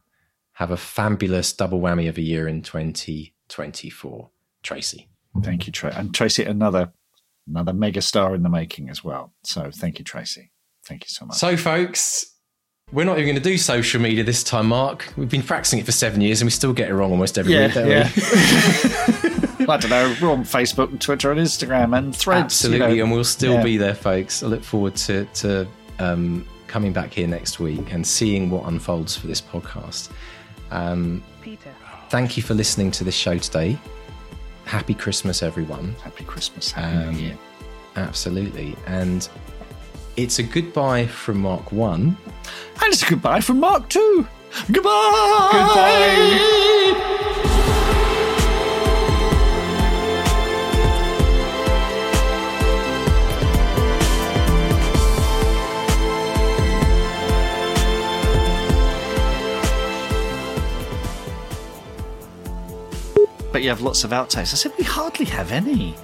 [0.55, 4.31] Have a fabulous double whammy of a year in 2024.
[4.62, 5.09] Tracy.
[5.43, 5.97] Thank you, Tracy.
[5.97, 6.93] And Tracy, another
[7.51, 9.32] another mega star in the making as well.
[9.43, 10.51] So thank you, Tracy.
[10.86, 11.36] Thank you so much.
[11.36, 12.24] So, folks,
[12.93, 15.12] we're not even going to do social media this time, Mark.
[15.16, 17.52] We've been practicing it for seven years and we still get it wrong almost every
[17.52, 18.10] yeah, week, don't yeah.
[19.59, 19.66] we?
[19.68, 20.16] I don't know.
[20.20, 22.44] We're on Facebook and Twitter and Instagram and Threads.
[22.44, 23.02] Absolutely, you know.
[23.05, 23.62] and we'll still Yeah.
[23.62, 24.43] be there, folks.
[24.43, 25.68] I look forward to, to
[25.98, 30.10] um, coming back here next week and seeing what unfolds for this podcast.
[30.70, 31.22] Um,
[32.09, 33.78] thank you for listening to this show today.
[34.70, 35.97] Happy Christmas, everyone.
[36.05, 36.70] Happy Christmas.
[36.70, 37.38] Happy Um, New Year.
[37.97, 38.76] Absolutely.
[38.86, 39.28] And
[40.16, 42.16] it's a goodbye from Mark 1.
[42.82, 44.26] And it's a goodbye from Mark 2.
[44.70, 45.48] Goodbye.
[45.52, 47.36] Goodbye.
[63.61, 64.39] But you have lots of outtakes.
[64.39, 65.95] I said we hardly have any.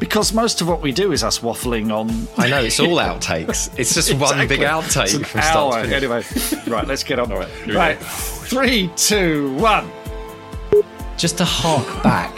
[0.00, 3.72] Because most of what we do is us waffling on I know, it's all outtakes.
[3.78, 5.94] It's just one big outtake It's an from start to finish.
[6.02, 7.48] Anyway, right, let's get on to it.
[7.68, 7.74] go.
[7.74, 9.88] Right, three, two, one.
[11.16, 12.36] just to hark back,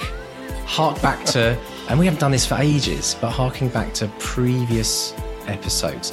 [0.67, 1.59] hark back to,
[1.89, 5.15] and we haven't done this for ages, but harking back to previous
[5.47, 6.13] episodes.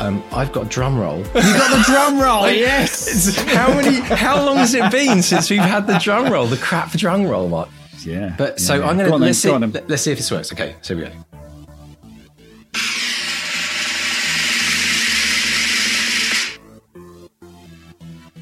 [0.00, 1.18] Um, I've got a drum roll.
[1.36, 3.36] You got the drum roll, yes.
[3.54, 4.00] How many?
[4.00, 6.46] How long has it been since we've had the drum roll?
[6.46, 7.68] The crap drum roll, Mark.
[8.04, 8.34] Yeah.
[8.36, 8.88] But so yeah.
[8.88, 9.48] I'm gonna on let's see.
[9.48, 10.52] go on let- Let's see if this works.
[10.52, 11.16] Okay, so here we go.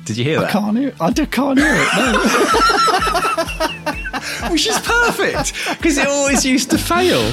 [0.04, 0.48] Did you hear that?
[0.48, 0.54] I that?
[0.60, 0.94] can't hear it.
[1.00, 1.88] I can't hear it.
[1.96, 2.12] No.
[4.50, 7.32] Which is perfect because it always used to fail.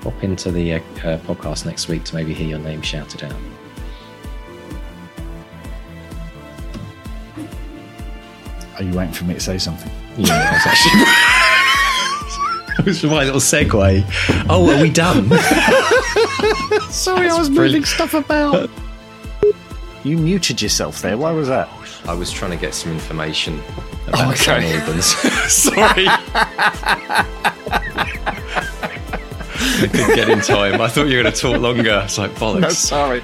[0.00, 3.34] Pop into the uh, uh, podcast next week to maybe hear your name shouted out.
[8.76, 9.90] Are you waiting for me to say something?
[10.16, 11.04] Yeah, that was actually.
[12.76, 14.04] It was my little segue.
[14.50, 15.28] Oh, are we done?
[16.90, 18.68] Sorry, I was moving stuff about.
[20.02, 21.16] You muted yourself there.
[21.16, 21.68] Why was that?
[22.06, 24.36] I was trying to get some information oh, about Oh, okay.
[24.36, 25.06] St Albans.
[25.52, 26.06] Sorry.
[29.76, 30.80] I couldn't get in time.
[30.80, 32.02] I thought you were going to talk longer.
[32.04, 32.60] It's like bollocks.
[32.60, 33.22] No, sorry.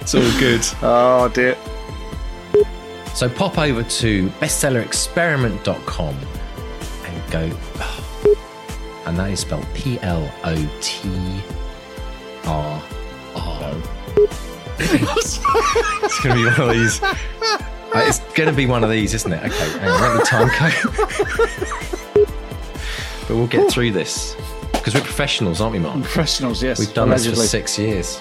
[0.00, 0.66] It's all good.
[0.82, 1.56] Oh dear.
[3.14, 6.16] So pop over to bestsellerexperiment.com
[7.04, 7.50] and go.
[9.06, 11.08] And that is spelled P L O T
[12.44, 12.82] R
[13.36, 13.74] R.
[14.76, 15.38] It's
[16.22, 17.02] going to be one of these.
[17.02, 17.14] Uh,
[17.94, 19.44] It's going to be one of these, isn't it?
[19.44, 20.74] Okay, hang on, me time code.
[23.28, 24.36] but we'll get through this
[24.72, 26.02] because we're professionals, aren't we, Mark?
[26.02, 26.80] Professionals, yes.
[26.80, 28.20] We've done this for six years.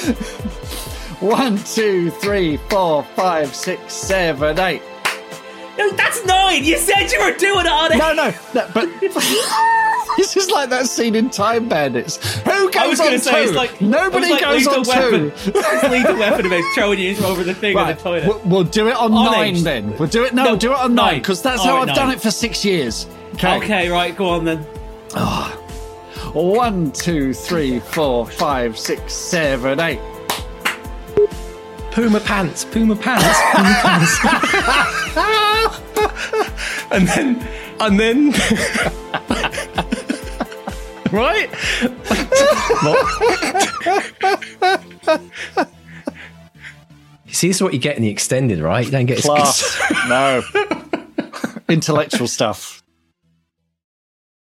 [1.22, 4.82] One, two, three, four, five, six, seven, eight.
[5.78, 6.64] No, that's nine.
[6.64, 7.98] You said you were doing it on it.
[7.98, 8.88] No, no, no but
[10.16, 12.16] this is like that scene in Time Bandits.
[12.40, 13.52] Who goes I was on say two?
[13.52, 15.30] like Nobody like goes on weapon.
[15.30, 15.52] two.
[15.54, 18.26] it's lethal weapon about throwing you over the thing Right, in the toilet.
[18.26, 19.64] we'll, we'll do it on, On nine eight.
[19.64, 19.96] then.
[19.96, 20.34] We'll do it.
[20.34, 21.06] No, No, we'll do it on nine.
[21.06, 23.06] nine because that's All how I've done it for six years.
[23.34, 23.56] Okay.
[23.58, 24.66] okay, right, go on then.
[25.14, 25.52] Ah.
[26.34, 30.00] One, two, three, four, five, six, seven, eight.
[31.92, 34.18] Puma pants, Puma pants, Puma pants.
[36.90, 37.38] and then,
[37.80, 38.32] and then,
[41.12, 41.50] right?
[47.26, 48.86] you see, this is what you get in the extended, right?
[48.86, 49.78] You don't get Class.
[50.08, 50.42] no.
[51.68, 52.81] Intellectual stuff.